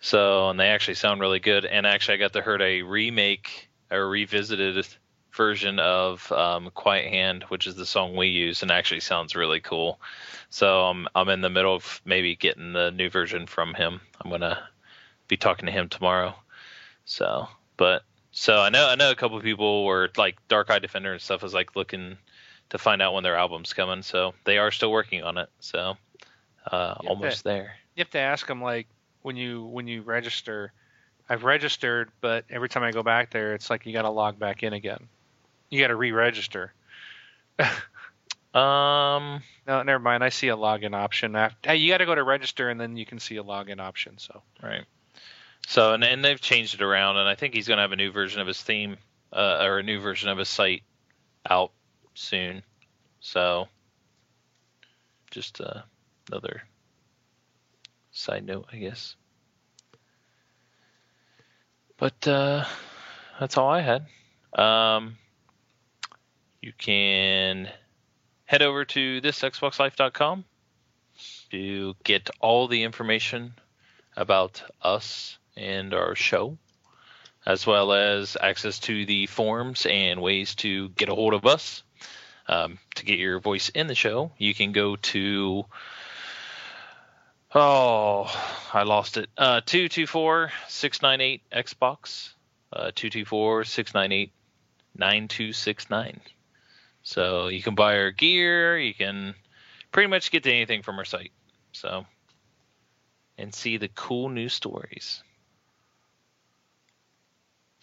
So, 0.00 0.48
and 0.48 0.58
they 0.58 0.68
actually 0.68 0.94
sound 0.94 1.20
really 1.20 1.40
good. 1.40 1.64
And 1.64 1.86
actually, 1.86 2.14
I 2.14 2.18
got 2.18 2.32
to 2.32 2.42
hear 2.42 2.60
a 2.60 2.82
remake 2.82 3.68
or 3.90 4.08
revisited 4.08 4.86
version 5.32 5.78
of 5.78 6.30
um, 6.32 6.70
Quiet 6.74 7.08
Hand, 7.08 7.44
which 7.44 7.66
is 7.66 7.74
the 7.74 7.86
song 7.86 8.16
we 8.16 8.28
use, 8.28 8.62
and 8.62 8.70
actually 8.70 9.00
sounds 9.00 9.36
really 9.36 9.60
cool. 9.60 10.00
So 10.48 10.86
um, 10.86 11.08
I'm 11.14 11.28
in 11.28 11.40
the 11.40 11.50
middle 11.50 11.74
of 11.74 12.00
maybe 12.04 12.34
getting 12.34 12.72
the 12.72 12.90
new 12.90 13.10
version 13.10 13.46
from 13.46 13.74
him. 13.74 14.00
I'm 14.20 14.30
gonna 14.30 14.68
be 15.28 15.36
talking 15.36 15.66
to 15.66 15.72
him 15.72 15.88
tomorrow. 15.88 16.34
So, 17.04 17.48
but 17.76 18.02
so 18.32 18.58
I 18.58 18.68
know 18.68 18.88
I 18.88 18.96
know 18.96 19.10
a 19.10 19.16
couple 19.16 19.36
of 19.36 19.42
people 19.42 19.84
were 19.84 20.10
like 20.16 20.36
Dark 20.48 20.70
Eye 20.70 20.78
Defender 20.78 21.12
and 21.12 21.22
stuff 21.22 21.42
was 21.42 21.54
like 21.54 21.76
looking 21.76 22.16
to 22.70 22.78
find 22.78 23.02
out 23.02 23.14
when 23.14 23.22
their 23.22 23.36
album's 23.36 23.72
coming. 23.72 24.02
So 24.02 24.34
they 24.44 24.58
are 24.58 24.70
still 24.70 24.90
working 24.90 25.22
on 25.22 25.38
it. 25.38 25.48
So 25.60 25.96
uh, 26.70 26.94
almost 27.06 27.44
there. 27.44 27.74
You 27.96 28.02
have 28.02 28.10
to 28.10 28.18
ask 28.18 28.46
them 28.46 28.62
like 28.62 28.86
when 29.22 29.36
you 29.36 29.64
when 29.64 29.86
you 29.86 30.02
register. 30.02 30.72
I've 31.28 31.44
registered, 31.44 32.10
but 32.20 32.44
every 32.50 32.68
time 32.68 32.82
I 32.82 32.90
go 32.90 33.04
back 33.04 33.30
there, 33.30 33.54
it's 33.54 33.70
like 33.70 33.86
you 33.86 33.92
got 33.92 34.02
to 34.02 34.10
log 34.10 34.38
back 34.40 34.64
in 34.64 34.72
again. 34.72 35.06
You 35.68 35.80
got 35.80 35.88
to 35.88 35.96
re-register. 35.96 36.72
Um, 38.52 39.42
No, 39.66 39.82
never 39.84 40.00
mind. 40.00 40.24
I 40.24 40.30
see 40.30 40.48
a 40.48 40.56
login 40.56 40.94
option. 40.94 41.36
After, 41.36 41.70
hey, 41.70 41.76
you 41.76 41.92
got 41.92 41.98
to 41.98 42.06
go 42.06 42.14
to 42.14 42.24
register, 42.24 42.68
and 42.68 42.80
then 42.80 42.96
you 42.96 43.06
can 43.06 43.20
see 43.20 43.36
a 43.36 43.44
login 43.44 43.78
option. 43.78 44.18
So 44.18 44.42
right. 44.60 44.84
So 45.68 45.92
and 45.94 46.02
and 46.02 46.24
they've 46.24 46.40
changed 46.40 46.74
it 46.74 46.82
around, 46.82 47.16
and 47.16 47.28
I 47.28 47.36
think 47.36 47.54
he's 47.54 47.68
gonna 47.68 47.82
have 47.82 47.92
a 47.92 47.96
new 47.96 48.10
version 48.10 48.40
of 48.40 48.48
his 48.48 48.60
theme 48.60 48.96
uh, 49.32 49.58
or 49.62 49.78
a 49.78 49.82
new 49.82 50.00
version 50.00 50.30
of 50.30 50.38
his 50.38 50.48
site 50.48 50.82
out 51.48 51.70
soon. 52.14 52.62
So 53.20 53.68
just 55.30 55.60
uh, 55.60 55.82
another 56.28 56.64
side 58.12 58.44
note, 58.44 58.66
I 58.72 58.76
guess. 58.76 59.16
But 61.96 62.26
uh, 62.26 62.64
that's 63.38 63.56
all 63.56 63.68
I 63.68 63.80
had. 63.80 64.06
Um, 64.58 65.16
you 66.60 66.72
can 66.76 67.68
head 68.46 68.62
over 68.62 68.84
to 68.84 69.20
thisxboxlife.com 69.20 70.44
to 71.50 71.94
get 72.04 72.30
all 72.40 72.68
the 72.68 72.82
information 72.82 73.54
about 74.16 74.62
us 74.82 75.38
and 75.56 75.94
our 75.94 76.14
show, 76.14 76.56
as 77.46 77.66
well 77.66 77.92
as 77.92 78.36
access 78.40 78.78
to 78.80 79.06
the 79.06 79.26
forums 79.26 79.86
and 79.86 80.22
ways 80.22 80.54
to 80.56 80.88
get 80.90 81.08
a 81.08 81.14
hold 81.14 81.34
of 81.34 81.46
us. 81.46 81.82
Um, 82.48 82.78
to 82.96 83.04
get 83.04 83.18
your 83.18 83.38
voice 83.38 83.68
in 83.68 83.86
the 83.86 83.94
show, 83.94 84.32
you 84.36 84.54
can 84.54 84.72
go 84.72 84.96
to 84.96 85.64
oh, 87.54 88.68
I 88.72 88.82
lost 88.82 89.16
it. 89.16 89.28
Uh, 89.36 89.60
two 89.64 89.88
two 89.88 90.06
four 90.06 90.52
six 90.68 91.02
nine 91.02 91.20
eight 91.20 91.42
Xbox. 91.50 92.32
Uh, 92.72 92.90
two 92.94 93.10
two 93.10 93.24
four 93.24 93.64
six 93.64 93.94
nine 93.94 94.12
eight 94.12 94.32
nine 94.96 95.28
two 95.28 95.52
six 95.52 95.90
nine. 95.90 96.20
So 97.02 97.48
you 97.48 97.62
can 97.62 97.74
buy 97.74 97.96
our 97.98 98.10
gear. 98.10 98.78
You 98.78 98.94
can 98.94 99.34
pretty 99.92 100.08
much 100.08 100.30
get 100.30 100.44
to 100.44 100.52
anything 100.52 100.82
from 100.82 100.98
our 100.98 101.04
site. 101.04 101.32
So 101.72 102.06
and 103.38 103.54
see 103.54 103.78
the 103.78 103.88
cool 103.88 104.28
new 104.28 104.48
stories. 104.48 105.22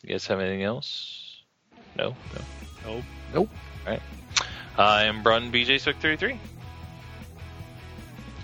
You 0.04 0.10
guys 0.10 0.28
have 0.28 0.40
anything 0.40 0.64
else? 0.64 1.42
No, 1.98 2.10
no. 2.10 2.42
Nope. 2.86 3.04
Nope. 3.34 3.50
All 3.86 3.92
right. 3.94 4.02
I 4.78 5.04
am 5.06 5.24
Brun 5.24 5.52
BJ 5.52 5.82
Swick 5.82 5.98
33. 5.98 6.40